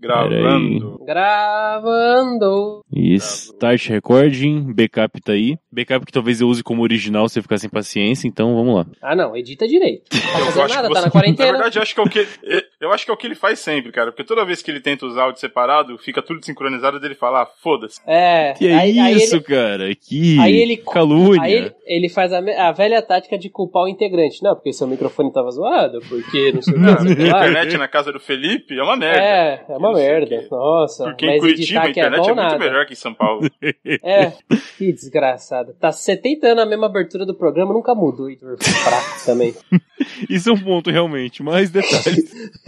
Gravando. 0.00 1.00
Gravando. 1.04 2.82
Isso. 2.92 3.52
Start 3.52 3.88
recording, 3.88 4.72
backup 4.72 5.20
tá 5.20 5.32
aí. 5.32 5.56
Backup 5.72 6.06
que 6.06 6.12
talvez 6.12 6.40
eu 6.40 6.48
use 6.48 6.62
como 6.62 6.82
original 6.82 7.28
se 7.28 7.34
você 7.34 7.42
ficar 7.42 7.58
sem 7.58 7.68
paciência, 7.68 8.28
então 8.28 8.54
vamos 8.54 8.74
lá. 8.76 8.86
Ah, 9.02 9.16
não, 9.16 9.36
edita 9.36 9.66
direito. 9.66 10.04
Tá 10.10 10.16
Eu 10.38 10.46
fazendo 10.46 10.62
acho 10.64 10.74
nada, 10.74 10.88
que 10.88 10.94
tá 10.94 11.00
na 11.02 11.10
quarentena. 11.10 11.46
Na 11.46 11.58
verdade, 11.58 11.78
eu 11.78 11.82
acho 11.82 11.94
que 11.94 12.00
é 12.00 12.04
o 12.04 12.08
que 12.08 12.26
eu 12.80 12.92
acho 12.92 13.04
que 13.04 13.10
é 13.10 13.14
o 13.14 13.16
que 13.16 13.26
ele 13.26 13.34
faz 13.34 13.58
sempre, 13.58 13.90
cara. 13.92 14.10
Porque 14.12 14.24
toda 14.24 14.44
vez 14.44 14.62
que 14.62 14.70
ele 14.70 14.80
tenta 14.80 15.04
usar 15.06 15.24
áudio 15.24 15.40
separado, 15.40 15.98
fica 15.98 16.22
tudo 16.22 16.44
sincronizado 16.44 17.00
dele 17.00 17.14
fala, 17.14 17.42
ah, 17.42 17.46
foda-se. 17.46 18.00
É. 18.06 18.52
Que 18.54 18.68
é 18.68 18.74
aí, 18.74 18.98
aí 19.00 19.16
isso, 19.16 19.36
ele, 19.36 19.44
cara? 19.44 19.94
Que 19.94 20.38
aí 20.40 20.56
ele- 20.56 20.76
calúnia. 20.78 21.42
aí 21.42 21.52
ele, 21.52 21.72
ele 21.86 22.08
faz 22.08 22.32
a, 22.32 22.40
me- 22.40 22.54
a 22.54 22.70
velha 22.72 23.02
tática 23.02 23.36
de 23.38 23.48
culpar 23.50 23.84
o 23.84 23.88
integrante. 23.88 24.42
Não, 24.42 24.54
porque 24.54 24.72
seu 24.72 24.86
microfone 24.86 25.32
tava 25.32 25.50
zoado, 25.50 26.00
porque 26.08 26.52
não 26.52 26.62
sei 26.62 26.74
o 26.74 26.76
que, 26.76 26.82
não 26.82 27.30
lá. 27.32 27.46
internet 27.48 27.76
na 27.78 27.88
casa 27.88 28.12
do 28.12 28.20
Felipe 28.20 28.78
é 28.78 28.82
uma 28.82 28.96
merda. 28.96 29.20
É, 29.22 29.64
é 29.68 29.76
uma 29.76 29.92
merda. 29.92 30.46
Nossa, 30.50 31.04
Porque 31.04 31.26
em 31.26 31.38
Curitiba 31.40 31.80
a 31.80 31.86
é 31.86 31.90
internet 31.90 32.18
bom 32.20 32.24
é, 32.30 32.34
muito 32.34 32.42
nada. 32.42 32.58
melhor 32.58 32.86
que 32.86 32.92
em 32.92 32.96
São 32.96 33.12
Paulo. 33.14 33.48
É, 34.02 34.32
que 34.76 34.92
desgraçado. 34.92 35.74
Tá 35.80 35.90
70 35.90 36.46
anos 36.48 36.64
a 36.64 36.66
mesma 36.66 36.86
abertura 36.86 37.24
do 37.26 37.34
programa, 37.34 37.72
nunca 37.72 37.94
mudou. 37.94 38.28
Heitor. 38.30 38.56
Fraco 38.62 39.24
também. 39.26 39.54
Isso 40.30 40.48
é 40.50 40.52
um 40.52 40.58
ponto, 40.60 40.90
realmente. 40.90 41.42
Mais 41.42 41.70
detalhes. 41.70 42.30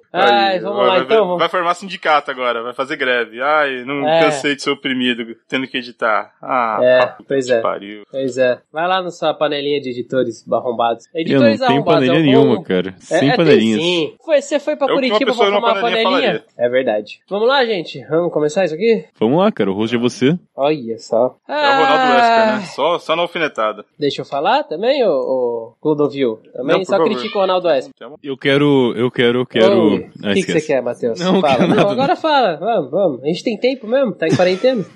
Ai, 0.13 0.53
Aí, 0.55 0.59
vamos 0.59 0.77
vai, 0.77 0.87
lá 0.87 0.93
vai- 0.95 1.03
então. 1.03 1.37
Vai 1.37 1.49
formar 1.49 1.73
sindicato 1.73 2.29
agora, 2.31 2.61
vai 2.63 2.73
fazer 2.73 2.95
greve. 2.97 3.41
Ai, 3.41 3.83
não 3.85 4.07
É. 4.07 4.21
cansei 4.25 4.55
de 4.55 4.61
ser 4.61 4.71
oprimido, 4.71 5.35
tendo 5.47 5.67
que 5.67 5.77
editar. 5.77 6.33
Ah, 6.41 6.79
É, 6.81 7.13
pois 7.27 7.49
é. 7.49 7.61
pariu. 7.61 8.03
Pois 8.11 8.37
é. 8.37 8.59
Vai 8.73 8.87
lá 8.87 9.01
na 9.01 9.09
sua 9.09 9.33
panelinha 9.33 9.79
de 9.79 9.89
editores 9.91 10.45
arrombados. 10.51 11.05
Eu 11.07 11.11
não 11.13 11.21
Editores 11.21 11.59
tenho 11.59 11.69
arrombados. 11.71 11.93
panelinha 12.07 12.19
é 12.19 12.21
um 12.21 12.25
nenhuma, 12.41 12.55
bom- 12.57 12.63
cara. 12.63 12.89
É, 12.89 13.01
Sem 13.01 13.17
é, 13.17 13.21
tem 13.21 13.35
panelinhas. 13.37 13.81
sim. 13.81 14.15
Foi, 14.25 14.41
você 14.41 14.59
foi 14.59 14.75
pra 14.75 14.87
É 14.87 14.89
uma 14.91 14.95
Curitiba 14.95 15.25
pra 15.33 15.33
tomar 15.45 15.49
numa 15.51 15.71
uma 15.73 15.81
panelinha 15.81 16.03
panelinha? 16.11 16.43
É 16.57 16.69
verdade. 16.69 17.19
Vamos 17.29 17.47
lá, 17.47 17.65
gente. 17.65 18.05
Vamos 18.09 18.33
começar 18.33 18.65
isso 18.65 18.75
aqui? 18.75 19.05
Vamos 19.19 19.39
lá, 19.39 19.51
cara. 19.51 19.71
O 19.71 19.73
rosto 19.73 19.95
é 19.95 19.99
você. 19.99 20.37
Olha 20.55 20.97
só. 20.97 21.35
É 21.47 21.53
o 21.53 21.55
Ronaldo 21.55 22.13
Wesker, 22.13 22.39
Ah, 22.41 22.55
né? 22.57 22.61
Só, 22.75 22.99
só 22.99 23.15
na 23.15 23.21
alfinetada. 23.21 23.85
Deixa 23.97 24.21
eu 24.21 24.25
falar 24.25 24.63
também, 24.63 25.03
ô, 25.05 25.09
ô 25.11 25.73
Clodovil? 25.81 26.39
Também 26.53 26.77
Não, 26.77 26.85
só 26.85 27.01
critica 27.03 27.37
o 27.37 27.41
Ronaldo 27.41 27.67
Wesker. 27.67 27.93
Eu 28.23 28.37
quero. 28.37 28.93
Eu 28.95 29.09
quero. 29.09 29.39
Eu 29.39 29.45
quero. 29.45 29.95
Ô, 29.95 30.00
O 30.15 30.33
que, 30.33 30.43
que 30.43 30.51
você 30.53 30.61
quer, 30.61 30.81
Matheus? 30.81 31.19
Não, 31.19 31.41
fala. 31.41 31.57
quero 31.57 31.75
não, 31.75 31.89
agora 31.89 32.15
fala. 32.15 32.57
Vamos, 32.57 32.91
vamos. 32.91 33.23
A 33.23 33.27
gente 33.27 33.43
tem 33.43 33.57
tempo 33.57 33.87
mesmo? 33.87 34.13
Tá 34.13 34.27
em 34.27 34.35
quarentena? 34.35 34.83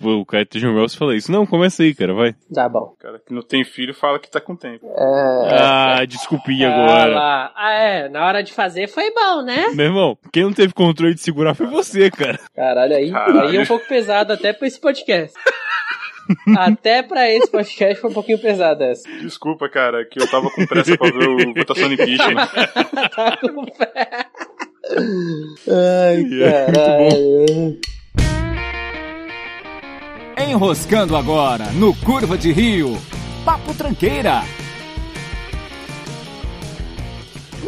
O 0.00 0.24
Cartesian 0.24 0.72
Ross 0.74 0.94
fala 0.94 1.16
isso. 1.16 1.30
Não, 1.30 1.44
começa 1.44 1.82
aí, 1.82 1.92
cara. 1.92 2.14
Vai. 2.14 2.32
tá 2.54 2.68
bom. 2.68 2.94
O 2.94 2.96
cara 2.98 3.18
que 3.18 3.34
não 3.34 3.42
tem 3.42 3.64
filho 3.64 3.92
fala 3.92 4.18
que 4.20 4.30
tá 4.30 4.40
com 4.40 4.54
tempo. 4.54 4.86
É... 4.86 5.58
Ah, 5.60 6.04
desculpinha 6.06 6.68
Ah, 6.70 6.84
agora. 6.84 7.14
lá. 7.14 7.52
Ah, 7.56 7.72
é. 7.72 8.08
Na 8.08 8.24
hora 8.24 8.42
de 8.42 8.52
fazer 8.52 8.86
foi 8.86 9.12
bom, 9.12 9.42
né? 9.42 9.70
Meu 9.74 9.86
irmão, 9.86 10.16
quem 10.32 10.44
não 10.44 10.52
teve 10.52 10.72
controle 10.72 11.14
de 11.14 11.20
segurar 11.20 11.54
foi 11.54 11.66
você, 11.66 12.10
cara. 12.12 12.38
Caralho, 12.54 12.94
aí, 12.96 13.10
Caralho. 13.10 13.48
aí 13.48 13.56
é 13.56 13.60
um 13.60 13.66
pouco 13.66 13.88
pesado 13.88 14.32
até 14.32 14.52
pra 14.52 14.68
esse 14.68 14.80
podcast. 14.80 15.34
Até 16.56 17.02
pra 17.02 17.30
esse 17.30 17.50
podcast 17.50 18.00
foi 18.00 18.10
um 18.10 18.14
pouquinho 18.14 18.38
pesado 18.38 18.82
essa. 18.84 19.08
Desculpa, 19.20 19.68
cara, 19.68 20.04
que 20.04 20.20
eu 20.20 20.28
tava 20.30 20.50
com 20.50 20.66
pressa 20.66 20.96
pra 20.96 21.10
ver 21.10 21.28
o 21.28 21.54
votação 21.54 21.88
no 21.88 21.94
impeachment. 21.94 22.46
tá 23.14 23.36
com 23.40 23.64
pé. 23.64 24.26
Ai, 25.68 26.26
É, 26.42 26.72
caralho. 26.72 27.78
Enroscando 30.48 31.16
agora 31.16 31.66
no 31.74 31.94
Curva 31.94 32.38
de 32.38 32.52
Rio. 32.52 32.96
Papo 33.44 33.74
Tranqueira. 33.74 34.42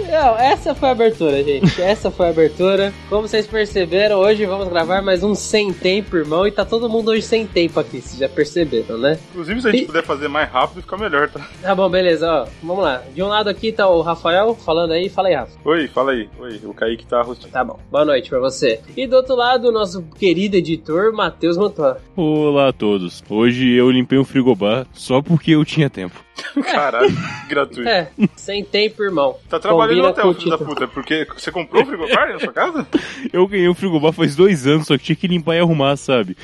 Não, 0.08 0.36
essa 0.38 0.74
foi 0.74 0.88
a 0.88 0.92
abertura, 0.92 1.42
gente. 1.42 1.80
Essa 1.80 2.10
foi 2.10 2.26
a 2.26 2.30
abertura. 2.30 2.92
Como 3.08 3.28
vocês 3.28 3.46
perceberam, 3.46 4.18
hoje 4.18 4.44
vamos 4.46 4.68
gravar 4.68 5.02
mais 5.02 5.22
um 5.22 5.34
sem 5.34 5.72
tempo, 5.72 6.16
irmão. 6.16 6.46
E 6.46 6.50
tá 6.50 6.64
todo 6.64 6.88
mundo 6.88 7.10
hoje 7.10 7.22
sem 7.22 7.46
tempo 7.46 7.78
aqui, 7.78 8.00
vocês 8.00 8.18
já 8.18 8.28
perceberam, 8.28 8.98
né? 8.98 9.18
Inclusive, 9.30 9.60
se 9.62 9.68
a 9.68 9.72
gente 9.72 9.82
E- 9.84 9.86
puder 9.86 10.04
fazer 10.04 10.28
mais 10.28 10.48
rápido, 10.50 10.82
fica 10.82 10.96
melhor, 10.96 11.28
tá? 11.28 11.46
Tá 11.62 11.74
bom, 11.74 11.89
beleza, 11.89 12.27
ó. 12.30 12.46
Vamos 12.62 12.83
lá. 12.84 13.02
De 13.14 13.22
um 13.22 13.28
lado 13.28 13.48
aqui 13.48 13.70
tá 13.72 13.89
o 13.89 14.00
Rafael 14.02 14.55
falando 14.55 14.92
aí. 14.92 15.08
Fala 15.08 15.28
aí, 15.28 15.34
Rafa. 15.34 15.52
Oi, 15.64 15.89
fala 15.89 16.12
aí. 16.12 16.28
Oi, 16.39 16.60
o 16.64 16.74
Kaique 16.74 17.06
tá 17.06 17.22
rosteando. 17.22 17.52
Tá 17.52 17.64
bom. 17.64 17.78
Boa 17.90 18.05
noite 18.05 18.28
pra 18.30 18.39
você. 18.40 18.80
E 18.96 19.06
do 19.06 19.16
outro 19.16 19.34
lado, 19.36 19.68
o 19.68 19.72
nosso 19.72 20.02
querido 20.18 20.56
editor, 20.56 21.12
Matheus 21.12 21.56
Mantua. 21.56 21.98
Olá 22.16 22.68
a 22.68 22.72
todos. 22.72 23.22
Hoje 23.28 23.70
eu 23.70 23.90
limpei 23.90 24.18
um 24.18 24.24
frigobar 24.24 24.86
só 24.92 25.22
porque 25.22 25.52
eu 25.52 25.64
tinha 25.64 25.89
tempo. 25.89 26.24
Caralho, 26.64 27.17
gratuito. 27.48 27.89
É, 27.89 28.11
sem 28.36 28.64
tempo, 28.64 29.02
irmão. 29.02 29.36
Tá 29.48 29.58
trabalhando 29.58 29.96
no 29.98 30.02
Combina 30.02 30.08
hotel, 30.11 30.24
com 30.24 30.30
o 30.30 30.34
filho 30.34 30.51
da 30.51 30.58
puta, 30.58 30.89
porque 30.89 31.27
você 31.36 31.51
comprou 31.52 31.83
o 31.83 31.86
frigobar 31.86 32.33
na 32.33 32.39
sua 32.40 32.52
casa? 32.52 32.86
Eu 33.33 33.46
ganhei 33.46 33.68
um 33.68 33.74
frigobar 33.74 34.12
faz 34.12 34.34
dois 34.36 34.67
anos, 34.67 34.86
só 34.86 34.96
que 34.96 35.05
tinha 35.05 35.17
que 35.17 35.27
limpar 35.28 35.56
e 35.56 35.61
arrumar, 35.61 35.96
sabe? 35.96 36.36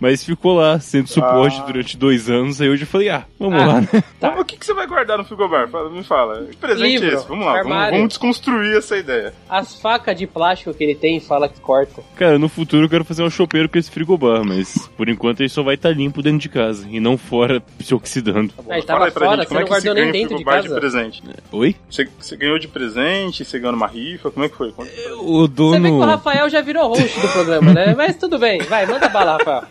Mas 0.00 0.24
ficou 0.24 0.54
lá, 0.56 0.78
sendo 0.80 1.08
suporte 1.08 1.58
Ah. 1.60 1.64
durante 1.66 1.96
dois 1.96 2.28
anos, 2.28 2.60
aí 2.60 2.68
hoje 2.68 2.82
eu 2.82 2.86
falei, 2.86 3.08
ah, 3.10 3.24
vamos 3.38 3.60
Ah. 3.62 3.66
lá, 3.66 3.80
né? 3.80 3.88
Tá. 4.20 4.30
Mas 4.30 4.40
o 4.40 4.44
que, 4.44 4.56
que 4.56 4.66
você 4.66 4.74
vai 4.74 4.86
guardar 4.86 5.18
no 5.18 5.24
frigobar? 5.24 5.68
Fala- 5.68 5.90
me 5.90 6.02
fala. 6.04 6.44
Que 6.46 6.56
presente 6.56 6.90
Livro, 6.92 7.10
é 7.10 7.14
esse? 7.14 7.28
Vamos 7.28 7.46
lá, 7.46 7.62
vamos, 7.62 7.90
vamos 7.90 8.08
desconstruir 8.08 8.76
essa 8.76 8.96
ideia. 8.96 9.32
As 9.48 9.74
facas 9.80 10.16
de 10.16 10.26
plástico 10.26 10.74
que 10.74 10.82
ele 10.84 10.94
tem, 10.94 11.20
fala 11.20 11.48
que 11.48 11.60
corta. 11.60 12.02
Cara, 12.16 12.38
no 12.38 12.48
futuro 12.48 12.84
eu 12.84 12.88
quero 12.88 13.04
fazer 13.04 13.22
um 13.22 13.30
chopeiro 13.30 13.68
com 13.68 13.78
esse 13.78 13.90
frigobar, 13.90 14.44
mas 14.44 14.88
por 14.96 15.08
enquanto 15.08 15.40
ele 15.40 15.48
só 15.48 15.62
vai 15.62 15.74
estar 15.74 15.90
limpo 15.90 16.22
dentro 16.22 16.38
de 16.40 16.48
casa 16.48 16.86
e 16.90 17.00
não 17.00 17.16
fora 17.16 17.62
se 17.80 17.94
oxidando. 17.94 18.52
Aí 18.68 18.82
Fala 18.82 18.82
tava 18.82 19.04
aí 19.06 19.10
pra 19.10 19.26
fora, 19.26 19.36
gente, 19.42 19.43
você 19.44 19.48
como 19.48 19.60
é 19.60 19.62
não 19.62 19.68
que 19.68 19.74
você 19.74 19.86
guardou 19.88 19.94
nem 19.94 20.12
dentro 20.12 20.28
de 20.36 20.44
frigobar 20.44 20.62
de, 20.62 20.68
casa. 20.68 20.80
presente? 20.80 21.22
Oi? 21.52 21.76
Você, 21.90 22.08
você 22.18 22.36
ganhou 22.36 22.58
de 22.58 22.68
presente? 22.68 23.44
Você 23.44 23.58
ganhou 23.58 23.72
numa 23.72 23.86
rifa? 23.86 24.30
Como 24.30 24.44
é 24.44 24.48
que 24.48 24.56
foi? 24.56 24.68
O 24.68 24.72
Você 24.72 24.84
vê 24.84 25.00
que 25.00 25.12
o 25.12 25.48
dono. 25.48 26.04
Rafael 26.04 26.48
já 26.48 26.60
virou 26.60 26.88
host 26.88 27.20
do 27.20 27.28
programa, 27.28 27.72
né? 27.72 27.94
Mas 27.96 28.16
tudo 28.16 28.38
bem, 28.38 28.60
vai, 28.62 28.86
manda 28.86 29.08
bala, 29.08 29.38
Rafael. 29.38 29.64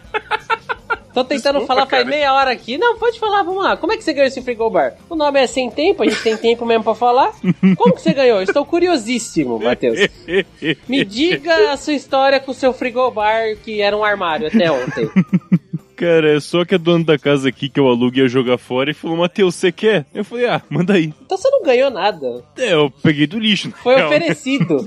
Tô 1.14 1.24
tentando 1.24 1.60
Desculpa, 1.60 1.68
falar 1.68 1.82
faz 1.82 2.04
cara. 2.04 2.06
meia 2.06 2.34
hora 2.34 2.52
aqui. 2.52 2.76
Não, 2.76 2.98
pode 2.98 3.20
falar, 3.20 3.44
vamos 3.44 3.64
lá. 3.64 3.78
Como 3.78 3.94
é 3.94 3.98
que 3.98 4.04
você 4.04 4.14
ganhou 4.14 4.28
esse 4.28 4.42
frigobar? 4.42 4.96
O 5.08 5.16
nome 5.16 5.40
é 5.40 5.46
Sem 5.46 5.70
Tempo, 5.70 6.02
a 6.02 6.08
gente 6.08 6.24
tem 6.24 6.36
tempo 6.36 6.66
mesmo 6.66 6.84
pra 6.84 6.96
falar. 6.96 7.34
Como 7.78 7.94
que 7.94 8.02
você 8.02 8.14
ganhou? 8.14 8.42
Estou 8.42 8.66
curiosíssimo, 8.66 9.60
Matheus. 9.60 10.00
Me 10.90 11.06
diga 11.06 11.72
a 11.72 11.78
sua 11.78 11.94
história 11.94 12.40
com 12.40 12.50
o 12.50 12.56
seu 12.56 12.74
frigobar, 12.74 13.56
que 13.64 13.80
era 13.80 13.96
um 13.96 14.04
armário 14.04 14.48
até 14.48 14.72
ontem. 14.72 15.08
Cara, 16.04 16.36
é 16.36 16.40
só 16.42 16.66
que 16.66 16.76
a 16.76 16.78
dona 16.78 17.06
da 17.06 17.18
casa 17.18 17.48
aqui 17.48 17.70
que 17.70 17.80
eu 17.80 17.88
alugo 17.88 18.18
ia 18.18 18.28
jogar 18.28 18.58
fora 18.58 18.92
e 18.92 18.94
falou, 18.94 19.16
Matheus, 19.16 19.56
você 19.56 19.72
quer? 19.72 20.06
Eu 20.14 20.26
falei, 20.26 20.48
ah, 20.48 20.62
manda 20.70 20.96
aí. 20.96 21.14
Então 21.26 21.38
você 21.38 21.50
não 21.50 21.64
ganhou 21.64 21.90
nada. 21.90 22.44
É, 22.58 22.74
eu 22.74 22.92
peguei 23.02 23.26
do 23.26 23.40
lixo. 23.40 23.70
na 23.70 23.78
Foi 23.78 23.96
real, 23.96 24.10
né? 24.10 24.18
oferecido. 24.18 24.86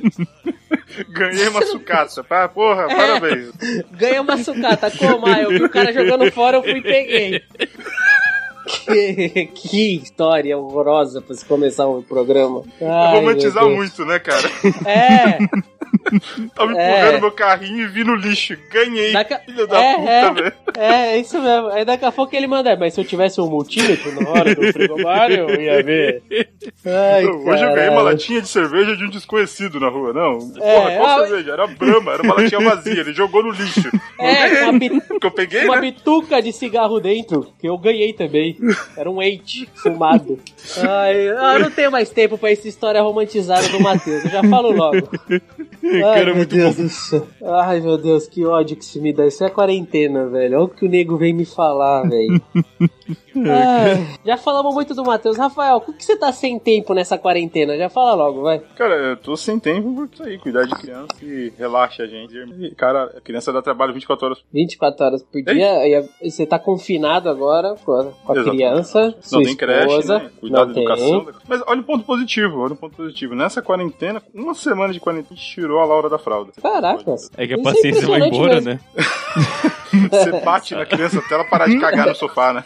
Ganhei 1.09 1.49
uma 1.49 1.65
sucata. 1.65 2.22
Pá, 2.22 2.47
porra, 2.49 2.87
parabéns. 2.88 3.50
Ganha 3.93 4.21
uma 4.21 4.37
sucata. 4.37 4.91
Como? 4.91 5.27
Ah, 5.27 5.41
eu 5.41 5.49
vi 5.49 5.65
o 5.65 5.71
cara 5.71 5.91
jogando 5.91 6.31
fora, 6.31 6.59
eu 6.59 6.62
fui 6.62 6.78
e 6.78 6.82
peguei. 6.82 7.43
Que, 8.66 9.47
que 9.54 9.97
história 10.03 10.59
horrorosa 10.59 11.22
pra 11.22 11.34
se 11.34 11.44
começar 11.47 11.88
um 11.88 12.03
programa. 12.03 12.62
Ai, 12.83 13.15
Romantizar 13.15 13.66
muito, 13.66 14.04
né, 14.04 14.19
cara? 14.19 14.50
É, 14.84 15.38
Tava 16.55 16.73
É. 16.73 17.01
empurrando 17.01 17.21
meu 17.21 17.33
carrinho 17.33 17.85
e 17.85 17.89
vi 17.89 18.05
no 18.05 18.15
lixo. 18.15 18.57
Ganhei. 18.73 19.13
Daqui- 19.13 19.37
Filho 19.47 19.67
da 19.67 19.81
é, 19.83 19.95
puta, 19.97 20.11
é. 20.11 20.31
velho. 20.33 20.53
é, 20.79 21.07
é 21.13 21.19
isso 21.19 21.41
mesmo. 21.41 21.69
Aí 21.69 21.85
daqui 21.85 22.05
a 22.05 22.13
pouco 22.13 22.35
ele 22.35 22.47
manda, 22.47 22.71
"É, 22.71 22.77
mas 22.77 22.95
se 22.95 23.01
eu 23.01 23.05
tivesse 23.05 23.41
um 23.41 23.49
multímetro 23.49 24.21
na 24.21 24.29
hora 24.31 24.55
do 24.55 24.73
frigobar, 24.73 25.31
eu 25.31 25.49
ia 25.61 25.83
ver. 25.83 26.23
Ai, 26.85 27.27
Hoje 27.27 27.65
eu 27.65 27.75
ganhei 27.75 27.91
uma 27.91 28.03
latinha 28.03 28.41
de 28.41 28.49
cerveja 28.49 28.97
de 28.97 29.05
um 29.05 29.11
desconhecido 29.11 29.79
na 29.81 29.89
rua, 29.89 30.13
não. 30.13 30.39
É, 30.61 30.75
Porra, 30.77 30.91
qual 30.97 31.07
ah, 31.21 31.27
cerveja? 31.27 31.53
Era 31.53 31.67
Brahma, 31.67 32.13
era 32.13 32.23
uma 32.23 32.35
latinha 32.35 32.61
vazia, 32.61 33.01
ele 33.01 33.13
jogou 33.13 33.43
no 33.43 33.51
lixo. 33.51 33.89
Eu 33.89 34.01
É, 34.27 34.49
ganhei, 34.49 34.63
uma, 34.65 34.79
bi- 34.79 35.01
porque 35.09 35.27
eu 35.27 35.31
peguei, 35.31 35.65
uma 35.65 35.77
né? 35.77 35.81
bituca 35.83 36.41
de 36.43 36.53
cigarro 36.53 36.99
dentro, 37.01 37.53
que 37.61 37.69
eu 37.69 37.77
ganhei 37.79 38.13
também. 38.13 38.57
Era 38.97 39.11
um 39.11 39.23
eight 39.23 39.69
fumado. 39.75 40.39
Ai, 40.79 41.29
eu 41.29 41.59
não 41.61 41.71
tenho 41.71 41.91
mais 41.91 42.11
tempo 42.11 42.37
pra 42.39 42.51
essa 42.51 42.67
história 42.69 43.01
romantizada 43.03 43.69
do 43.69 43.81
Matheus. 43.81 44.25
Eu 44.25 44.31
já 44.31 44.43
falo 44.45 44.71
logo. 44.73 45.09
Ai, 45.95 46.01
Cara, 46.01 46.35
meu 46.35 46.47
Deus 46.47 46.77
do 46.77 46.89
céu. 46.89 47.27
Ai, 47.43 47.81
meu 47.81 47.97
Deus, 47.97 48.27
que 48.27 48.45
ódio 48.45 48.77
que 48.77 48.84
se 48.84 49.01
me 49.01 49.13
dá. 49.13 49.27
Isso 49.27 49.45
é 49.45 49.51
quarentena, 49.51 50.27
velho. 50.28 50.57
Olha 50.57 50.65
o 50.65 50.69
que 50.69 50.84
o 50.84 50.89
nego 50.89 51.16
vem 51.16 51.33
me 51.33 51.45
falar, 51.45 52.03
velho. 52.03 52.41
Ai, 53.37 54.19
já 54.25 54.37
falamos 54.37 54.75
muito 54.75 54.95
do 54.95 55.05
Matheus. 55.05 55.37
Rafael, 55.37 55.81
por 55.81 55.95
que 55.95 56.05
você 56.05 56.17
tá 56.17 56.33
sem 56.33 56.59
tempo 56.59 56.95
nessa 56.95 57.17
quarentena? 57.19 57.77
Já 57.77 57.89
fala 57.89 58.15
logo, 58.15 58.43
vai. 58.43 58.59
Cara, 58.77 58.95
eu 58.95 59.17
tô 59.17 59.37
sem 59.37 59.59
tempo 59.59 59.95
por 59.95 60.09
isso 60.13 60.23
aí, 60.23 60.39
cuidar 60.39 60.65
de 60.65 60.75
criança 60.75 61.09
e 61.23 61.53
relaxa 61.59 62.03
a 62.03 62.07
gente. 62.07 62.35
E, 62.37 62.75
cara, 62.75 63.13
a 63.17 63.21
criança 63.21 63.53
dá 63.53 63.63
trabalho 63.63 63.93
24 63.93 64.27
horas. 64.27 64.39
24 64.53 65.05
horas 65.07 65.23
por 65.23 65.43
dia. 65.43 66.09
E 66.23 66.31
você 66.31 66.47
tá 66.47 66.59
confinado 66.59 67.29
agora 67.29 67.75
com 67.85 67.93
a, 67.93 68.05
com 68.05 68.33
a 68.33 68.45
criança. 68.45 69.15
Sua 69.21 69.39
Não 69.39 69.47
tem 69.47 69.57
creche, 69.57 69.87
esposa. 69.89 70.19
né? 70.19 70.31
Cuidar 70.41 70.65
da 70.65 70.71
educação. 70.73 71.25
tem. 71.25 71.35
Mas 71.49 71.63
olha 71.67 71.81
o 71.81 71.85
ponto 71.85 72.05
positivo, 72.05 72.61
olha 72.61 72.73
o 72.73 72.77
ponto 72.77 72.97
positivo. 72.97 73.35
Nessa 73.35 73.63
quarentena, 73.63 74.23
uma 74.35 74.55
semana 74.55 74.93
de 74.93 75.01
quarentena, 75.01 75.29
a 75.33 75.35
gente 75.35 75.49
tirou 75.55 75.81
a 75.81 75.85
Laura 75.85 76.09
da 76.09 76.19
fralda. 76.19 76.53
Caraca. 76.61 77.15
É 77.37 77.47
que 77.47 77.55
a 77.55 77.57
é 77.59 77.63
paciência 77.63 78.07
vai 78.07 78.21
embora, 78.21 78.55
mesmo. 78.61 78.71
né? 78.71 78.81
Você 80.10 80.41
bate 80.44 80.74
na 80.74 80.84
criança 80.84 81.18
até 81.18 81.34
ela 81.34 81.44
parar 81.44 81.68
de 81.68 81.78
cagar 81.78 82.06
no 82.09 82.15
sofá, 82.15 82.53
né? 82.53 82.65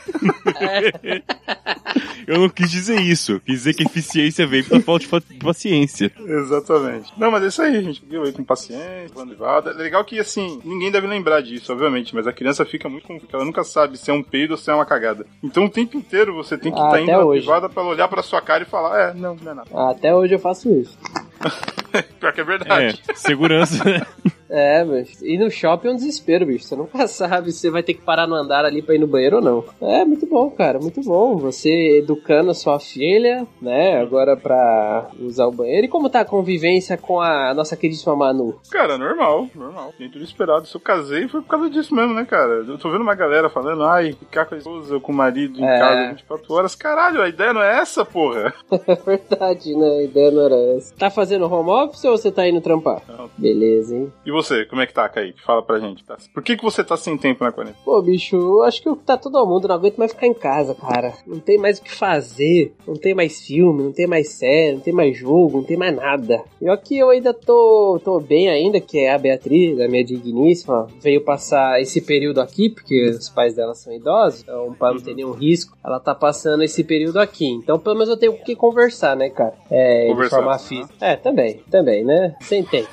Eu 2.26 2.38
não 2.40 2.48
quis 2.48 2.70
dizer 2.70 3.00
isso. 3.00 3.40
Quis 3.40 3.56
dizer 3.58 3.74
que 3.74 3.82
eficiência 3.82 4.46
veio 4.46 4.64
pela 4.64 4.80
falta 4.80 5.06
de 5.28 5.36
paciência. 5.38 6.10
Exatamente. 6.18 7.12
Não, 7.16 7.30
mas 7.30 7.42
é 7.42 7.46
isso 7.48 7.62
aí, 7.62 7.76
a 7.76 7.82
gente 7.82 8.02
viu 8.08 8.22
aí 8.22 8.32
com 8.32 8.42
paciência, 8.44 9.08
falando 9.12 9.30
de 9.30 9.34
vada. 9.36 9.70
É 9.70 9.74
legal 9.74 10.04
que, 10.04 10.18
assim, 10.18 10.60
ninguém 10.64 10.90
deve 10.90 11.06
lembrar 11.06 11.40
disso, 11.40 11.72
obviamente, 11.72 12.14
mas 12.14 12.26
a 12.26 12.32
criança 12.32 12.64
fica 12.64 12.88
muito 12.88 13.06
confundida. 13.06 13.36
Ela 13.36 13.44
nunca 13.44 13.64
sabe 13.64 13.96
se 13.98 14.10
é 14.10 14.14
um 14.14 14.22
peido 14.22 14.52
ou 14.52 14.56
se 14.56 14.70
é 14.70 14.74
uma 14.74 14.86
cagada. 14.86 15.26
Então 15.42 15.64
o 15.64 15.70
tempo 15.70 15.96
inteiro 15.96 16.34
você 16.34 16.56
tem 16.56 16.72
que 16.72 16.78
Ah, 16.80 16.84
estar 16.84 16.96
até 16.96 17.02
indo 17.02 17.12
na 17.24 17.26
privada 17.30 17.68
pra 17.68 17.82
ela 17.82 17.92
olhar 17.92 18.08
pra 18.08 18.22
sua 18.22 18.40
cara 18.40 18.62
e 18.62 18.66
falar, 18.66 19.10
é, 19.10 19.14
não, 19.14 19.34
não 19.36 19.52
é 19.52 19.54
nada. 19.54 19.90
Até 19.90 20.14
hoje 20.14 20.34
eu 20.34 20.38
faço 20.38 20.68
isso. 20.74 20.96
Pior 22.20 22.32
que 22.32 22.40
é 22.40 22.44
É, 22.44 22.46
verdade. 22.46 23.02
segurança. 23.14 23.82
É, 24.50 24.84
bicho. 24.84 25.24
E 25.24 25.38
no 25.38 25.50
shopping 25.50 25.88
é 25.88 25.90
um 25.92 25.96
desespero, 25.96 26.44
bicho. 26.46 26.64
Você 26.64 26.76
nunca 26.76 27.06
sabe 27.08 27.52
se 27.52 27.60
você 27.60 27.70
vai 27.70 27.82
ter 27.82 27.94
que 27.94 28.02
parar 28.02 28.26
no 28.26 28.34
andar 28.34 28.64
ali 28.64 28.82
pra 28.82 28.94
ir 28.94 28.98
no 28.98 29.06
banheiro 29.06 29.36
ou 29.36 29.42
não. 29.42 29.64
É 29.80 30.04
muito 30.04 30.26
bom, 30.26 30.50
cara, 30.50 30.78
muito 30.80 31.00
bom. 31.02 31.36
Você 31.36 31.98
educando 31.98 32.50
a 32.50 32.54
sua 32.54 32.78
filha, 32.80 33.46
né, 33.62 34.00
agora 34.00 34.36
pra 34.36 35.08
usar 35.20 35.46
o 35.46 35.52
banheiro. 35.52 35.86
E 35.86 35.88
como 35.88 36.10
tá 36.10 36.20
a 36.20 36.24
convivência 36.24 36.96
com 36.98 37.20
a 37.20 37.54
nossa 37.54 37.76
queridíssima 37.76 38.16
Manu? 38.16 38.58
Cara, 38.70 38.98
normal, 38.98 39.48
normal. 39.54 39.92
Tem 39.96 40.10
tudo 40.10 40.24
esperado. 40.24 40.66
Se 40.66 40.74
eu 40.76 40.80
casei 40.80 41.28
foi 41.28 41.40
por 41.42 41.48
causa 41.48 41.70
disso 41.70 41.94
mesmo, 41.94 42.14
né, 42.14 42.24
cara? 42.24 42.64
Eu 42.66 42.76
tô 42.78 42.90
vendo 42.90 43.02
uma 43.02 43.14
galera 43.14 43.48
falando, 43.48 43.84
ai, 43.84 44.12
ficar 44.14 44.46
com 44.46 44.54
a 44.54 44.58
esposa 44.58 44.94
ou 44.94 45.00
com 45.00 45.12
o 45.12 45.14
marido 45.14 45.60
em 45.60 45.64
É. 45.64 45.78
casa 45.78 46.08
24 46.10 46.54
horas. 46.54 46.74
Caralho, 46.74 47.22
a 47.22 47.28
ideia 47.28 47.52
não 47.52 47.62
é 47.62 47.80
essa, 47.80 48.04
porra. 48.04 48.52
É 48.90 48.94
verdade, 48.96 49.76
né? 49.76 49.86
A 49.98 50.02
ideia 50.02 50.30
não 50.32 50.44
era 50.44 50.56
essa. 50.76 50.94
Tá 50.96 51.10
fazendo 51.10 51.44
home 51.52 51.70
office 51.70 52.04
ou 52.04 52.16
você 52.16 52.30
tá 52.32 52.48
indo 52.48 52.60
trampar? 52.60 53.02
Não. 53.08 53.30
Beleza, 53.38 53.94
hein? 53.94 54.12
E 54.26 54.30
você, 54.32 54.39
como 54.68 54.82
é 54.82 54.86
que 54.86 54.94
tá, 54.94 55.08
Kaique? 55.08 55.42
Fala 55.42 55.62
pra 55.62 55.78
gente. 55.78 56.04
Tá? 56.04 56.16
Por 56.32 56.42
que, 56.42 56.56
que 56.56 56.62
você 56.62 56.82
tá 56.82 56.96
sem 56.96 57.16
tempo 57.16 57.44
na 57.44 57.52
quarentena? 57.52 57.78
Pô, 57.84 58.00
bicho, 58.02 58.36
eu 58.36 58.62
acho 58.62 58.82
que 58.82 58.94
tá 59.04 59.16
todo 59.16 59.44
mundo, 59.46 59.68
não 59.68 59.74
aguento 59.74 59.96
mais 59.96 60.12
ficar 60.12 60.26
em 60.26 60.34
casa, 60.34 60.74
cara. 60.74 61.12
Não 61.26 61.38
tem 61.38 61.58
mais 61.58 61.78
o 61.78 61.82
que 61.82 61.92
fazer, 61.92 62.74
não 62.86 62.94
tem 62.94 63.14
mais 63.14 63.40
filme, 63.40 63.82
não 63.82 63.92
tem 63.92 64.06
mais 64.06 64.30
série, 64.30 64.74
não 64.74 64.80
tem 64.80 64.92
mais 64.92 65.16
jogo, 65.16 65.58
não 65.58 65.64
tem 65.64 65.76
mais 65.76 65.94
nada. 65.94 66.42
E 66.60 66.68
aqui 66.68 66.98
eu 66.98 67.10
ainda 67.10 67.32
tô, 67.34 68.00
tô 68.04 68.20
bem 68.20 68.48
ainda, 68.48 68.80
que 68.80 68.98
é 68.98 69.12
a 69.12 69.18
Beatriz, 69.18 69.80
a 69.80 69.88
minha 69.88 70.04
digníssima, 70.04 70.86
veio 71.00 71.22
passar 71.22 71.80
esse 71.80 72.00
período 72.00 72.40
aqui, 72.40 72.68
porque 72.70 73.10
os 73.10 73.28
pais 73.28 73.54
dela 73.54 73.74
são 73.74 73.92
idosos, 73.92 74.42
então 74.42 74.74
pra 74.78 74.92
não 74.92 75.00
ter 75.00 75.14
nenhum 75.14 75.32
risco, 75.32 75.76
ela 75.84 75.98
tá 76.00 76.14
passando 76.14 76.62
esse 76.62 76.84
período 76.84 77.18
aqui. 77.18 77.48
Então 77.48 77.78
pelo 77.78 77.96
menos 77.96 78.08
eu 78.08 78.16
tenho 78.16 78.32
com 78.34 78.44
que 78.44 78.54
conversar, 78.54 79.16
né, 79.16 79.28
cara? 79.30 79.54
É, 79.70 80.04
de 80.04 80.10
Conversar, 80.10 80.36
forma 80.36 80.52
né? 80.52 80.58
física. 80.58 80.94
É, 81.00 81.16
também, 81.16 81.60
também, 81.70 82.04
né? 82.04 82.34
Sem 82.40 82.62
tempo. 82.64 82.88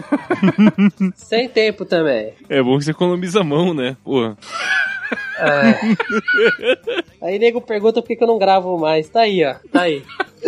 Sem 1.15 1.36
tempo 1.45 1.83
também. 1.83 2.31
É 2.47 2.63
bom 2.63 2.77
que 2.77 2.85
você 2.85 2.91
economiza 2.91 3.41
a 3.41 3.43
mão, 3.43 3.73
né? 3.73 3.97
Porra. 4.01 4.37
É. 5.39 7.03
Aí 7.21 7.39
nego 7.39 7.59
pergunta 7.61 8.01
por 8.01 8.07
que, 8.07 8.15
que 8.15 8.23
eu 8.23 8.27
não 8.27 8.37
gravo 8.37 8.77
mais. 8.77 9.09
Tá 9.09 9.21
aí, 9.21 9.43
ó. 9.43 9.55
Tá 9.71 9.81
aí. 9.81 10.03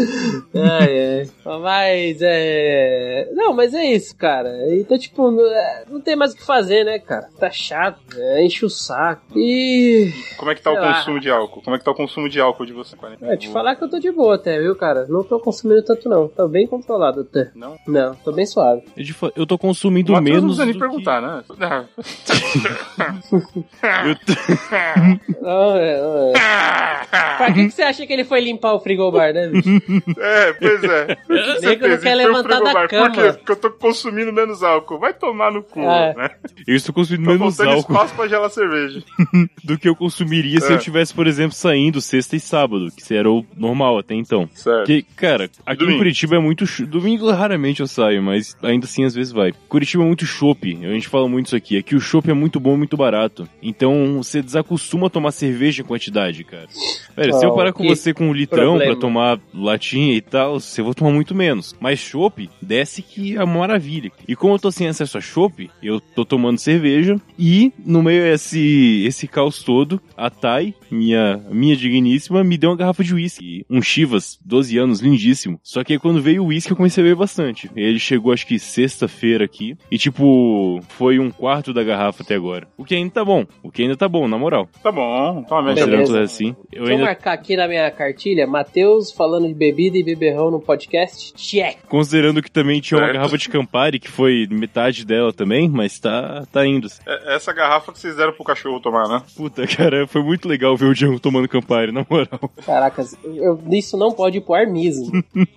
Ai, 0.53 1.19
ai. 1.43 1.59
Mas 1.59 2.17
é. 2.21 3.27
Não, 3.33 3.53
mas 3.53 3.73
é 3.73 3.83
isso, 3.85 4.15
cara. 4.15 4.51
Então, 4.75 4.97
tipo, 4.99 5.31
não, 5.31 5.43
é, 5.45 5.83
não 5.89 5.99
tem 5.99 6.15
mais 6.15 6.31
o 6.31 6.35
que 6.37 6.45
fazer, 6.45 6.83
né, 6.83 6.99
cara? 6.99 7.27
Tá 7.39 7.49
chato, 7.49 7.99
é, 8.15 8.43
enche 8.45 8.63
o 8.65 8.69
saco. 8.69 9.23
E. 9.35 10.13
Como 10.37 10.51
é 10.51 10.55
que 10.55 10.61
tá 10.61 10.69
o 10.71 10.75
Sei 10.75 10.81
lá. 10.83 10.93
consumo 10.93 11.19
de 11.19 11.29
álcool? 11.31 11.61
Como 11.63 11.75
é 11.75 11.79
que 11.79 11.83
tá 11.85 11.89
o 11.91 11.95
consumo 11.95 12.29
de 12.29 12.39
álcool 12.39 12.67
de 12.67 12.71
você 12.73 12.95
quarentena? 12.95 13.33
É, 13.33 13.37
te 13.37 13.49
falar 13.49 13.75
que 13.75 13.83
eu 13.83 13.89
tô 13.89 13.97
de 13.99 14.11
boa 14.11 14.35
até, 14.35 14.59
viu, 14.59 14.75
cara? 14.75 15.07
Não 15.09 15.23
tô 15.23 15.39
consumindo 15.39 15.83
tanto, 15.83 16.07
não. 16.07 16.27
Tô 16.27 16.47
bem 16.47 16.67
controlado 16.67 17.21
até. 17.21 17.49
Não? 17.55 17.75
Não, 17.87 18.13
tô 18.15 18.31
bem 18.31 18.45
suave. 18.45 18.83
Eu 18.95 19.05
fa- 19.15 19.31
Eu 19.35 19.47
tô 19.47 19.57
consumindo 19.57 20.13
O 20.13 20.15
Matheus 20.15 20.35
não 20.43 20.49
menos. 20.49 20.57
precisa 20.57 20.65
nem 20.65 20.73
do 20.75 20.79
perguntar, 20.79 21.19
né? 21.21 21.43
que- 21.47 21.53
Eu 24.07 24.15
t- 24.15 25.41
Não, 25.41 25.75
é, 25.75 26.01
não 26.01 26.29
é. 26.29 26.33
Pra 27.37 27.51
que, 27.53 27.65
que 27.65 27.71
você 27.71 27.81
acha 27.81 28.05
que 28.05 28.13
ele 28.13 28.23
foi 28.23 28.41
limpar 28.41 28.73
o 28.73 28.79
frigobar, 28.79 29.33
né, 29.33 29.47
bicho? 29.47 29.69
É, 30.19 30.53
pois 30.53 30.83
é. 30.83 31.17
Eu 31.29 31.59
tinha 31.59 31.69
Nego 31.69 31.87
não 31.87 31.97
quer 31.97 32.15
levantar 32.15 32.59
da 32.61 32.71
frigobar. 32.71 32.87
cama. 32.89 33.09
Por 33.09 33.15
quê? 33.23 33.33
Porque 33.33 33.51
eu 33.51 33.55
tô 33.55 33.71
consumindo 33.71 34.33
menos 34.33 34.61
álcool. 34.63 34.99
Vai 34.99 35.13
tomar 35.13 35.51
no 35.51 35.63
cu, 35.63 35.79
É. 35.81 36.13
né? 36.15 36.29
Eu 36.67 36.75
estou 36.75 36.93
consumindo 36.93 37.25
Tô 37.25 37.37
menos 37.37 37.59
álcool 37.59 37.93
espaço 37.93 38.13
pra 38.15 38.27
gelar 38.27 38.49
cerveja. 38.49 39.01
do 39.63 39.77
que 39.77 39.87
eu 39.87 39.95
consumiria 39.95 40.59
se 40.59 40.71
É. 40.71 40.75
eu 40.75 40.79
tivesse, 40.79 41.13
por 41.13 41.27
exemplo, 41.27 41.53
saindo 41.53 42.01
sexta 42.01 42.35
e 42.35 42.39
sábado, 42.39 42.87
que 42.95 43.13
era 43.13 43.29
o 43.29 43.45
normal 43.55 43.97
até 43.97 44.13
então. 44.15 44.49
Certo. 44.53 44.79
Porque, 44.79 45.05
cara, 45.15 45.49
aqui 45.65 45.79
Domingo. 45.79 45.95
em 45.95 45.97
Curitiba 45.99 46.35
é 46.35 46.39
muito. 46.39 46.65
Domingo 46.85 47.29
raramente 47.31 47.79
eu 47.81 47.87
saio, 47.87 48.21
mas 48.21 48.55
ainda 48.61 48.85
assim 48.85 49.03
às 49.05 49.15
vezes 49.15 49.31
vai. 49.31 49.51
Curitiba 49.67 50.03
é 50.03 50.07
muito 50.07 50.25
chopp, 50.25 50.77
a 50.83 50.91
gente 50.91 51.07
fala 51.07 51.27
muito 51.27 51.47
isso 51.47 51.55
aqui. 51.55 51.77
Aqui 51.77 51.95
o 51.95 51.99
chopp 52.01 52.29
é 52.29 52.33
muito 52.33 52.59
bom 52.59 52.75
e 52.75 52.77
muito 52.77 52.97
barato. 52.97 53.47
Então 53.61 54.17
você 54.21 54.41
desacostuma 54.41 55.07
a 55.07 55.09
tomar 55.09 55.31
cerveja 55.31 55.81
em 55.81 55.85
quantidade, 55.85 56.43
cara. 56.49 56.67
Velho, 57.15 57.33
se 57.33 57.45
eu 57.45 57.53
parar 57.53 57.73
com 57.73 57.87
você 57.87 58.13
com 58.13 58.29
um 58.29 58.33
litrão 58.33 58.71
problema. 58.71 58.91
pra 58.91 59.01
tomar 59.01 59.39
latinha 59.53 60.13
e 60.15 60.21
tal, 60.21 60.59
você 60.59 60.81
vou 60.81 60.93
tomar 60.93 61.11
muito 61.11 61.35
menos. 61.35 61.75
Mas 61.79 61.99
chopp, 61.99 62.49
desce 62.61 63.01
que 63.01 63.35
é 63.35 63.43
uma 63.43 63.59
maravilha. 63.59 64.11
E 64.27 64.35
como 64.35 64.55
eu 64.55 64.59
tô 64.59 64.71
sem 64.71 64.87
acesso 64.87 65.17
a 65.17 65.21
chopp, 65.21 65.69
eu 65.81 65.99
tô 65.99 66.25
tomando 66.25 66.57
cerveja 66.57 67.19
e 67.37 67.71
no 67.85 68.01
meio 68.01 68.25
esse 68.25 69.03
esse 69.05 69.27
caos 69.27 69.63
todo, 69.63 70.01
a 70.17 70.29
Thay, 70.29 70.73
minha 70.89 71.41
minha 71.51 71.75
digníssima, 71.75 72.43
me 72.43 72.57
deu 72.57 72.71
uma 72.71 72.77
garrafa 72.77 73.03
de 73.03 73.13
uísque, 73.13 73.65
um 73.69 73.81
Chivas, 73.81 74.39
12 74.43 74.77
anos, 74.77 74.99
lindíssimo. 74.99 75.59
Só 75.63 75.83
que 75.83 75.93
aí 75.93 75.99
quando 75.99 76.21
veio 76.21 76.43
o 76.43 76.47
uísque 76.47 76.71
eu 76.71 76.77
comecei 76.77 77.03
a 77.03 77.05
beber 77.05 77.17
bastante. 77.17 77.69
Ele 77.75 77.99
chegou 77.99 78.33
acho 78.33 78.47
que 78.47 78.57
sexta-feira 78.57 79.45
aqui 79.45 79.75
e 79.91 79.97
tipo, 79.97 80.81
foi 80.89 81.19
um 81.19 81.29
quarto 81.31 81.73
da 81.73 81.83
garrafa 81.83 82.23
até 82.23 82.35
agora. 82.35 82.67
O 82.77 82.83
que 82.83 82.95
ainda 82.95 83.11
tá 83.11 83.25
bom, 83.25 83.45
o 83.61 83.71
que 83.71 83.81
ainda 83.81 83.95
tá 83.95 84.07
bom, 84.07 84.27
na 84.27 84.37
moral. 84.37 84.69
Tá 84.81 84.91
bom, 84.91 85.43
toma 85.43 85.63
média. 85.63 85.83
Assim, 86.39 86.55
eu 86.71 86.79
Deixa 86.79 86.83
eu 86.83 86.87
ainda 86.87 87.03
marcar 87.05 87.33
aqui 87.33 87.55
na 87.55 87.67
minha 87.67 87.89
cartilha, 87.91 88.47
Matheus 88.47 89.11
falando 89.11 89.47
de 89.47 89.53
bebida 89.53 89.97
e 89.97 90.03
beberrão 90.03 90.49
no 90.49 90.59
podcast. 90.59 91.33
Check! 91.33 91.79
Considerando 91.87 92.41
que 92.41 92.49
também 92.49 92.79
tinha 92.79 92.97
uma 92.97 93.05
Certo. 93.05 93.17
garrafa 93.17 93.37
de 93.37 93.49
Campari, 93.49 93.99
que 93.99 94.09
foi 94.09 94.47
metade 94.49 95.05
dela 95.05 95.33
também, 95.33 95.67
mas 95.67 95.99
tá, 95.99 96.45
tá 96.51 96.65
indo. 96.65 96.87
É 97.05 97.35
essa 97.35 97.51
garrafa 97.53 97.91
que 97.91 97.99
vocês 97.99 98.15
deram 98.15 98.33
pro 98.33 98.43
cachorro 98.43 98.79
tomar, 98.79 99.07
né? 99.07 99.21
Puta, 99.35 99.65
cara, 99.67 100.07
foi 100.07 100.23
muito 100.23 100.47
legal 100.47 100.75
ver 100.77 100.85
o 100.85 100.93
Django 100.93 101.19
tomando 101.19 101.47
Campari, 101.47 101.91
na 101.91 102.05
moral. 102.09 102.51
Caracas, 102.65 103.17
eu, 103.23 103.59
isso 103.71 103.97
não 103.97 104.11
pode 104.11 104.37
ir 104.37 104.41
pro 104.41 104.53
ar 104.53 104.67
mesmo. 104.67 105.11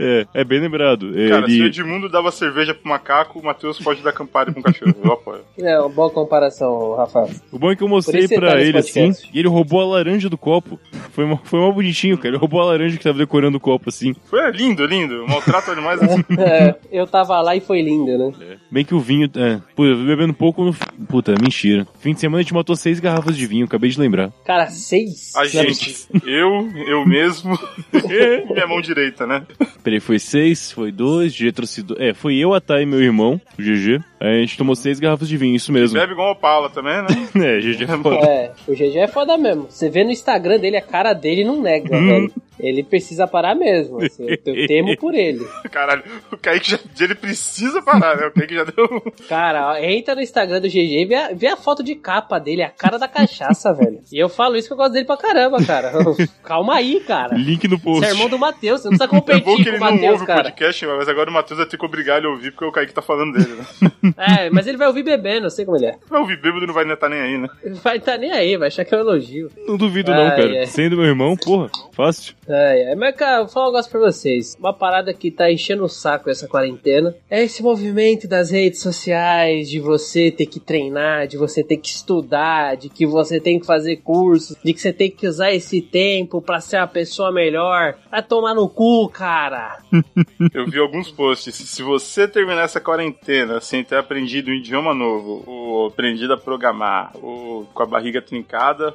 É, 0.00 0.26
é 0.34 0.44
bem 0.44 0.60
lembrado. 0.60 1.10
Cara, 1.28 1.48
se 1.48 1.60
o. 1.60 1.66
Edmundo 1.66 2.08
dava 2.08 2.30
cerveja 2.30 2.72
pro 2.74 2.88
macaco, 2.88 3.38
o 3.38 3.44
Matheus 3.44 3.78
pode 3.78 4.02
dar 4.02 4.12
Campari 4.12 4.52
pro 4.52 4.62
cachorro. 4.62 4.94
Eu 5.02 5.12
apoio. 5.12 5.40
É 5.58 5.78
uma 5.78 5.88
boa 5.88 6.10
comparação, 6.10 6.94
Rafa. 6.96 7.28
O 7.50 7.58
bom 7.58 7.70
é 7.70 7.76
que 7.76 7.82
eu 7.82 7.88
mostrei 7.88 8.28
pra 8.28 8.52
tá 8.52 8.60
ele 8.60 8.78
assim, 8.78 9.06
podcast. 9.06 9.30
e 9.34 9.38
ele 9.38 9.48
roubou 9.48 9.80
a 9.80 9.86
laranja 9.96 10.17
do 10.26 10.38
copo. 10.38 10.80
Foi 11.12 11.24
mó, 11.26 11.36
foi 11.44 11.60
mó 11.60 11.70
bonitinho, 11.70 12.16
cara. 12.16 12.28
Ele 12.30 12.36
roubou 12.38 12.60
a 12.62 12.64
laranja 12.64 12.96
que 12.96 13.04
tava 13.04 13.18
decorando 13.18 13.58
o 13.58 13.60
copo, 13.60 13.90
assim. 13.90 14.14
Foi 14.24 14.50
lindo, 14.52 14.84
lindo. 14.86 15.26
Maltrata 15.28 15.70
animais 15.70 16.00
assim. 16.02 16.24
É, 16.38 16.74
eu 16.90 17.06
tava 17.06 17.38
lá 17.42 17.54
e 17.54 17.60
foi 17.60 17.82
lindo, 17.82 18.16
né? 18.16 18.32
É. 18.40 18.56
Bem 18.70 18.84
que 18.84 18.94
o 18.94 19.00
vinho. 19.00 19.30
É, 19.36 19.60
pô, 19.76 19.84
eu 19.84 19.96
bebendo 20.04 20.32
pouco 20.32 20.64
no. 20.64 20.74
Puta, 21.06 21.34
mentira. 21.40 21.86
Fim 22.00 22.14
de 22.14 22.20
semana 22.20 22.38
a 22.38 22.42
gente 22.42 22.54
matou 22.54 22.74
seis 22.74 22.98
garrafas 22.98 23.36
de 23.36 23.46
vinho, 23.46 23.66
acabei 23.66 23.90
de 23.90 24.00
lembrar. 24.00 24.32
Cara, 24.44 24.66
seis? 24.68 25.32
A 25.36 25.44
gente, 25.44 26.06
eu, 26.26 26.68
eu 26.86 27.06
mesmo, 27.06 27.58
e 27.92 28.52
minha 28.52 28.66
mão 28.66 28.80
direita, 28.80 29.26
né? 29.26 29.42
Peraí, 29.82 30.00
foi 30.00 30.18
seis, 30.18 30.72
foi 30.72 30.90
dois, 30.90 31.34
GG 31.34 31.52
trouxe. 31.52 31.82
do- 31.82 32.00
É, 32.02 32.14
foi 32.14 32.36
eu, 32.36 32.54
a 32.54 32.60
Thay 32.60 32.82
e 32.82 32.86
meu 32.86 33.00
irmão, 33.02 33.40
o 33.58 33.62
GG. 33.62 34.00
Aí 34.20 34.38
a 34.38 34.40
gente 34.40 34.56
tomou 34.56 34.74
seis 34.74 34.98
garrafas 34.98 35.28
de 35.28 35.36
vinho, 35.36 35.54
isso 35.56 35.72
mesmo. 35.72 35.98
Bebe 35.98 36.12
igual 36.12 36.28
uma 36.28 36.34
pala 36.36 36.68
também, 36.70 37.02
né? 37.02 37.08
É, 37.48 37.60
GG 37.60 37.84
é 37.84 37.86
foda. 37.98 38.16
É, 38.26 38.52
o 38.66 38.72
GG 38.72 38.96
é 38.98 39.06
foda 39.06 39.36
mesmo. 39.38 39.66
Você 39.68 39.88
vê 39.88 40.02
no 40.08 40.12
Instagram 40.12 40.58
dele, 40.58 40.76
a 40.76 40.82
cara 40.82 41.12
dele 41.12 41.44
não 41.44 41.60
nega, 41.60 41.96
velho. 41.98 42.32
Ele 42.60 42.82
precisa 42.82 43.24
parar 43.24 43.54
mesmo. 43.54 44.02
assim, 44.04 44.26
eu 44.28 44.36
eu 44.52 44.66
temo 44.66 44.96
por 44.96 45.14
ele. 45.14 45.46
Caralho, 45.70 46.02
o 46.32 46.36
Kaique 46.36 46.72
já, 46.72 46.78
ele 47.00 47.14
precisa 47.14 47.80
parar, 47.80 48.16
né? 48.16 48.26
O 48.26 48.32
Kaique 48.32 48.52
já 48.54 48.64
deu. 48.64 49.12
Cara, 49.28 49.80
entra 49.80 50.16
no 50.16 50.20
Instagram 50.20 50.60
do 50.60 50.66
GG 50.68 51.02
e 51.02 51.04
vê 51.04 51.14
a, 51.14 51.28
vê 51.32 51.46
a 51.46 51.56
foto 51.56 51.84
de 51.84 51.94
capa 51.94 52.40
dele, 52.40 52.62
a 52.64 52.68
cara 52.68 52.98
da 52.98 53.06
cachaça, 53.06 53.72
velho. 53.78 54.00
E 54.12 54.18
eu 54.18 54.28
falo 54.28 54.56
isso 54.56 54.66
porque 54.68 54.80
eu 54.80 54.84
gosto 54.84 54.92
dele 54.94 55.04
pra 55.06 55.16
caramba, 55.16 55.64
cara. 55.64 55.92
Calma 56.42 56.74
aí, 56.74 56.98
cara. 57.06 57.36
Link 57.36 57.68
no 57.68 57.78
post. 57.78 58.00
Você 58.00 58.06
é 58.06 58.10
irmão 58.10 58.28
do 58.28 58.38
Matheus, 58.38 58.80
você 58.82 58.88
não 58.90 58.98
precisa 58.98 59.04
É 59.04 59.40
bom 59.40 59.52
competir 59.52 59.56
que 59.56 59.62
com 59.64 59.68
ele 59.68 59.76
o 59.76 59.80
não 59.80 59.92
Matheus, 59.92 60.12
ouve 60.12 60.24
o 60.24 60.26
cara. 60.26 60.42
podcast, 60.42 60.86
mas 60.86 61.08
agora 61.08 61.30
o 61.30 61.32
Matheus 61.32 61.58
vai 61.58 61.68
ter 61.68 61.76
que 61.78 61.84
obrigar 61.84 62.18
ele 62.18 62.26
a 62.26 62.30
ouvir 62.30 62.50
porque 62.50 62.64
o 62.64 62.72
Kaique 62.72 62.92
tá 62.92 63.02
falando 63.02 63.34
dele, 63.38 63.54
né? 63.54 64.12
É, 64.16 64.50
mas 64.50 64.66
ele 64.66 64.76
vai 64.78 64.88
ouvir 64.88 65.04
bebendo, 65.04 65.46
eu 65.46 65.50
sei 65.50 65.64
como 65.64 65.76
ele 65.76 65.86
é. 65.86 65.96
Vai 66.08 66.20
ouvir 66.20 66.40
bêbado 66.40 66.64
e 66.64 66.66
não 66.66 66.74
vai 66.74 66.90
estar 66.92 67.08
nem 67.08 67.20
aí, 67.20 67.38
né? 67.38 67.48
Ele 67.62 67.74
vai 67.74 68.00
tá 68.00 68.16
nem 68.18 68.32
aí, 68.32 68.56
vai 68.56 68.66
achar 68.66 68.84
que 68.84 68.92
é 68.92 68.98
um 68.98 69.00
elogio. 69.02 69.48
Não 69.66 69.76
duvido, 69.76 69.97
não, 70.04 70.28
Ai, 70.28 70.36
cara. 70.36 70.60
ai. 70.60 70.66
Sendo 70.66 70.96
meu 70.96 71.06
irmão, 71.06 71.36
porra, 71.36 71.70
fácil. 71.92 72.34
É, 72.48 72.92
é, 72.92 72.94
mas, 72.94 73.14
cara, 73.14 73.40
vou 73.40 73.48
falar 73.48 73.66
um 73.66 73.72
negócio 73.72 73.90
pra 73.90 74.00
vocês. 74.00 74.56
Uma 74.58 74.72
parada 74.72 75.12
que 75.12 75.30
tá 75.30 75.50
enchendo 75.50 75.84
o 75.84 75.88
saco 75.88 76.30
essa 76.30 76.48
quarentena 76.48 77.14
é 77.30 77.42
esse 77.44 77.62
movimento 77.62 78.26
das 78.26 78.50
redes 78.50 78.80
sociais, 78.80 79.68
de 79.68 79.80
você 79.80 80.30
ter 80.30 80.46
que 80.46 80.58
treinar, 80.60 81.26
de 81.26 81.36
você 81.36 81.62
ter 81.62 81.76
que 81.76 81.88
estudar, 81.88 82.76
de 82.76 82.88
que 82.88 83.06
você 83.06 83.40
tem 83.40 83.58
que 83.60 83.66
fazer 83.66 83.96
cursos, 83.96 84.56
de 84.64 84.72
que 84.72 84.80
você 84.80 84.92
tem 84.92 85.10
que 85.10 85.26
usar 85.26 85.52
esse 85.52 85.82
tempo 85.82 86.40
pra 86.40 86.60
ser 86.60 86.78
uma 86.78 86.86
pessoa 86.86 87.30
melhor. 87.30 87.96
Vai 88.10 88.22
tomar 88.22 88.54
no 88.54 88.68
cu, 88.68 89.08
cara. 89.08 89.78
Eu 90.54 90.66
vi 90.66 90.78
alguns 90.78 91.10
posts. 91.10 91.54
Se 91.54 91.82
você 91.82 92.26
terminar 92.26 92.62
essa 92.62 92.80
quarentena 92.80 93.60
sem 93.60 93.84
ter 93.84 93.96
aprendido 93.96 94.50
um 94.50 94.54
idioma 94.54 94.94
novo, 94.94 95.42
ou 95.46 95.86
aprendido 95.86 96.32
a 96.32 96.36
programar, 96.36 97.10
ou 97.22 97.64
com 97.74 97.82
a 97.82 97.86
barriga 97.86 98.22
trincada, 98.22 98.94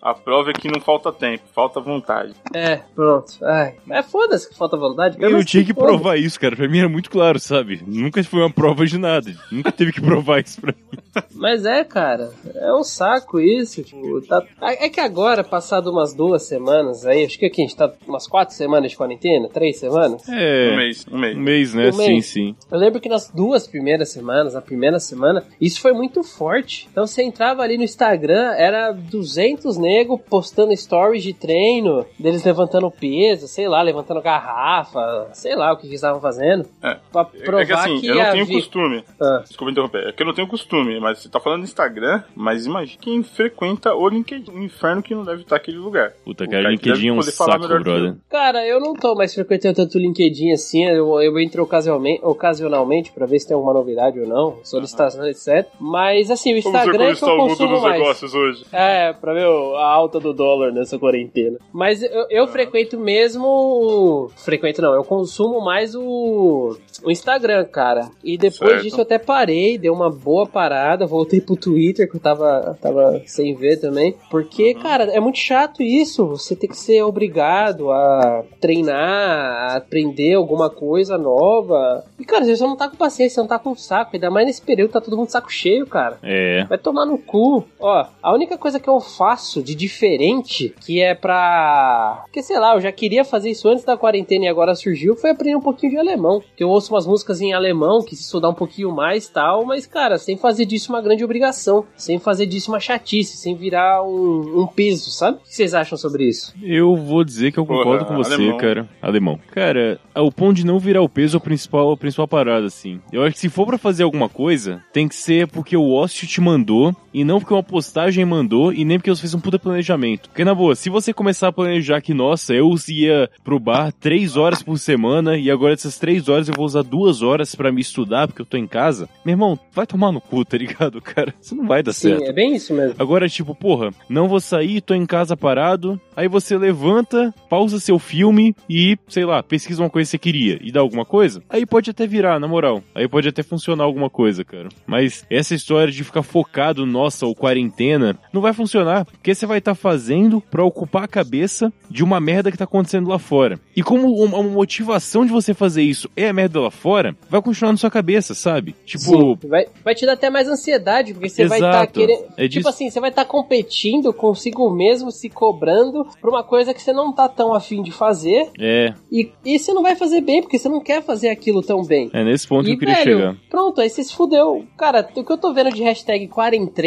a 0.00 0.14
prova 0.14 0.50
é 0.50 0.52
que 0.52 0.68
não 0.70 0.80
falta 0.80 1.12
tempo, 1.12 1.44
falta 1.54 1.80
vontade. 1.80 2.32
É, 2.54 2.76
pronto. 2.94 3.32
Ai, 3.44 3.74
é 3.90 4.02
foda-se 4.02 4.48
que 4.48 4.56
falta 4.56 4.76
vontade. 4.76 5.16
cara, 5.16 5.30
Eu 5.30 5.36
mas 5.38 5.44
tinha 5.46 5.64
que 5.64 5.74
foda. 5.74 5.86
provar 5.86 6.16
isso, 6.16 6.38
cara. 6.38 6.54
Pra 6.56 6.68
mim 6.68 6.78
era 6.78 6.88
muito 6.88 7.10
claro, 7.10 7.38
sabe? 7.38 7.82
Nunca 7.86 8.22
foi 8.24 8.40
uma 8.40 8.50
prova 8.50 8.86
de 8.86 8.96
nada. 8.98 9.34
Nunca 9.50 9.72
teve 9.72 9.92
que 9.92 10.00
provar 10.00 10.40
isso 10.40 10.60
pra 10.60 10.72
mim. 10.72 10.98
Mas 11.34 11.64
é, 11.64 11.82
cara, 11.84 12.30
é 12.54 12.72
um 12.72 12.84
saco 12.84 13.40
isso. 13.40 13.82
Tipo, 13.82 14.20
tá... 14.22 14.44
É 14.60 14.88
que 14.88 15.00
agora, 15.00 15.42
passado 15.42 15.90
umas 15.90 16.14
duas 16.14 16.42
semanas 16.44 17.04
aí, 17.04 17.24
acho 17.24 17.38
que 17.38 17.46
aqui 17.46 17.62
a 17.62 17.64
gente 17.66 17.76
tá 17.76 17.92
umas 18.06 18.26
quatro 18.26 18.54
semanas 18.54 18.90
de 18.92 18.96
quarentena, 18.96 19.48
três 19.48 19.78
semanas. 19.78 20.22
É. 20.28 20.70
Um 20.72 20.76
mês, 20.76 21.06
um 21.10 21.18
mês. 21.18 21.36
Um 21.36 21.40
mês, 21.40 21.74
né? 21.74 21.90
Um 21.90 21.96
mês. 21.96 22.26
Sim, 22.26 22.54
sim. 22.54 22.56
Eu 22.70 22.78
lembro 22.78 23.00
que 23.00 23.08
nas 23.08 23.28
duas 23.30 23.66
primeiras 23.66 24.10
semanas, 24.10 24.54
a 24.54 24.60
primeira 24.62 24.98
semana, 25.00 25.44
isso 25.60 25.80
foi 25.80 25.92
muito 25.92 26.22
forte. 26.22 26.88
Então 26.90 27.06
você 27.06 27.22
entrava 27.22 27.62
ali 27.62 27.76
no 27.76 27.84
Instagram, 27.84 28.52
era 28.56 28.92
200 28.92 29.76
nego 29.88 30.18
postando 30.18 30.76
stories 30.76 31.22
de 31.22 31.32
treino, 31.32 32.04
deles 32.18 32.44
levantando 32.44 32.90
peso, 32.90 33.48
sei 33.48 33.66
lá, 33.68 33.80
levantando 33.82 34.20
garrafa, 34.20 35.28
sei 35.32 35.54
lá 35.56 35.72
o 35.72 35.76
que, 35.76 35.82
que 35.82 35.88
eles 35.88 35.94
estavam 36.00 36.20
fazendo. 36.20 36.66
É. 36.82 36.96
Pra 37.12 37.26
É 37.34 37.42
provar 37.44 37.66
que 37.66 37.72
assim, 37.72 38.00
que 38.00 38.06
eu 38.08 38.14
não 38.14 38.30
tenho 38.32 38.46
vir- 38.46 38.54
costume. 38.54 39.04
Ah. 39.20 39.42
Desculpa 39.46 39.70
interromper. 39.70 40.08
É 40.08 40.12
que 40.12 40.22
eu 40.22 40.26
não 40.26 40.34
tenho 40.34 40.46
costume, 40.48 41.00
mas 41.00 41.18
você 41.20 41.28
tá 41.28 41.40
falando 41.40 41.60
no 41.60 41.64
Instagram, 41.64 42.22
mas 42.34 42.66
imagina 42.66 42.98
quem 43.00 43.22
frequenta 43.22 43.94
o 43.94 44.08
LinkedIn. 44.08 44.50
Um 44.52 44.62
inferno 44.62 45.02
que 45.02 45.14
não 45.14 45.24
deve 45.24 45.42
estar 45.42 45.56
aquele 45.56 45.78
lugar. 45.78 46.12
Puta, 46.24 46.44
O 46.44 46.50
cara, 46.50 46.64
Kaique 46.64 46.86
LinkedIn 46.88 47.08
é 47.08 47.12
um 47.12 47.22
saco, 47.22 47.66
brother. 47.68 48.14
Cara, 48.28 48.66
eu 48.66 48.80
não 48.80 48.94
tô 48.94 49.14
mais 49.14 49.34
frequentando 49.34 49.76
tanto 49.76 49.96
o 49.96 50.00
LinkedIn 50.00 50.52
assim, 50.52 50.84
eu, 50.84 51.20
eu 51.22 51.38
entro 51.38 51.62
ocasionalmente, 51.62 52.20
ocasionalmente 52.24 53.12
pra 53.12 53.26
ver 53.26 53.38
se 53.38 53.46
tem 53.48 53.54
alguma 53.54 53.72
novidade 53.72 54.18
ou 54.20 54.26
não, 54.26 54.58
solicitação, 54.64 55.26
etc. 55.26 55.66
Mas 55.80 56.30
assim, 56.30 56.58
o 56.58 56.62
Como 56.62 56.72
você 56.76 56.78
Instagram 56.84 57.04
é 57.10 57.14
que 57.14 57.24
eu 57.24 57.28
o 57.28 57.36
consumo 57.36 57.68
dos 57.74 57.82
mais. 57.82 57.98
negócios 58.00 58.34
hoje? 58.34 58.64
É, 58.72 59.12
pra 59.12 59.32
ver 59.32 59.46
o- 59.46 59.76
a 59.78 59.86
alta 59.86 60.18
do 60.18 60.32
dólar 60.32 60.72
nessa 60.72 60.98
quarentena. 60.98 61.58
Mas 61.72 62.02
eu, 62.02 62.26
eu 62.30 62.46
frequento 62.48 62.98
mesmo. 62.98 64.30
Frequento 64.36 64.82
não, 64.82 64.94
eu 64.94 65.04
consumo 65.04 65.60
mais 65.60 65.94
o, 65.94 66.76
o 67.04 67.10
Instagram, 67.10 67.64
cara. 67.66 68.10
E 68.22 68.36
depois 68.36 68.70
Certo. 68.70 68.82
disso 68.82 68.96
eu 68.98 69.02
até 69.02 69.18
parei, 69.18 69.78
dei 69.78 69.90
uma 69.90 70.10
boa 70.10 70.46
parada, 70.46 71.06
voltei 71.06 71.40
pro 71.40 71.56
Twitter, 71.56 72.08
que 72.08 72.16
eu 72.16 72.20
tava, 72.20 72.78
tava 72.80 73.22
sem 73.26 73.54
ver 73.54 73.78
também. 73.80 74.14
Porque, 74.30 74.74
cara, 74.74 75.04
é 75.04 75.20
muito 75.20 75.38
chato 75.38 75.82
isso. 75.82 76.26
Você 76.26 76.54
tem 76.56 76.68
que 76.68 76.76
ser 76.76 77.02
obrigado 77.02 77.90
a 77.90 78.44
treinar, 78.60 79.72
a 79.72 79.76
aprender 79.76 80.34
alguma 80.34 80.70
coisa 80.70 81.16
nova. 81.16 82.04
E, 82.18 82.24
cara, 82.24 82.44
você 82.44 82.62
não 82.64 82.76
tá 82.76 82.88
com 82.88 82.96
paciência, 82.96 83.34
você 83.36 83.40
não 83.40 83.48
tá 83.48 83.58
com 83.58 83.74
saco. 83.74 84.10
Ainda 84.14 84.30
mais 84.30 84.46
nesse 84.46 84.62
período, 84.62 84.92
tá 84.92 85.00
todo 85.00 85.16
mundo 85.16 85.30
saco 85.30 85.52
cheio, 85.52 85.86
cara. 85.86 86.18
É. 86.22 86.64
Vai 86.64 86.78
tomar 86.78 87.06
no 87.06 87.18
cu. 87.18 87.64
Ó, 87.78 88.06
a 88.22 88.34
única 88.34 88.56
coisa 88.58 88.80
que 88.80 88.88
eu 88.88 89.00
faço 89.00 89.62
de 89.68 89.74
diferente, 89.74 90.74
que 90.80 91.00
é 91.00 91.14
pra. 91.14 92.24
Que 92.32 92.42
sei 92.42 92.58
lá, 92.58 92.74
eu 92.74 92.80
já 92.80 92.90
queria 92.92 93.24
fazer 93.24 93.50
isso 93.50 93.68
antes 93.68 93.84
da 93.84 93.96
quarentena 93.96 94.46
e 94.46 94.48
agora 94.48 94.74
surgiu, 94.74 95.14
foi 95.16 95.30
aprender 95.30 95.56
um 95.56 95.60
pouquinho 95.60 95.92
de 95.92 95.98
alemão. 95.98 96.42
Que 96.56 96.64
eu 96.64 96.68
ouço 96.68 96.92
umas 96.94 97.06
músicas 97.06 97.40
em 97.40 97.52
alemão, 97.52 98.02
que 98.02 98.16
se 98.16 98.22
estudar 98.22 98.48
um 98.48 98.54
pouquinho 98.54 98.90
mais 98.94 99.26
e 99.26 99.32
tal, 99.32 99.64
mas, 99.64 99.86
cara, 99.86 100.18
sem 100.18 100.36
fazer 100.36 100.64
disso 100.64 100.90
uma 100.92 101.02
grande 101.02 101.24
obrigação. 101.24 101.84
Sem 101.96 102.18
fazer 102.18 102.46
disso 102.46 102.70
uma 102.70 102.80
chatice, 102.80 103.36
sem 103.36 103.54
virar 103.54 104.02
um, 104.02 104.62
um 104.62 104.66
peso, 104.66 105.10
sabe? 105.10 105.38
O 105.38 105.40
que 105.42 105.54
vocês 105.54 105.74
acham 105.74 105.98
sobre 105.98 106.24
isso? 106.28 106.54
Eu 106.62 106.96
vou 106.96 107.24
dizer 107.24 107.52
que 107.52 107.58
eu 107.58 107.66
Porra, 107.66 107.78
concordo 107.84 108.04
com 108.06 108.16
você, 108.16 108.34
alemão. 108.34 108.56
cara. 108.56 108.88
Alemão. 109.02 109.38
Cara, 109.50 110.00
o 110.16 110.32
ponto 110.32 110.54
de 110.54 110.66
não 110.66 110.78
virar 110.78 111.02
o 111.02 111.08
peso 111.08 111.36
é 111.36 111.38
o 111.38 111.42
principal, 111.42 111.92
a 111.92 111.96
principal 111.96 112.26
parada, 112.28 112.66
assim. 112.66 113.00
Eu 113.12 113.22
acho 113.22 113.34
que 113.34 113.40
se 113.40 113.48
for 113.48 113.66
pra 113.66 113.78
fazer 113.78 114.02
alguma 114.02 114.28
coisa, 114.28 114.82
tem 114.92 115.08
que 115.08 115.14
ser 115.14 115.46
porque 115.48 115.76
o 115.76 115.92
Ócio 115.92 116.26
te 116.26 116.40
mandou, 116.40 116.94
e 117.18 117.24
não 117.24 117.40
porque 117.40 117.52
uma 117.52 117.62
postagem 117.64 118.24
mandou, 118.24 118.72
e 118.72 118.84
nem 118.84 118.96
porque 118.96 119.10
você 119.10 119.22
fez 119.22 119.34
um 119.34 119.40
puta 119.40 119.58
planejamento. 119.58 120.28
Porque, 120.28 120.44
na 120.44 120.54
boa, 120.54 120.76
se 120.76 120.88
você 120.88 121.12
começar 121.12 121.48
a 121.48 121.52
planejar 121.52 122.00
que, 122.00 122.14
nossa, 122.14 122.54
eu 122.54 122.72
ia 122.88 123.28
pro 123.42 123.58
bar 123.58 123.92
três 123.92 124.36
horas 124.36 124.62
por 124.62 124.78
semana, 124.78 125.36
e 125.36 125.50
agora 125.50 125.74
dessas 125.74 125.98
três 125.98 126.28
horas 126.28 126.48
eu 126.48 126.54
vou 126.54 126.64
usar 126.64 126.82
duas 126.82 127.20
horas 127.20 127.56
pra 127.56 127.72
me 127.72 127.80
estudar, 127.80 128.28
porque 128.28 128.40
eu 128.42 128.46
tô 128.46 128.56
em 128.56 128.68
casa, 128.68 129.08
meu 129.24 129.32
irmão, 129.32 129.58
vai 129.72 129.84
tomar 129.84 130.12
no 130.12 130.20
cu, 130.20 130.44
tá 130.44 130.56
ligado, 130.56 131.02
cara? 131.02 131.34
Isso 131.40 131.56
não 131.56 131.66
vai 131.66 131.82
dar 131.82 131.92
Sim, 131.92 132.10
certo. 132.10 132.22
é 132.22 132.32
bem 132.32 132.54
isso 132.54 132.72
mesmo. 132.72 132.94
Agora, 132.98 133.28
tipo, 133.28 133.52
porra, 133.52 133.90
não 134.08 134.28
vou 134.28 134.38
sair, 134.38 134.80
tô 134.80 134.94
em 134.94 135.04
casa 135.04 135.36
parado. 135.36 136.00
Aí 136.16 136.28
você 136.28 136.56
levanta, 136.56 137.34
pausa 137.48 137.80
seu 137.80 137.98
filme 137.98 138.54
e, 138.70 138.96
sei 139.08 139.24
lá, 139.24 139.42
pesquisa 139.42 139.82
uma 139.82 139.90
coisa 139.90 140.06
que 140.06 140.10
você 140.12 140.18
queria 140.18 140.58
e 140.62 140.70
dá 140.70 140.80
alguma 140.80 141.04
coisa. 141.04 141.42
Aí 141.48 141.66
pode 141.66 141.90
até 141.90 142.06
virar, 142.06 142.38
na 142.38 142.46
moral. 142.46 142.82
Aí 142.94 143.08
pode 143.08 143.28
até 143.28 143.42
funcionar 143.42 143.84
alguma 143.84 144.08
coisa, 144.08 144.44
cara. 144.44 144.68
Mas 144.86 145.24
essa 145.30 145.54
história 145.54 145.92
de 145.92 146.04
ficar 146.04 146.22
focado, 146.22 146.86
ou 147.26 147.34
quarentena, 147.34 148.18
não 148.32 148.40
vai 148.40 148.52
funcionar. 148.52 149.04
Porque 149.04 149.34
você 149.34 149.46
vai 149.46 149.58
estar 149.58 149.74
fazendo 149.74 150.40
pra 150.40 150.64
ocupar 150.64 151.04
a 151.04 151.08
cabeça 151.08 151.72
de 151.90 152.02
uma 152.04 152.20
merda 152.20 152.50
que 152.50 152.56
tá 152.58 152.64
acontecendo 152.64 153.08
lá 153.08 153.18
fora. 153.18 153.58
E 153.76 153.82
como 153.82 154.14
uma 154.22 154.42
motivação 154.42 155.24
de 155.24 155.32
você 155.32 155.54
fazer 155.54 155.82
isso 155.82 156.08
é 156.16 156.28
a 156.28 156.32
merda 156.32 156.60
lá 156.60 156.70
fora, 156.70 157.16
vai 157.30 157.40
continuar 157.40 157.72
na 157.72 157.78
sua 157.78 157.90
cabeça, 157.90 158.34
sabe? 158.34 158.74
Tipo, 158.84 159.04
Sim, 159.04 159.48
vai, 159.48 159.66
vai 159.84 159.94
te 159.94 160.04
dar 160.06 160.12
até 160.12 160.28
mais 160.30 160.48
ansiedade, 160.48 161.12
porque 161.14 161.28
você 161.28 161.46
vai 161.46 161.58
estar 161.58 161.70
Exato. 161.70 161.92
querendo. 161.92 162.24
É 162.36 162.42
tipo 162.48 162.58
disso. 162.58 162.68
assim, 162.68 162.90
você 162.90 163.00
vai 163.00 163.10
estar 163.10 163.24
competindo 163.24 164.12
consigo 164.12 164.70
mesmo, 164.70 165.10
se 165.10 165.28
cobrando 165.28 166.06
pra 166.20 166.30
uma 166.30 166.42
coisa 166.44 166.74
que 166.74 166.82
você 166.82 166.92
não 166.92 167.12
tá 167.12 167.28
tão 167.28 167.54
afim 167.54 167.82
de 167.82 167.90
fazer. 167.92 168.50
é, 168.58 168.92
E, 169.10 169.30
e 169.44 169.58
você 169.58 169.72
não 169.72 169.82
vai 169.82 169.96
fazer 169.96 170.20
bem, 170.20 170.42
porque 170.42 170.58
você 170.58 170.68
não 170.68 170.80
quer 170.80 171.02
fazer 171.02 171.28
aquilo 171.28 171.62
tão 171.62 171.82
bem. 171.84 172.10
é 172.12 172.22
nesse 172.24 172.46
ponto 172.46 172.64
que 172.64 172.70
E, 172.70 172.74
eu 172.74 172.78
queria 172.78 172.94
velho, 172.96 173.18
chegar. 173.18 173.36
pronto, 173.48 173.80
aí 173.80 173.88
você 173.88 174.02
se 174.04 174.14
fudeu. 174.14 174.64
Cara, 174.76 175.08
o 175.16 175.24
que 175.24 175.32
eu 175.32 175.38
tô 175.38 175.52
vendo 175.52 175.70
de 175.72 175.82
hashtag 175.82 176.26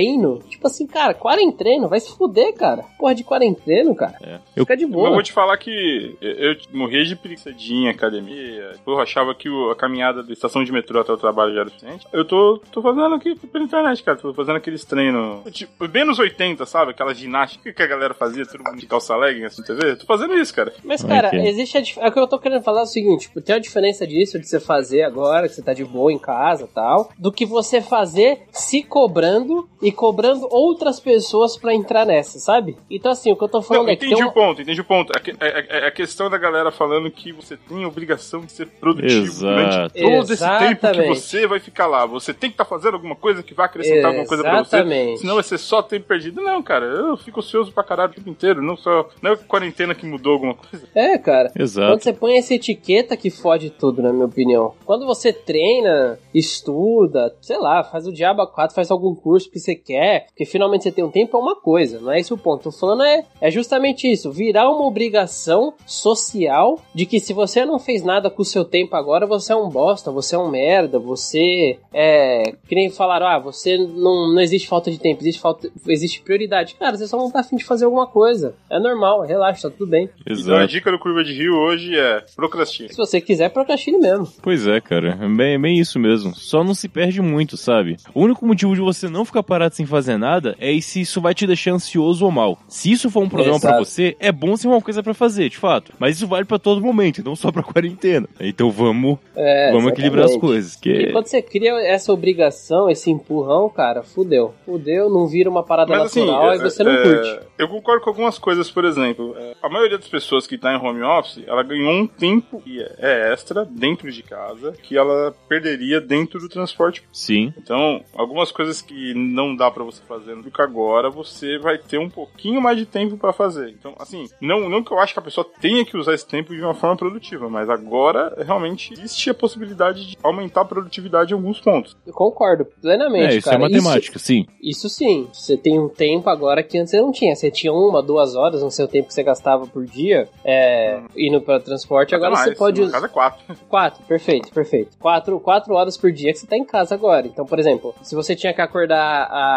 quarentreino, 0.01 0.39
tipo 0.49 0.67
assim, 0.67 0.87
cara, 0.87 1.13
quarentreino, 1.13 1.87
vai 1.87 1.99
se 1.99 2.11
fuder, 2.15 2.53
cara. 2.53 2.83
Porra 2.97 3.13
de 3.15 3.23
quarentreino, 3.23 3.95
cara. 3.95 4.15
É. 4.21 4.39
Eu, 4.55 4.63
Fica 4.63 4.75
de 4.77 4.85
boa. 4.85 5.07
eu 5.09 5.13
vou 5.13 5.23
te 5.23 5.31
falar 5.31 5.57
que 5.57 6.15
eu, 6.21 6.31
eu 6.31 6.55
morria 6.73 7.03
de 7.03 7.15
preguiçadinha, 7.15 7.91
academia. 7.91 8.71
Eu 8.85 8.99
achava 8.99 9.33
que 9.35 9.49
o- 9.49 9.69
a 9.71 9.75
caminhada 9.75 10.23
da 10.23 10.33
estação 10.33 10.63
de 10.63 10.71
metrô 10.71 10.99
até 10.99 11.11
o 11.11 11.17
trabalho 11.17 11.53
já 11.53 11.61
era 11.61 11.69
suficiente. 11.69 12.07
Eu 12.11 12.25
tô, 12.25 12.59
tô 12.71 12.81
fazendo 12.81 13.13
aqui 13.15 13.35
pela 13.35 13.63
internet, 13.63 14.03
cara. 14.03 14.17
Tô 14.17 14.33
fazendo 14.33 14.55
aqueles 14.57 14.83
treinos. 14.85 15.41
Tipo, 15.51 15.87
bem 15.87 16.05
nos 16.05 16.19
80, 16.19 16.65
sabe? 16.65 16.91
Aquela 16.91 17.13
ginástica 17.13 17.71
que 17.73 17.81
a 17.83 17.87
galera 17.87 18.13
fazia, 18.13 18.45
todo 18.45 18.63
mundo 18.63 18.77
de 18.79 18.85
calça 18.87 19.15
legging 19.15 19.45
assim, 19.45 19.63
TV. 19.63 19.95
Tô 19.95 20.05
fazendo 20.05 20.33
isso, 20.37 20.53
cara. 20.53 20.73
Mas, 20.83 21.03
cara, 21.03 21.27
Ok. 21.29 21.39
existe 21.47 21.77
a 21.77 21.81
dif- 21.81 21.99
é 21.99 22.07
o 22.07 22.11
que 22.11 22.19
eu 22.19 22.27
tô 22.27 22.39
querendo 22.39 22.63
falar 22.63 22.81
é 22.81 22.83
o 22.83 22.87
seguinte, 22.87 23.21
tipo, 23.27 23.41
tem 23.41 23.55
a 23.55 23.59
diferença 23.59 24.05
disso 24.07 24.39
de 24.39 24.47
você 24.47 24.59
fazer 24.59 25.03
agora, 25.03 25.47
que 25.47 25.53
você 25.55 25.61
tá 25.61 25.73
de 25.73 25.83
boa 25.85 26.11
em 26.11 26.19
casa 26.19 26.63
e 26.65 26.67
tal, 26.67 27.09
do 27.17 27.31
que 27.31 27.45
você 27.45 27.81
fazer 27.81 28.41
se 28.51 28.83
cobrando 28.83 29.67
e 29.81 29.90
cobrando 29.91 30.47
outras 30.49 30.99
pessoas 30.99 31.57
pra 31.57 31.73
entrar 31.73 32.05
nessa, 32.05 32.39
sabe? 32.39 32.77
Então, 32.89 33.11
assim, 33.11 33.31
o 33.31 33.35
que 33.35 33.43
eu 33.43 33.49
tô 33.49 33.61
falando 33.61 33.83
Não, 33.85 33.91
é 33.91 33.95
que 33.95 34.05
entendi 34.05 34.21
tem 34.21 34.29
o 34.29 34.31
ponto, 34.31 34.61
entendi 34.61 34.81
o 34.81 34.85
ponto. 34.85 35.11
A, 35.15 35.19
que- 35.19 35.31
a- 35.31 35.85
a- 35.85 35.87
a 35.87 35.91
questão 35.91 36.29
da 36.29 36.37
galera 36.37 36.71
falando 36.71 37.09
que 37.11 37.31
você 37.31 37.57
tem 37.57 37.83
a 37.83 37.87
obrigação 37.87 38.41
de 38.41 38.51
ser 38.51 38.67
produtivo 38.67 39.23
Exato. 39.25 39.53
durante 39.53 39.93
todo 39.93 40.33
esse 40.33 40.43
tempo 40.43 40.59
que 40.59 40.63
Exatamente. 40.87 41.07
você 41.19 41.47
vai 41.47 41.59
ficar 41.59 41.87
lá. 41.87 42.05
Você 42.05 42.33
tem 42.33 42.49
que 42.49 42.53
estar 42.55 42.65
fazendo 42.65 42.93
alguma 42.95 43.15
coisa 43.15 43.43
que 43.43 43.53
vai 43.53 43.65
acrescentar 43.65 44.05
alguma 44.07 44.25
coisa 44.27 44.43
pra 44.43 44.63
você. 44.63 44.75
Exatamente. 44.77 45.19
Senão 45.21 45.35
vai 45.35 45.43
ser 45.43 45.57
só 45.57 45.81
tempo 45.81 46.05
perdido. 46.07 46.41
Não, 46.41 46.61
cara, 46.61 46.85
eu 46.85 47.17
fico 47.17 47.39
ocioso 47.39 47.71
pra 47.71 47.83
caralho 47.83 48.11
o 48.11 48.15
tempo 48.15 48.29
inteiro. 48.29 48.61
Não 48.61 48.75
só. 48.77 49.09
Não 49.21 49.31
é 49.31 49.33
a 49.33 49.37
quarentena 49.37 49.93
que 49.95 50.05
mudou 50.05 50.33
alguma 50.33 50.53
coisa. 50.55 50.87
É, 50.95 51.17
cara. 51.17 51.51
Exato. 51.57 51.91
Quando 51.93 52.03
você 52.03 52.13
põe 52.13 52.37
essa 52.37 52.53
etiqueta 52.53 53.15
que 53.17 53.29
fode 53.29 53.69
tudo, 53.69 54.01
na 54.01 54.11
minha 54.13 54.25
opinião. 54.25 54.73
Quando 54.85 55.05
você 55.05 55.31
treina, 55.33 56.17
estuda, 56.33 57.35
sei 57.41 57.57
lá, 57.57 57.83
faz 57.83 58.07
o 58.07 58.11
diabo 58.13 58.41
a 58.41 58.47
quatro, 58.47 58.75
faz 58.75 58.91
algum 58.91 59.15
curso 59.15 59.49
que 59.49 59.59
você 59.59 59.75
quer, 59.83 60.27
porque 60.27 60.45
finalmente 60.45 60.83
você 60.83 60.91
tem 60.91 61.03
um 61.03 61.11
tempo 61.11 61.35
é 61.35 61.39
uma 61.39 61.55
coisa, 61.55 61.99
não 61.99 62.11
é 62.11 62.19
esse 62.19 62.33
o 62.33 62.37
ponto. 62.37 62.63
Tô 62.63 62.71
falando 62.71 63.03
é, 63.03 63.25
é 63.39 63.51
justamente 63.51 64.09
isso, 64.09 64.31
virar 64.31 64.69
uma 64.69 64.85
obrigação 64.85 65.73
social 65.85 66.79
de 66.93 67.05
que 67.05 67.19
se 67.19 67.33
você 67.33 67.65
não 67.65 67.79
fez 67.79 68.03
nada 68.03 68.29
com 68.29 68.41
o 68.41 68.45
seu 68.45 68.63
tempo 68.63 68.95
agora, 68.95 69.25
você 69.25 69.53
é 69.53 69.55
um 69.55 69.69
bosta, 69.69 70.11
você 70.11 70.35
é 70.35 70.39
um 70.39 70.49
merda, 70.49 70.99
você 70.99 71.77
é. 71.93 72.53
Que 72.67 72.75
nem 72.75 72.89
falaram, 72.89 73.27
ah, 73.27 73.39
você 73.39 73.77
não, 73.77 74.33
não 74.33 74.41
existe 74.41 74.67
falta 74.67 74.91
de 74.91 74.99
tempo, 74.99 75.21
existe 75.21 75.41
falta. 75.41 75.69
Existe 75.87 76.21
prioridade. 76.21 76.75
Cara, 76.75 76.97
você 76.97 77.07
só 77.07 77.17
não 77.17 77.31
tá 77.31 77.39
afim 77.39 77.55
de 77.55 77.63
fazer 77.63 77.85
alguma 77.85 78.07
coisa. 78.07 78.55
É 78.69 78.79
normal, 78.79 79.21
relaxa, 79.21 79.69
tá 79.69 79.75
tudo 79.77 79.89
bem. 79.89 80.09
Então 80.21 80.55
a 80.55 80.59
Exato. 80.59 80.67
dica 80.67 80.91
do 80.91 80.99
Curva 80.99 81.23
de 81.23 81.33
Rio 81.33 81.55
hoje 81.55 81.97
é 81.97 82.23
procrastine. 82.35 82.89
Se 82.89 82.97
você 82.97 83.19
quiser, 83.19 83.49
procrastine 83.49 83.97
mesmo. 83.97 84.27
Pois 84.41 84.67
é, 84.67 84.79
cara. 84.79 85.17
É 85.21 85.27
bem, 85.27 85.55
é 85.55 85.57
bem 85.59 85.79
isso 85.79 85.99
mesmo. 85.99 86.35
Só 86.35 86.63
não 86.63 86.73
se 86.73 86.87
perde 86.87 87.21
muito, 87.21 87.57
sabe? 87.57 87.97
O 88.13 88.21
único 88.21 88.45
motivo 88.45 88.73
de 88.73 88.81
você 88.81 89.09
não 89.09 89.25
ficar 89.25 89.43
parado 89.43 89.70
sentado 89.71 89.81
sem 89.81 89.85
fazer 89.85 90.17
nada 90.17 90.55
é 90.59 90.79
se 90.81 91.01
isso 91.01 91.21
vai 91.21 91.33
te 91.33 91.47
deixar 91.47 91.71
ansioso 91.71 92.25
ou 92.25 92.31
mal. 92.31 92.59
Se 92.67 92.91
isso 92.91 93.09
for 93.09 93.23
um 93.23 93.29
problema 93.29 93.59
pra 93.59 93.77
você, 93.77 94.15
é 94.19 94.31
bom 94.31 94.55
ser 94.57 94.67
uma 94.67 94.81
coisa 94.81 95.01
pra 95.01 95.13
fazer, 95.13 95.49
de 95.49 95.57
fato. 95.57 95.93
Mas 95.99 96.17
isso 96.17 96.27
vale 96.27 96.45
pra 96.45 96.59
todo 96.59 96.81
momento, 96.81 97.23
não 97.23 97.35
só 97.35 97.51
pra 97.51 97.63
quarentena. 97.63 98.27
Então 98.39 98.69
vamos, 98.71 99.17
É, 99.35 99.71
vamos 99.71 99.91
equilibrar 99.91 100.25
as 100.25 100.35
coisas. 100.37 100.75
Que 100.75 100.89
E 100.89 101.11
quando 101.11 101.27
você 101.27 101.41
cria 101.41 101.73
essa 101.81 102.11
obrigação, 102.13 102.89
esse 102.89 103.09
empurrão, 103.09 103.69
cara, 103.69 104.03
fudeu. 104.03 104.53
Fudeu, 104.65 105.09
não 105.09 105.27
vira 105.27 105.49
uma 105.49 105.63
parada 105.63 105.89
Mas 105.91 106.03
assim, 106.03 106.25
natural 106.25 106.53
é- 106.53 106.55
e 106.55 106.59
você 106.59 106.83
não 106.83 106.91
é, 106.91 107.03
curte. 107.03 107.39
Eu 107.57 107.67
concordo 107.67 108.03
com 108.03 108.09
algumas 108.09 108.37
coisas, 108.37 108.69
por 108.69 108.85
exemplo, 108.85 109.35
é, 109.37 109.55
a 109.61 109.69
maioria 109.69 109.97
das 109.97 110.07
pessoas 110.07 110.45
que 110.47 110.55
está 110.55 110.73
em 110.73 110.77
home 110.77 111.01
office, 111.03 111.43
ela 111.47 111.63
ganhou 111.63 111.91
um 111.91 112.07
tempo 112.07 112.61
que 112.61 112.81
é 112.97 113.31
extra 113.33 113.65
dentro 113.65 114.11
de 114.11 114.23
casa, 114.23 114.73
que 114.83 114.97
ela 114.97 115.33
perderia 115.47 116.01
dentro 116.01 116.39
do 116.39 116.49
transporte. 116.49 117.03
Sim. 117.11 117.53
Então, 117.57 118.01
algumas 118.15 118.51
coisas 118.51 118.81
que 118.81 119.13
não 119.13 119.55
dá 119.61 119.69
pra 119.69 119.83
você 119.83 120.01
fazer 120.07 120.35
no 120.35 120.43
que 120.49 120.61
agora, 120.61 121.09
você 121.11 121.59
vai 121.59 121.77
ter 121.77 121.99
um 121.99 122.09
pouquinho 122.09 122.59
mais 122.59 122.77
de 122.77 122.85
tempo 122.85 123.15
pra 123.17 123.31
fazer. 123.31 123.69
Então, 123.69 123.93
assim, 123.99 124.25
não, 124.41 124.67
não 124.67 124.83
que 124.83 124.91
eu 124.91 124.97
acho 124.99 125.13
que 125.13 125.19
a 125.19 125.23
pessoa 125.23 125.45
tenha 125.61 125.85
que 125.85 125.95
usar 125.95 126.13
esse 126.15 126.27
tempo 126.27 126.55
de 126.55 126.61
uma 126.61 126.73
forma 126.73 126.97
produtiva, 126.97 127.47
mas 127.47 127.69
agora 127.69 128.33
realmente 128.43 128.91
existe 128.93 129.29
a 129.29 129.33
possibilidade 129.33 130.07
de 130.09 130.17
aumentar 130.23 130.61
a 130.61 130.65
produtividade 130.65 131.31
em 131.31 131.35
alguns 131.35 131.59
pontos. 131.61 131.95
Eu 132.07 132.13
concordo 132.13 132.65
plenamente, 132.81 133.35
É, 133.35 133.37
isso 133.37 133.45
cara. 133.45 133.57
é 133.57 133.59
matemática, 133.59 134.17
sim. 134.17 134.45
Isso 134.61 134.89
sim, 134.89 135.27
você 135.31 135.55
tem 135.55 135.79
um 135.79 135.87
tempo 135.89 136.29
agora 136.29 136.63
que 136.63 136.77
antes 136.77 136.89
você 136.91 136.99
não 137.01 137.11
tinha. 137.11 137.35
Você 137.35 137.51
tinha 137.51 137.71
uma, 137.71 138.01
duas 138.01 138.35
horas 138.35 138.63
no 138.63 138.71
seu 138.71 138.87
tempo 138.87 139.07
que 139.09 139.13
você 139.13 139.21
gastava 139.23 139.67
por 139.67 139.85
dia 139.85 140.27
é, 140.43 141.01
indo 141.15 141.39
para 141.41 141.59
transporte. 141.59 142.15
Agora 142.15 142.33
Até 142.33 142.41
você 142.43 142.49
mais, 142.49 142.57
pode 142.59 142.81
no 142.81 142.87
usar. 142.87 143.03
é 143.03 143.07
quatro. 143.07 143.41
Quatro, 143.69 144.03
perfeito, 144.05 144.51
perfeito. 144.51 144.97
Quatro, 144.99 145.39
quatro 145.39 145.73
horas 145.75 145.95
por 145.97 146.11
dia 146.11 146.31
que 146.33 146.39
você 146.39 146.47
tá 146.47 146.57
em 146.57 146.65
casa 146.65 146.93
agora. 146.95 147.27
Então, 147.27 147.45
por 147.45 147.59
exemplo, 147.59 147.93
se 148.01 148.15
você 148.15 148.35
tinha 148.35 148.53
que 148.53 148.61
acordar 148.61 149.27
a- 149.29 149.50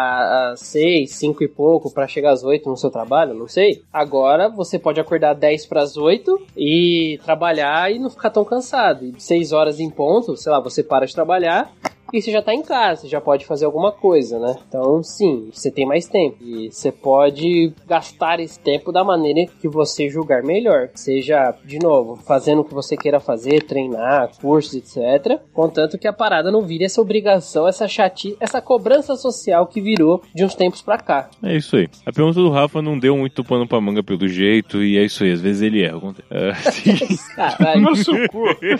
às 0.51 0.59
seis, 0.59 1.11
cinco 1.11 1.43
e 1.43 1.47
pouco 1.47 1.91
pra 1.91 2.07
chegar 2.07 2.31
às 2.31 2.43
oito 2.43 2.69
no 2.69 2.77
seu 2.77 2.89
trabalho, 2.89 3.33
não 3.33 3.47
sei. 3.47 3.83
Agora 3.91 4.49
você 4.49 4.77
pode 4.77 4.99
acordar 4.99 5.33
dez 5.33 5.65
pras 5.65 5.97
oito 5.97 6.41
e 6.55 7.19
trabalhar 7.23 7.91
e 7.91 7.99
não 7.99 8.09
ficar 8.09 8.29
tão 8.29 8.45
cansado. 8.45 9.05
E 9.05 9.13
seis 9.17 9.51
horas 9.51 9.79
em 9.79 9.89
ponto, 9.89 10.35
sei 10.37 10.51
lá, 10.51 10.59
você 10.59 10.83
para 10.83 11.05
de 11.05 11.13
trabalhar 11.13 11.71
e 12.17 12.21
você 12.21 12.31
já 12.31 12.41
tá 12.41 12.53
em 12.53 12.61
casa, 12.61 13.01
você 13.01 13.07
já 13.07 13.19
pode 13.19 13.45
fazer 13.45 13.65
alguma 13.65 13.91
coisa, 13.91 14.39
né? 14.39 14.55
Então, 14.67 15.03
sim, 15.03 15.49
você 15.51 15.69
tem 15.69 15.85
mais 15.85 16.07
tempo. 16.07 16.37
E 16.41 16.71
você 16.71 16.91
pode 16.91 17.73
gastar 17.87 18.39
esse 18.39 18.59
tempo 18.59 18.91
da 18.91 19.03
maneira 19.03 19.51
que 19.59 19.67
você 19.67 20.09
julgar 20.09 20.43
melhor. 20.43 20.89
Seja, 20.95 21.53
de 21.65 21.79
novo, 21.79 22.15
fazendo 22.15 22.61
o 22.61 22.63
que 22.63 22.73
você 22.73 22.95
queira 22.95 23.19
fazer, 23.19 23.63
treinar, 23.63 24.31
cursos, 24.39 24.75
etc. 24.75 25.39
Contanto 25.53 25.97
que 25.97 26.07
a 26.07 26.13
parada 26.13 26.51
não 26.51 26.61
vire 26.61 26.85
essa 26.85 27.01
obrigação, 27.01 27.67
essa 27.67 27.87
chatice, 27.87 28.37
essa 28.39 28.61
cobrança 28.61 29.15
social 29.15 29.67
que 29.67 29.81
virou 29.81 30.21
de 30.33 30.45
uns 30.45 30.55
tempos 30.55 30.81
pra 30.81 30.97
cá. 30.97 31.29
É 31.43 31.55
isso 31.55 31.75
aí. 31.75 31.87
A 32.05 32.11
pergunta 32.11 32.39
do 32.39 32.49
Rafa 32.49 32.81
não 32.81 32.97
deu 32.97 33.17
muito 33.17 33.43
pano 33.43 33.67
pra 33.67 33.81
manga 33.81 34.03
pelo 34.03 34.27
jeito, 34.27 34.83
e 34.83 34.97
é 34.97 35.03
isso 35.03 35.23
aí. 35.23 35.31
Às 35.31 35.41
vezes 35.41 35.61
ele 35.61 35.83
erra. 35.83 36.15
É, 36.29 36.53
sim. 36.71 36.95
Caralho, 37.35 37.85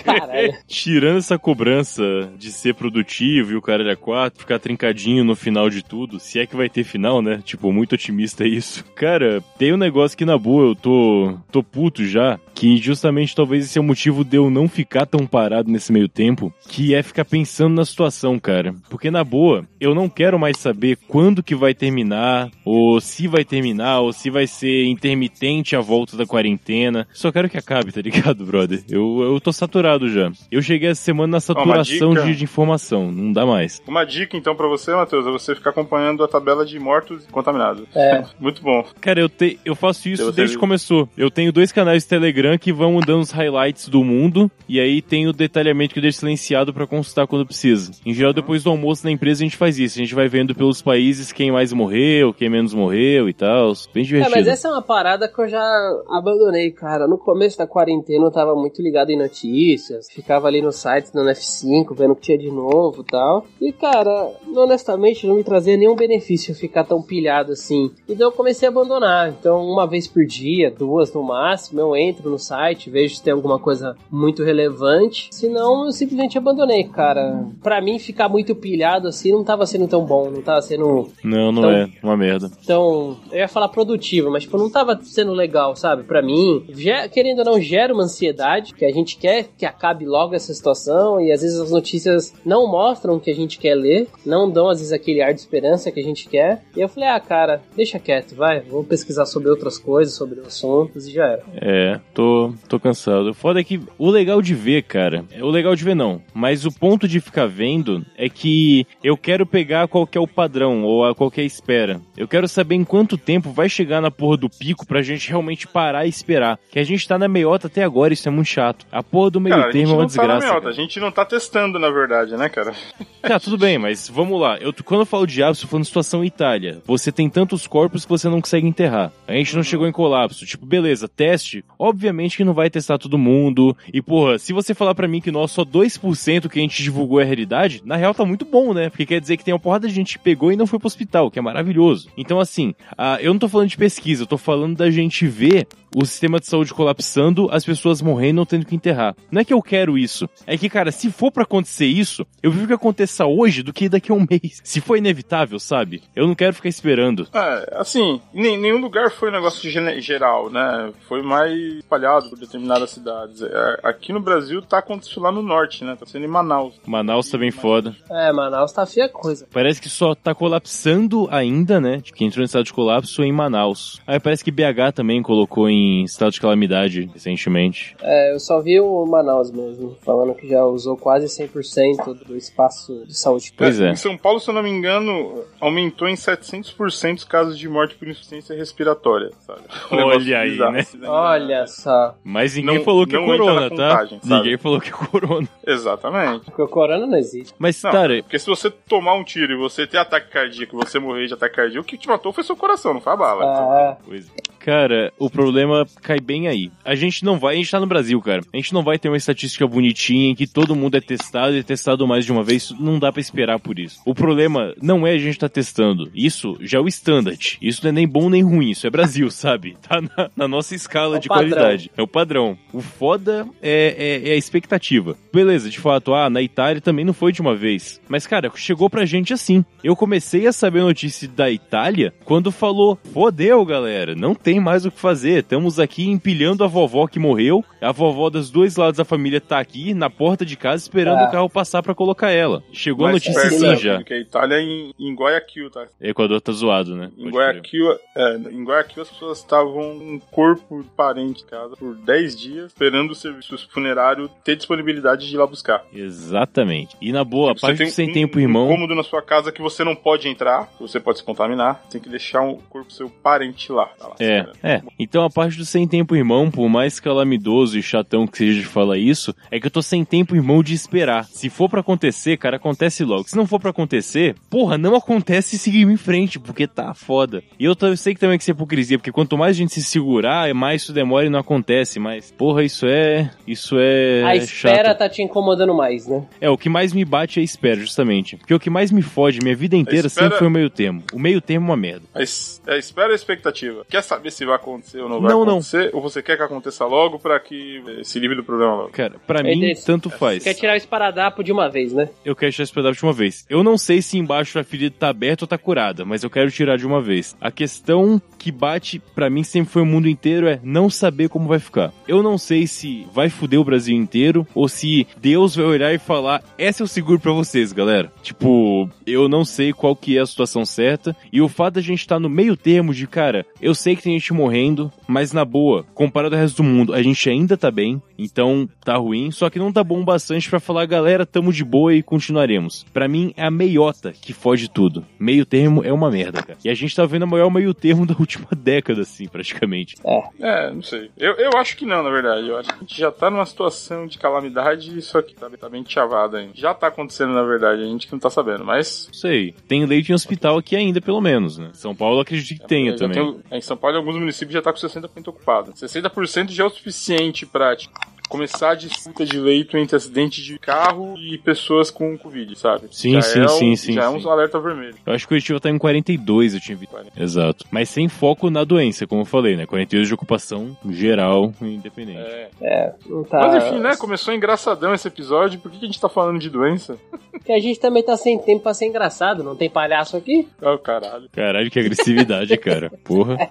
caralho. 0.04 0.54
Tirando 0.68 1.18
essa 1.18 1.38
cobrança 1.38 2.04
de 2.38 2.52
ser 2.52 2.74
produtivo 2.74 3.25
e 3.26 3.56
o 3.56 3.62
cara 3.62 3.92
é 3.92 3.96
quatro, 3.96 4.40
ficar 4.40 4.60
trincadinho 4.60 5.24
no 5.24 5.36
final 5.36 5.70
de 5.70 5.84
tudo, 5.84 6.20
se 6.20 6.40
é 6.40 6.46
que 6.46 6.56
vai 6.56 6.70
ter 6.70 6.84
final, 6.84 7.22
né? 7.22 7.42
Tipo, 7.44 7.72
muito 7.72 7.94
otimista 7.94 8.46
isso. 8.46 8.86
Cara, 8.96 9.44
tem 9.58 9.74
um 9.74 9.78
negócio 9.78 10.18
que 10.18 10.26
na 10.26 10.38
boa 10.38 10.70
eu 10.70 10.76
tô, 10.76 11.38
tô 11.52 11.64
puto 11.64 12.06
já, 12.06 12.40
que 12.54 12.78
justamente 12.78 13.36
talvez 13.36 13.66
esse 13.66 13.78
é 13.78 13.82
o 13.82 13.84
motivo 13.84 14.24
de 14.24 14.38
eu 14.38 14.50
não 14.50 14.68
ficar 14.68 15.06
tão 15.06 15.26
parado 15.26 15.70
nesse 15.70 15.92
meio 15.92 16.08
tempo, 16.08 16.54
que 16.68 16.94
é 16.96 17.04
ficar 17.04 17.26
pensando 17.26 17.76
na 17.76 17.86
situação, 17.86 18.40
cara. 18.40 18.74
Porque 18.90 19.12
na 19.12 19.24
boa, 19.24 19.66
eu 19.80 19.94
não 19.94 20.08
quero 20.08 20.40
mais 20.40 20.58
saber 20.58 20.98
quando 21.08 21.44
que 21.44 21.56
vai 21.56 21.74
terminar, 21.74 22.50
ou 22.64 23.00
se 23.02 23.28
vai 23.28 23.44
terminar, 23.44 24.00
ou 24.02 24.14
se 24.14 24.30
vai 24.30 24.48
ser 24.48 24.86
intermitente 24.86 25.76
a 25.76 25.82
volta 25.82 26.16
da 26.16 26.26
quarentena. 26.26 27.08
Só 27.14 27.32
quero 27.32 27.50
que 27.50 27.58
acabe, 27.58 27.92
tá 27.92 28.02
ligado, 28.02 28.46
brother? 28.46 28.84
Eu, 28.90 29.22
eu 29.22 29.40
tô 29.40 29.52
saturado 29.52 30.10
já. 30.10 30.32
Eu 30.52 30.62
cheguei 30.62 30.90
essa 30.90 31.02
semana 31.02 31.34
na 31.34 31.40
saturação 31.40 32.14
de, 32.14 32.36
de 32.36 32.44
informação, 32.44 33.12
não 33.16 33.32
dá 33.34 33.46
mais. 33.46 33.82
Uma 33.88 34.04
dica 34.06 34.36
então 34.38 34.56
pra 34.56 34.68
você, 34.68 34.94
Matheus, 34.94 35.26
é 35.26 35.32
você 35.32 35.56
ficar 35.56 35.70
acompanhando 35.72 36.24
a 36.24 36.28
tabela 36.28 36.66
de 36.66 36.78
mortos 36.80 37.24
e 37.26 37.32
contaminados. 37.32 37.86
É. 37.96 38.24
Muito 38.40 38.62
bom. 38.62 38.84
Cara, 39.02 39.20
eu, 39.20 39.30
te, 39.30 39.60
eu 39.66 39.76
faço 39.76 40.08
isso 40.10 40.32
desde 40.32 40.56
que 40.56 40.60
começou. 40.60 41.08
Eu 41.18 41.32
tenho 41.32 41.52
dois 41.52 41.72
canais 41.72 42.04
de 42.04 42.10
Telegram 42.10 42.58
que 42.58 42.74
vão 42.74 43.00
dando 43.00 43.22
os 43.22 43.32
highlights 43.32 43.88
do 43.88 44.04
mundo, 44.04 44.50
e 44.68 44.80
aí 44.80 45.02
tem 45.02 45.28
o 45.28 45.34
detalhamento 45.34 45.94
que 45.94 46.00
eu 46.00 46.04
deixo 46.04 46.20
silenciado 46.20 46.74
pra 46.74 46.88
consultar 46.88 47.28
quando 47.28 47.46
precisa. 47.46 47.92
Em 48.06 48.14
geral, 48.14 48.34
depois 48.34 48.64
do 48.64 48.70
almoço 48.70 49.06
na 49.06 49.12
empresa 49.12 49.44
a 49.44 49.46
gente 49.46 49.58
faz 49.58 49.80
isso. 49.80 49.98
A 49.98 50.02
gente 50.02 50.16
vai 50.16 50.28
vendo 50.28 50.54
pelos 50.56 50.82
países 50.82 51.32
quem 51.32 51.52
mais 51.52 51.72
morreu, 51.74 52.34
quem 52.34 52.50
menos 52.50 52.74
morreu 52.74 53.30
e 53.30 53.34
tal. 53.34 53.74
Bem 53.94 54.04
É, 54.04 54.08
divertido. 54.08 54.36
mas 54.36 54.48
essa 54.48 54.68
é 54.68 54.72
uma 54.72 54.82
parada 54.82 55.28
que 55.28 55.40
eu 55.42 55.48
já 55.48 55.64
abandonei, 56.10 56.72
cara. 56.72 57.08
No 57.08 57.18
começo 57.18 57.58
da 57.58 57.68
quarentena 57.68 58.26
eu 58.26 58.32
tava 58.32 58.56
muito 58.56 58.82
ligado 58.82 59.10
em 59.10 59.18
notícias, 59.18 60.08
ficava 60.12 60.48
ali 60.48 60.62
no 60.62 60.72
site 60.72 61.14
no 61.14 61.22
F5, 61.24 61.96
vendo 61.96 62.12
o 62.12 62.16
que 62.16 62.22
tinha 62.22 62.38
de 62.38 62.50
novo 62.52 62.95
e 63.02 63.06
tal. 63.06 63.46
E, 63.62 63.72
cara, 63.72 64.32
honestamente 64.56 65.26
não 65.28 65.36
me 65.36 65.44
trazia 65.44 65.78
nenhum 65.78 65.96
benefício 65.96 66.54
ficar 66.56 66.84
tão 66.84 67.02
pilhado 67.02 67.52
assim. 67.54 67.92
Então 68.08 68.28
eu 68.28 68.32
comecei 68.32 68.68
a 68.68 68.72
abandonar. 68.72 69.30
Então, 69.30 69.64
uma 69.66 69.86
vez 69.88 70.08
por 70.08 70.26
dia, 70.26 70.72
duas 70.72 71.14
no 71.14 71.24
máximo, 71.24 71.80
eu 71.82 71.96
entro 71.96 72.30
no 72.30 72.38
site, 72.40 72.90
vejo 72.90 73.16
se 73.16 73.24
tem 73.24 73.34
alguma 73.34 73.60
coisa 73.60 73.96
muito 74.12 74.44
relevante. 74.44 75.30
Senão, 75.32 75.86
eu 75.86 75.92
simplesmente 75.92 76.38
abandonei, 76.38 76.84
cara. 76.86 77.46
Pra 77.62 77.82
mim, 77.82 78.00
ficar 78.00 78.30
muito 78.30 78.56
pilhado 78.56 79.08
assim 79.08 79.32
não 79.32 79.44
tava 79.44 79.66
sendo 79.66 79.88
tão 79.88 80.06
bom, 80.06 80.30
não 80.30 80.42
tava 80.42 80.62
sendo 80.62 81.10
Não, 81.24 81.52
não 81.52 81.62
Então- 81.62 81.72
é. 81.72 81.90
Uma 82.04 82.18
merda. 82.18 82.50
então, 82.64 83.18
eu 83.32 83.40
ia 83.40 83.48
falar 83.48 83.70
produtivo, 83.70 84.30
mas 84.32 84.44
tipo, 84.44 84.58
não 84.58 84.70
tava 84.70 85.00
sendo 85.04 85.32
legal, 85.34 85.76
sabe? 85.76 86.04
Pra 86.04 86.22
mim, 86.22 86.66
querendo 87.12 87.40
ou 87.40 87.46
não, 87.46 87.60
gera 87.62 87.94
uma 87.94 88.04
ansiedade, 88.04 88.74
que 88.74 88.86
a 88.86 88.92
gente 88.92 89.18
quer 89.18 89.46
que 89.58 89.66
acabe 89.66 90.06
logo 90.06 90.34
essa 90.36 90.54
situação, 90.54 91.20
e 91.20 91.32
às 91.32 91.42
vezes 91.42 91.60
as 91.60 91.72
notícias 91.72 92.34
não 92.46 92.68
mostram 92.68 92.85
o 92.92 93.20
que 93.20 93.32
a 93.32 93.36
gente 93.36 93.58
quer 93.58 93.76
ler, 93.76 94.08
não 94.26 94.50
dão 94.50 94.70
às 94.70 94.80
vezes 94.80 94.94
aquele 94.94 95.22
ar 95.22 95.34
de 95.34 95.40
esperança 95.40 95.92
que 95.92 96.00
a 96.00 96.04
gente 96.04 96.28
quer. 96.28 96.62
E 96.76 96.82
eu 96.82 96.90
falei, 96.90 97.10
ah, 97.10 97.20
cara, 97.20 97.62
deixa 97.76 98.00
quieto, 98.00 98.36
vai, 98.36 98.62
vamos 98.62 98.88
pesquisar 98.88 99.26
sobre 99.26 99.50
outras 99.50 99.78
coisas, 99.78 100.16
sobre 100.16 100.40
assuntos, 100.42 101.08
e 101.08 101.12
já 101.12 101.26
era. 101.26 101.44
É, 101.56 102.00
tô, 102.14 102.54
tô 102.68 102.80
cansado. 102.80 103.30
O 103.30 103.34
foda 103.34 103.60
é 103.60 103.64
que 103.64 103.80
o 103.98 104.10
legal 104.10 104.42
de 104.42 104.54
ver, 104.54 104.84
cara, 104.84 105.26
é 105.32 105.44
o 105.44 105.50
legal 105.50 105.76
de 105.76 105.84
ver 105.84 105.96
não, 105.96 106.22
mas 106.34 106.66
o 106.66 106.72
ponto 106.72 107.08
de 107.08 107.20
ficar 107.20 107.48
vendo 107.48 108.06
é 108.18 108.30
que 108.30 108.86
eu 109.04 109.18
quero 109.18 109.46
pegar 109.46 109.88
qual 109.88 110.06
que 110.06 110.18
é 110.18 110.22
o 110.22 110.28
padrão 110.28 110.84
ou 110.84 111.06
a 111.06 111.16
qualquer 111.16 111.44
espera. 111.44 112.00
Eu 112.18 112.28
quero 112.28 112.48
saber 112.48 112.76
em 112.76 112.84
quanto 112.84 113.18
tempo 113.18 113.50
vai 113.52 113.70
chegar 113.70 114.02
na 114.02 114.12
porra 114.12 114.38
do 114.38 114.50
pico 114.50 114.86
pra 114.86 115.02
gente 115.02 115.30
realmente 115.30 115.68
parar 115.68 116.06
e 116.06 116.10
esperar. 116.10 116.60
Que 116.70 116.80
a 116.80 116.84
gente 116.84 117.08
tá 117.08 117.18
na 117.18 117.28
meiota 117.28 117.68
até 117.68 117.84
agora, 117.84 118.14
isso 118.14 118.28
é 118.28 118.32
muito 118.32 118.48
chato. 118.48 118.86
A 118.92 119.02
porra 119.04 119.32
do 119.32 119.42
meio 119.42 119.56
Cara, 119.56 119.72
termo 119.72 119.94
é 119.94 119.96
uma 119.96 120.04
não 120.04 120.10
tá 120.10 120.28
na 120.28 120.38
desgraça. 120.38 120.68
a 120.68 120.72
gente 120.72 121.00
não 121.00 121.12
tá 121.12 121.26
testando, 121.26 121.80
na 121.80 121.90
verdade, 121.90 122.36
né, 122.36 122.50
cara? 122.50 122.74
Tá, 123.28 123.40
tudo 123.40 123.58
bem, 123.58 123.80
mas 123.80 124.08
vamos 124.08 124.40
lá. 124.40 124.56
Eu, 124.60 124.72
quando 124.72 125.00
eu 125.00 125.06
falo 125.06 125.26
eu 125.26 125.56
tô 125.56 125.66
falando 125.66 125.84
situação 125.84 126.24
Itália. 126.24 126.80
Você 126.86 127.12
tem 127.12 127.28
tantos 127.28 127.66
corpos 127.66 128.06
que 128.06 128.10
você 128.10 128.30
não 128.30 128.40
consegue 128.40 128.68
enterrar. 128.68 129.12
A 129.28 129.34
gente 129.34 129.56
não 129.56 129.64
chegou 129.64 129.88
em 129.88 129.92
colapso. 129.92 130.46
Tipo, 130.46 130.64
beleza, 130.64 131.08
teste. 131.08 131.66
Obviamente 131.80 132.38
que 132.38 132.44
não 132.44 132.54
vai 132.54 132.70
testar 132.70 133.00
todo 133.00 133.18
mundo. 133.18 133.76
E, 133.92 134.00
porra, 134.00 134.38
se 134.38 134.54
você 134.54 134.76
falar 134.76 134.94
pra 134.94 135.08
mim 135.08 135.22
que 135.22 135.32
nós 135.32 135.50
só 135.50 135.66
2% 135.66 136.48
que 136.48 136.60
a 136.60 136.62
gente 136.62 136.84
divulgou 136.84 137.20
é 137.20 137.24
a 137.24 137.26
realidade, 137.26 137.82
na 137.84 137.96
real 137.96 138.14
tá 138.14 138.24
muito 138.24 138.46
bom, 138.46 138.76
né? 138.76 138.92
Porque 138.92 139.08
quer 139.08 139.20
dizer 139.20 139.38
que 139.38 139.44
tem 139.44 139.56
uma 139.56 139.60
porrada 139.60 139.88
de 139.88 139.94
gente 139.96 140.20
que 140.20 140.24
pegou 140.24 140.52
e 140.52 140.56
não 140.56 140.68
foi 140.68 140.78
pro 140.78 140.86
hospital, 140.88 141.32
que 141.32 141.40
é 141.40 141.42
maravilhoso. 141.42 142.10
Então, 142.16 142.40
assim, 142.40 142.76
ah, 142.96 143.18
eu 143.20 143.34
não 143.34 143.40
tô 143.40 143.50
falando 143.50 143.70
de 143.70 143.78
pesquisa, 143.78 144.22
eu 144.22 144.28
tô 144.28 144.38
falando 144.38 144.78
da 144.78 144.92
gente 144.92 145.26
ver 145.26 145.68
o 145.96 146.06
sistema 146.06 146.42
de 146.42 146.48
saúde 146.48 146.74
colapsando, 146.74 147.48
as 147.50 147.64
pessoas 147.64 148.02
morrendo 148.02 148.36
não 148.36 148.46
tendo 148.46 148.66
que 148.66 148.76
enterrar. 148.76 149.16
Não 149.32 149.40
é 149.40 149.46
que 149.46 149.54
eu 149.54 149.62
quero 149.62 149.98
isso. 149.98 150.28
É 150.46 150.58
que, 150.58 150.70
cara, 150.70 150.92
se 150.92 151.10
for 151.10 151.32
pra 151.32 151.44
acontecer 151.44 151.86
isso, 151.86 152.28
eu 152.44 152.52
prefiro 152.52 152.68
que 152.68 152.74
aconteça 152.74 153.26
hoje 153.26 153.64
do 153.64 153.72
que 153.72 153.88
daqui 153.88 154.12
a 154.12 154.16
um 154.16 154.26
mês. 154.30 154.60
Se 154.62 154.82
for 154.82 154.98
inevitável, 154.98 155.58
sabe? 155.58 156.04
Eu 156.14 156.28
não 156.28 156.36
quero 156.36 156.54
ficar 156.54 156.68
esperando. 156.68 157.28
É, 157.34 157.78
assim, 157.78 158.20
em 158.34 158.58
nenhum 158.58 158.82
lugar 158.82 159.10
foi 159.10 159.30
um 159.30 159.32
negócio 159.32 159.70
geral, 160.02 160.50
né? 160.50 160.92
Foi 161.08 161.22
mais 161.22 161.54
espalhado 161.54 162.30
por 162.30 162.38
determinadas 162.38 162.90
cidades. 162.92 163.42
É, 163.42 163.80
Aqui 163.84 164.12
no 164.12 164.20
Brasil 164.20 164.62
tá 164.62 164.80
acontecendo 164.80 165.24
lá 165.24 165.32
no 165.32 165.42
norte, 165.42 165.86
né? 165.86 165.96
Tá 165.98 166.06
sendo 166.06 166.26
em 166.26 166.28
Manaus. 166.28 166.74
Manaus 166.86 167.30
tá 167.30 167.38
bem 167.38 167.52
foda. 167.52 167.96
É, 168.10 168.34
Manaus 168.34 168.74
tá 168.74 168.86
feia 168.86 169.08
coisa. 169.08 169.48
Parece 169.54 169.82
que 169.82 169.88
só 169.90 170.14
tá 170.14 170.36
colapsando 170.36 171.30
ainda, 171.32 171.80
né? 171.80 172.02
Que 172.02 172.26
entrou 172.26 172.42
em 172.44 172.46
estado 172.46 172.66
de 172.66 172.74
colapso 172.74 173.24
em 173.24 173.32
Manaus. 173.32 174.02
Aí 174.06 174.20
parece 174.20 174.44
que 174.44 174.52
BH 174.52 174.92
também 174.94 175.22
colocou 175.22 175.70
em 175.70 175.85
em 175.86 176.04
estado 176.04 176.32
de 176.32 176.42
calamidade 176.42 177.10
recentemente. 177.14 177.96
É, 178.02 178.34
eu 178.34 178.40
só 178.40 178.62
vi 178.62 178.80
o 178.80 179.06
Manaus 179.06 179.52
mesmo, 179.52 179.96
falando 180.04 180.34
que 180.36 180.48
já 180.48 180.64
usou 180.66 180.98
quase 180.98 181.28
100% 181.28 182.26
do 182.26 182.36
espaço 182.36 183.06
de 183.06 183.18
saúde. 183.18 183.54
Pois 183.56 183.80
é. 183.80 183.90
Em 183.92 183.96
São 183.96 184.18
Paulo, 184.18 184.40
se 184.40 184.50
eu 184.50 184.54
não 184.54 184.64
me 184.64 184.70
engano, 184.70 185.44
aumentou 185.60 186.08
em 186.08 186.16
700% 186.16 187.16
os 187.18 187.24
casos 187.24 187.58
de 187.58 187.68
morte 187.70 187.96
por 187.96 188.08
insuficiência 188.08 188.56
respiratória, 188.56 189.32
sabe? 189.46 189.62
Um 189.92 189.98
Olha 189.98 190.40
aí, 190.40 190.52
bizarro, 190.52 190.72
né? 190.72 190.80
assim, 190.80 191.00
Olha 191.06 191.68
só, 191.68 192.16
Mas 192.24 192.56
ninguém 192.56 192.78
Não- 192.78 192.84
falou 192.84 193.06
que 193.06 193.16
é 193.16 193.20
corona, 193.24 193.70
na 193.70 193.76
tá? 193.76 193.90
sabe? 194.08 194.20
Ninguém 194.24 194.58
falou 194.58 194.80
que 194.82 194.90
é 194.90 194.94
corona. 194.94 195.48
Exatamente. 195.66 196.46
porque 196.46 196.62
o 196.62 196.68
corona 196.68 197.06
não 197.06 197.18
existe. 197.18 197.54
Mas, 197.60 197.82
Não, 197.84 197.92
cara, 197.92 198.22
porque 198.24 198.40
se 198.40 198.48
você 198.48 198.70
tomar 198.70 199.14
um 199.16 199.24
tiro 199.24 199.54
e 199.54 199.58
você 199.58 199.86
ter 199.88 199.98
ataque 199.98 200.30
cardíaco, 200.32 200.78
você 200.78 201.00
morrer 201.00 201.28
de 201.28 201.34
ataque 201.34 201.56
cardíaco, 201.56 201.82
o 201.84 201.88
que 201.88 201.98
te 201.98 202.08
matou 202.08 202.32
foi 202.34 202.44
seu 202.44 202.56
coração, 202.56 202.94
não 202.94 203.02
foi 203.02 203.14
a 203.14 203.18
bala. 203.18 203.46
Ah, 203.46 203.98
Pois 204.06 204.26
é. 204.28 204.55
Cara, 204.66 205.14
o 205.20 205.30
problema 205.30 205.86
cai 206.02 206.20
bem 206.20 206.48
aí. 206.48 206.72
A 206.84 206.96
gente 206.96 207.24
não 207.24 207.38
vai, 207.38 207.54
a 207.54 207.58
gente 207.58 207.70
tá 207.70 207.80
no 207.80 207.86
Brasil, 207.86 208.20
cara. 208.20 208.42
A 208.52 208.58
gente 208.58 208.74
não 208.74 208.84
vai 208.84 208.98
ter 208.98 209.10
uma 209.10 209.16
estatística 209.18 209.68
bonitinha 209.68 210.32
em 210.32 210.36
que 210.36 210.48
todo 210.48 210.76
mundo 210.76 210.98
é 210.98 211.02
testado 211.02 211.56
e 211.56 211.60
é 211.60 211.64
testado 211.64 212.08
mais 212.08 212.26
de 212.26 212.32
uma 212.32 212.44
vez. 212.44 212.72
Não 212.80 212.98
dá 212.98 213.12
pra 213.12 213.22
esperar 213.22 213.60
por 213.60 213.78
isso. 213.78 214.00
O 214.04 214.16
problema 214.16 214.74
não 214.82 215.06
é 215.06 215.12
a 215.12 215.18
gente 215.20 215.38
tá 215.38 215.48
testando. 215.48 216.10
Isso 216.16 216.58
já 216.62 216.80
é 216.80 216.82
o 216.82 216.88
standard. 216.88 217.60
Isso 217.62 217.82
não 217.84 217.90
é 217.90 217.92
nem 217.92 218.08
bom 218.08 218.28
nem 218.28 218.42
ruim. 218.42 218.72
Isso 218.72 218.88
é 218.88 218.90
Brasil, 218.90 219.30
sabe? 219.32 219.78
Tá 219.88 220.02
na, 220.02 220.32
na 220.36 220.48
nossa 220.48 220.74
escala 220.74 221.18
É 221.18 221.20
de 221.20 221.28
padrão. 221.28 221.50
qualidade. 221.50 221.92
É 221.96 222.02
o 222.02 222.08
padrão. 222.08 222.58
O 222.74 222.82
foda 222.82 223.48
é, 223.62 224.22
é- 224.26 224.30
é 224.30 224.34
a 224.34 224.38
expectativa. 224.38 225.16
Beleza, 225.32 225.70
de 225.70 225.80
fato, 225.80 226.14
ah, 226.16 226.28
na 226.28 226.42
Itália 226.42 226.82
também 226.82 227.06
não 227.06 227.14
foi 227.14 227.32
de 227.32 227.40
uma 227.42 227.56
vez. 227.56 228.02
Mas, 228.10 228.26
cara, 228.26 228.52
chegou 228.56 228.90
pra 228.90 229.06
gente 229.06 229.32
assim. 229.32 229.64
Eu 229.84 229.96
comecei 229.96 230.48
a 230.48 230.52
saber 230.52 230.80
a 230.80 230.86
notícia 230.86 231.28
da 231.28 231.52
Itália 231.52 232.12
quando 232.24 232.52
falou: 232.52 232.98
fodeu, 233.14 233.64
galera, 233.64 234.16
não 234.16 234.34
tem 234.34 234.55
mais 234.60 234.86
o 234.86 234.92
que 234.92 235.00
fazer. 235.00 235.40
Estamos 235.40 235.80
aqui 235.80 236.08
empilhando 236.10 236.64
a 236.64 236.68
vovó 236.68 237.08
que 237.08 237.20
morreu. 237.20 237.64
A 237.82 237.92
vovó 237.92 238.30
dos 238.30 238.50
dois 238.50 238.76
lados 238.76 238.98
da 238.98 239.06
família 239.06 239.40
tá 239.42 239.60
aqui 239.60 239.94
na 239.94 240.10
porta 240.10 240.46
de 240.46 240.56
casa 240.56 240.84
esperando 240.84 241.20
Ah. 241.20 241.28
o 241.28 241.32
carro 241.32 241.50
passar 241.50 241.82
pra 241.84 241.94
colocar 241.96 242.32
ela. 242.32 242.64
Chegou 242.72 243.06
a 243.08 243.12
Mais 243.12 243.26
notícia 243.26 243.76
já. 243.76 243.96
Porque 243.98 244.14
a 244.14 244.20
Itália 244.20 244.56
é 244.56 244.62
em, 244.62 244.94
em 245.00 245.14
Guayaquil, 245.16 245.70
tá? 245.70 245.86
Equador 246.02 246.42
tá 246.42 246.52
zoado, 246.52 246.96
né? 246.96 247.12
Em. 247.18 247.30
Guayaquil, 247.30 247.92
é, 248.16 248.36
em 248.52 248.64
Guayaquil 248.64 249.04
as 249.04 249.10
pessoas 249.10 249.38
estavam 249.40 249.74
com 249.74 250.14
um 250.16 250.20
corpo 250.32 250.82
de 250.82 250.90
parente 250.90 251.44
em 251.44 251.48
casa 251.48 251.76
por 251.76 251.96
10 251.96 252.36
dias, 252.36 252.66
esperando 252.68 253.12
o 253.12 253.16
serviço 253.16 253.58
funerário 253.72 254.30
ter 254.44 254.56
disponibilidade 254.56 255.28
de 255.28 255.34
ir 255.36 255.38
lá 255.38 255.46
buscar. 255.48 255.84
Exatamente. 255.94 256.96
E 257.02 257.12
na 257.12 257.24
boa, 257.24 257.52
a 257.52 257.54
Você 257.56 257.62
parte 257.62 257.78
tem 257.78 257.88
do 257.88 257.92
sem 257.94 258.10
um- 258.10 258.14
tempo, 258.14 258.38
um 258.38 258.42
irmão. 258.42 258.68
cômodo 258.68 258.96
na 258.96 259.04
sua 259.04 259.22
casa 259.22 259.52
que 259.52 259.62
você 259.62 259.84
não 259.84 259.96
pode 259.96 260.28
entrar, 260.28 260.70
você 260.80 261.00
pode 261.00 261.20
se 261.20 261.24
contaminar, 261.24 261.84
tem 261.90 262.02
que 262.02 262.10
deixar 262.10 262.42
um 262.42 262.56
corpo 262.70 262.88
do 262.88 262.94
seu 262.94 263.10
parente 263.10 263.72
lá. 263.72 263.86
tá 263.98 264.08
lá 264.08 264.16
É, 264.20 264.45
é. 264.64 264.82
Então 265.00 265.24
a 265.24 265.30
parte 265.30 265.58
do 265.58 265.66
sem 265.66 265.88
tempo, 265.88 266.16
irmão, 266.16 266.50
por 266.52 266.68
mais 266.70 267.00
calamidoso 267.00 267.78
e 267.78 267.84
chatão 267.84 268.26
que 268.28 268.38
seja 268.38 268.60
de 268.62 268.66
falar 268.66 268.98
isso, 268.98 269.34
é 269.52 269.60
que 269.60 269.68
eu 269.68 269.72
tô 269.72 269.82
sem 269.82 270.04
tempo, 270.06 270.36
irmão, 270.36 270.62
de 270.64 270.74
esperar. 270.74 271.26
Se 271.26 271.50
for 271.50 271.70
pra 271.70 271.80
acontecer, 271.82 272.38
cara, 272.38 272.58
acontece 272.58 273.04
logo. 273.04 273.28
Se 273.28 273.36
não 273.36 273.46
for 273.48 273.60
pra 273.60 273.70
acontecer, 273.72 274.36
porra, 274.50 274.78
não 274.78 274.96
acontece 274.96 275.56
e 275.56 275.60
seguir 275.60 275.82
em 275.88 275.98
frente, 275.98 276.40
porque 276.40 276.68
tá 276.68 276.94
foda. 276.94 277.44
E 277.60 277.66
eu, 277.66 277.76
tô- 277.76 277.88
eu 277.88 277.98
sei 277.98 278.14
que 278.14 278.20
também 278.20 278.36
é 278.36 278.38
que 278.38 278.44
isso 278.44 278.52
é 278.52 278.54
hipocrisia, 278.54 278.98
porque 278.98 279.12
quanto 279.12 279.38
mais 279.38 279.56
a 279.56 279.60
gente 279.60 279.74
se 279.74 279.84
segurar, 279.84 280.54
mais 280.54 280.82
isso 280.84 280.94
demora 280.94 281.26
e 281.26 281.30
não 281.30 281.40
acontece. 281.40 282.00
Mas, 282.00 282.32
porra, 282.32 282.64
isso 282.64 282.86
é. 282.88 283.30
Isso 283.48 283.76
é. 283.80 284.24
a 284.24 284.36
espera 284.36 284.90
chato. 284.90 284.98
tá 284.98 285.10
te 285.10 285.22
incomodando 285.22 285.74
mais, 285.74 286.08
né? 286.08 286.26
É, 286.42 286.50
o 286.50 286.58
que 286.58 286.70
mais 286.70 286.94
me 286.94 287.06
bate 287.06 287.40
é 287.40 287.42
a 287.42 287.44
espera, 287.46 287.76
justamente. 287.80 288.38
Porque 288.38 288.54
o 288.54 288.60
que 288.60 288.70
mais 288.70 288.92
me 288.92 289.02
fode 289.02 289.40
minha 289.42 289.56
vida 289.56 289.76
inteira 289.76 290.08
espera- 290.08 290.26
sempre 290.28 290.40
foi 290.40 290.48
o 290.48 290.52
meio 290.52 290.70
termo. 290.70 291.04
O 291.14 291.20
meio 291.20 291.42
termo 291.42 291.66
é 291.68 291.70
uma 291.70 291.78
merda. 291.78 292.04
Mas 292.14 292.62
é, 292.68 292.78
espera 292.78 293.12
a 293.12 293.16
expectativa. 293.16 293.86
Quer 293.90 294.02
saber 294.04 294.32
se 294.36 294.46
vai 294.46 294.56
acontecer 294.56 295.00
ou 295.02 295.10
não 295.10 295.22
vai 295.22 295.32
Não, 295.32 295.46
não. 295.46 295.54
acontecer? 295.54 295.90
Ou 295.94 296.02
você 296.02 296.22
quer 296.22 296.38
que 296.38 296.44
aconteça 296.44 296.86
logo 296.86 297.18
pra 297.20 297.40
que 297.40 297.82
eh, 297.88 298.04
se 298.04 298.20
livre 298.20 298.36
do 298.36 298.44
problema 298.44 298.76
logo? 298.76 298.90
Cara, 298.90 299.16
pra 299.26 299.40
É 299.40 299.44
mim, 299.44 299.60
desse. 299.60 299.86
tanto 299.86 300.10
faz. 300.10 300.44
Quer 300.44 300.54
tirar 300.54 300.74
o 300.74 300.78
esparadrapo 300.78 301.44
de 301.44 301.52
uma 301.52 301.70
vez, 301.70 301.94
né? 301.94 302.10
Eu 302.24 302.36
quero 302.36 302.52
tirar 302.52 302.64
esse 302.64 302.74
pedaço 302.74 303.00
de 303.00 303.04
uma 303.06 303.14
vez. 303.14 303.46
Eu 303.50 303.64
não 303.64 303.78
sei 303.78 304.02
se 304.02 304.18
embaixo 304.18 304.60
a 304.60 304.64
ferida 304.64 304.96
tá 305.00 305.10
aberta 305.10 305.44
ou 305.46 305.48
tá 305.48 305.58
curada, 305.58 306.04
mas 306.06 306.24
eu 306.24 306.30
quero 306.30 306.52
tirar 306.52 306.78
de 306.78 306.86
uma 306.86 307.02
vez. 307.02 307.36
A 307.40 307.50
questão 307.52 308.22
que 308.46 308.52
bate 308.52 309.02
pra 309.16 309.28
mim 309.28 309.44
sempre 309.44 309.74
foi 309.74 309.82
o 309.82 309.88
mundo 309.88 310.08
inteiro 310.08 310.48
é 310.48 310.60
não 310.64 310.88
saber 310.88 311.30
como 311.30 311.48
vai 311.48 311.58
ficar. 311.58 311.92
Eu 312.08 312.22
não 312.22 312.38
sei 312.38 312.68
se 312.68 313.08
vai 313.12 313.28
fuder 313.28 313.60
o 313.60 313.64
Brasil 313.64 313.98
inteiro 313.98 314.46
ou 314.54 314.70
se 314.70 315.08
Deus 315.20 315.56
vai 315.56 315.66
olhar 315.66 315.92
e 315.92 315.98
falar: 315.98 316.44
"Essa 316.56 316.84
é 316.84 316.86
o 316.86 316.88
seguro 316.88 317.20
pra 317.20 317.32
vocês, 317.32 317.74
galera". 317.74 318.14
Tipo, 318.22 318.88
eu 319.04 319.28
não 319.28 319.44
sei 319.44 319.74
qual 319.74 319.96
que 319.96 320.16
é 320.16 320.22
a 320.22 320.26
situação 320.28 320.64
certa 320.64 321.16
e 321.34 321.42
o 321.42 321.50
fato 321.50 321.76
da 321.76 321.82
gente 321.82 322.02
estar 322.02 322.20
no 322.20 322.30
meio 322.30 322.56
termo 322.56 322.94
de, 322.94 323.08
cara, 323.08 323.48
eu 323.60 323.74
sei 323.74 323.96
que 323.96 324.04
tem 324.04 324.14
gente 324.14 324.32
morrendo, 324.32 324.92
mas 325.08 325.34
na 325.34 325.44
boa, 325.44 325.84
comparado 325.96 326.36
ao 326.36 326.42
resto 326.42 326.58
do 326.58 326.70
mundo, 326.70 326.94
a 326.94 327.02
gente 327.02 327.28
ainda 327.28 327.58
tá 327.58 327.72
bem, 327.72 328.00
então 328.16 328.70
tá 328.84 328.96
ruim, 328.96 329.32
só 329.32 329.50
que 329.50 329.58
não 329.58 329.72
tá 329.72 329.84
bom 329.84 330.06
bastante 330.06 330.48
pra 330.48 330.60
falar, 330.60 330.86
galera, 330.86 331.26
tamo 331.26 331.52
de 331.52 331.64
boa 331.64 331.96
e 331.96 332.04
continuaremos. 332.04 332.86
Pra 332.94 333.08
mim 333.08 333.34
é 333.36 333.44
a 333.44 333.50
meiota 333.50 334.12
que 334.12 334.34
foge 334.34 334.70
tudo. 334.70 335.04
Meio 335.20 335.48
termo 335.48 335.84
é 335.84 335.92
uma 335.92 336.12
merda, 336.12 336.44
cara. 336.44 336.60
E 336.64 336.70
a 336.70 336.76
gente 336.76 336.96
tá 336.96 337.08
vendo 337.08 337.24
a 337.24 337.28
maior 337.28 337.50
meio 337.50 337.74
termo 337.74 338.06
da 338.06 338.16
última 338.20 338.35
década, 338.56 339.02
assim, 339.02 339.28
praticamente. 339.28 339.96
É, 340.40 340.70
não 340.72 340.82
sei. 340.82 341.10
Eu, 341.18 341.34
eu 341.36 341.52
acho 341.58 341.76
que 341.78 341.86
não, 341.86 342.04
na 342.04 342.10
verdade. 342.10 342.48
Eu 342.48 342.58
acho 342.58 342.70
que 342.70 342.76
a 342.76 342.80
gente 342.80 342.98
já 342.98 343.12
tá 343.12 343.30
numa 343.30 343.46
situação 343.46 344.08
de 344.08 344.18
calamidade 344.18 344.92
e 344.92 344.98
isso 345.00 345.18
aqui 345.18 345.36
tá, 345.36 345.50
tá 345.50 345.70
bem 345.70 345.84
chavado 345.88 346.38
ainda. 346.38 346.52
Já 346.56 346.74
tá 346.74 346.88
acontecendo, 346.88 347.34
na 347.34 347.44
verdade, 347.44 347.82
a 347.82 347.86
gente 347.86 348.08
que 348.08 348.14
não 348.14 348.20
tá 348.20 348.30
sabendo, 348.30 348.64
mas. 348.66 349.08
Não 349.08 349.14
sei. 349.14 349.54
Tem 349.68 349.86
leite 349.86 350.12
em 350.12 350.16
hospital 350.16 350.58
aqui 350.58 350.76
ainda, 350.76 351.00
pelo 351.02 351.22
menos, 351.22 351.58
né? 351.58 351.70
São 351.74 351.96
Paulo 351.96 352.20
acredito 352.20 352.62
que 352.62 352.68
tenha 352.68 352.92
já 352.92 352.98
também. 352.98 353.34
tem- 353.50 353.58
em 353.58 353.62
São 353.62 353.78
Paulo, 353.78 353.98
alguns 353.98 354.16
municípios 354.16 354.54
já 354.54 354.62
tá 354.62 354.72
com 354.72 354.80
60% 354.80 355.28
ocupado. 355.30 355.74
60% 355.74 356.52
já 356.52 356.64
é 356.64 356.68
o 356.68 356.70
suficiente 356.70 357.46
pra 357.46 357.76
tipo, 357.76 357.94
começar 358.30 358.72
a 358.72 358.76
disputa 358.76 359.26
de 359.26 359.40
leito 359.40 359.78
entre 359.78 359.96
acidente 359.96 360.42
de 360.42 360.58
carro 360.58 361.16
e 361.18 361.38
pessoas 361.38 361.90
com 361.92 362.18
Covid, 362.18 362.58
sabe? 362.58 362.88
Sim, 362.92 363.14
já 363.14 363.22
sim, 363.22 363.40
é 363.40 363.44
um, 363.44 363.48
sim, 363.48 363.76
sim, 363.76 363.94
Já 363.94 364.04
é 364.06 364.20
sim. 364.20 364.26
um 364.26 364.30
alerta 364.30 364.60
vermelho. 364.60 364.96
Eu 365.06 365.14
acho 365.14 365.26
que 365.26 365.34
o 365.34 365.36
Curitiba 365.36 365.60
tá 365.60 365.70
em 365.70 365.78
42, 365.78 366.54
eu 366.54 366.60
tinha 366.60 366.76
visto. 366.78 366.92
40. 366.92 367.22
Exato. 367.22 367.66
Mas 367.72 367.90
sem 367.90 368.08
foco 368.08 368.50
na 368.50 368.64
doença, 368.64 369.08
como 369.08 369.22
eu 369.22 369.26
falei, 369.26 369.56
né? 369.56 369.66
42 369.66 370.08
de 370.08 370.14
ocupação 370.14 370.76
geral 370.90 371.52
e 371.62 371.76
independente. 371.76 372.20
É. 372.62 372.94
Não 373.06 373.24
tá... 373.24 373.40
Mas 373.40 373.64
enfim, 373.64 373.80
né? 373.80 373.96
Começou 373.98 374.34
engraçadão 374.34 374.94
esse 374.94 375.08
episódio. 375.08 375.60
Por 375.60 375.72
que, 375.72 375.80
que 375.80 375.86
a 375.86 375.88
gente 375.88 376.00
tá 376.00 376.10
falando 376.10 376.40
de 376.40 376.50
doença? 376.50 376.98
Porque 377.32 377.52
a 377.52 377.60
gente 377.60 377.80
também 377.80 378.04
tá 378.04 378.16
sem 378.18 378.40
tempo 378.40 378.64
pra 378.64 378.74
ser 378.74 378.86
engraçado, 378.86 379.44
não 379.44 379.56
tem 379.56 379.70
palhaço 379.70 380.18
aqui? 380.18 380.48
Oh, 380.62 380.78
caralho. 380.78 381.30
Caralho, 381.32 381.70
que 381.70 381.80
agressividade, 381.80 382.56
cara. 382.58 382.90
Porra. 383.04 383.38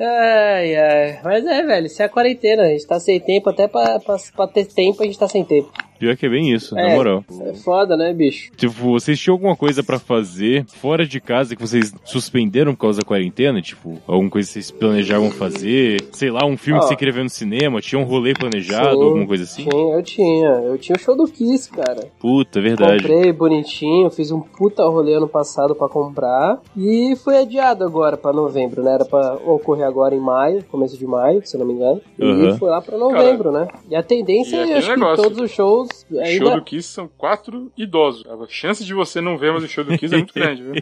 Ai, 0.00 0.74
ai. 0.74 1.20
Mas 1.22 1.46
é, 1.46 1.62
velho, 1.62 1.86
isso 1.86 2.02
é 2.02 2.06
a 2.06 2.08
quarentena. 2.08 2.64
A 2.64 2.68
gente 2.68 2.86
tá 2.86 2.98
sem 2.98 3.20
tempo, 3.20 3.48
até 3.48 3.68
pra, 3.68 4.00
pra, 4.04 4.16
pra 4.36 4.46
ter 4.46 4.66
tempo 4.66 5.02
a 5.02 5.06
gente 5.06 5.18
tá 5.18 5.28
sem 5.28 5.44
tempo. 5.44 5.70
Pior 6.04 6.16
que 6.18 6.26
é 6.26 6.28
bem 6.28 6.52
isso, 6.52 6.74
na 6.74 6.82
É. 6.82 6.94
moral. 6.96 7.24
É 7.40 7.54
foda, 7.54 7.96
né, 7.96 8.12
bicho? 8.12 8.50
Tipo, 8.54 8.74
vocês 8.74 9.18
tinham 9.18 9.32
alguma 9.36 9.56
coisa 9.56 9.82
pra 9.82 9.98
fazer 9.98 10.66
fora 10.66 11.06
de 11.06 11.18
casa 11.18 11.56
que 11.56 11.62
vocês 11.62 11.94
suspenderam 12.04 12.74
por 12.74 12.80
causa 12.82 13.00
da 13.00 13.06
quarentena? 13.06 13.62
Tipo, 13.62 13.96
alguma 14.06 14.28
coisa 14.28 14.46
que 14.46 14.52
vocês 14.52 14.70
planejavam 14.70 15.30
fazer? 15.30 16.02
Sei 16.12 16.30
lá, 16.30 16.44
um 16.44 16.58
filme 16.58 16.78
que 16.80 16.86
você 16.88 16.94
queria 16.94 17.14
ver 17.14 17.22
no 17.22 17.30
cinema? 17.30 17.80
Tinha 17.80 17.98
um 17.98 18.04
rolê 18.04 18.34
planejado, 18.34 18.98
Sim, 18.98 19.02
alguma 19.02 19.26
coisa 19.26 19.44
assim? 19.44 19.62
Sim, 19.62 19.92
eu 19.92 20.02
tinha. 20.02 20.48
Eu 20.48 20.76
tinha 20.76 20.94
o 20.94 20.98
show 21.00 21.16
do 21.16 21.24
Kiss, 21.26 21.70
cara. 21.70 22.06
Puta, 22.20 22.60
verdade. 22.60 23.02
Comprei 23.02 23.32
bonitinho, 23.32 24.10
fiz 24.10 24.30
um 24.30 24.40
puta 24.40 24.84
rolê 24.84 25.14
ano 25.14 25.26
passado 25.26 25.74
pra 25.74 25.88
comprar. 25.88 26.58
E 26.76 27.16
foi 27.16 27.38
adiado 27.38 27.82
agora 27.82 28.18
pra 28.18 28.30
novembro, 28.30 28.82
né? 28.82 28.92
Era 28.92 29.06
pra 29.06 29.36
ocorrer 29.46 29.86
agora 29.86 30.14
em 30.14 30.20
maio, 30.20 30.62
começo 30.70 30.98
de 30.98 31.06
maio, 31.06 31.40
se 31.46 31.56
eu 31.56 31.60
não 31.60 31.66
me 31.66 31.72
engano. 31.72 32.02
Aham. 32.20 32.50
E 32.50 32.58
foi 32.58 32.68
lá 32.68 32.82
pra 32.82 32.98
novembro, 32.98 33.50
né? 33.50 33.66
E 33.88 33.96
a 33.96 34.02
tendência 34.02 34.56
E 34.56 34.58
é, 34.58 34.62
aquele 34.64 34.78
acho 34.80 34.90
negócio, 34.90 35.16
que 35.16 35.22
todos 35.22 35.38
os 35.40 35.50
shows 35.50 35.88
ainda. 36.12 36.44
show 36.46 36.54
do 36.56 36.62
Kiss 36.62 36.88
são 36.88 37.08
quatro 37.08 37.72
idosos. 37.76 38.24
A 38.26 38.46
chance 38.48 38.84
de 38.84 38.94
você 38.94 39.20
não 39.20 39.36
ver 39.36 39.52
mais 39.52 39.64
o 39.64 39.68
show 39.68 39.84
do 39.84 39.96
Kiss 39.96 40.14
é 40.14 40.18
muito 40.18 40.32
grande, 40.34 40.62
viu? 40.62 40.74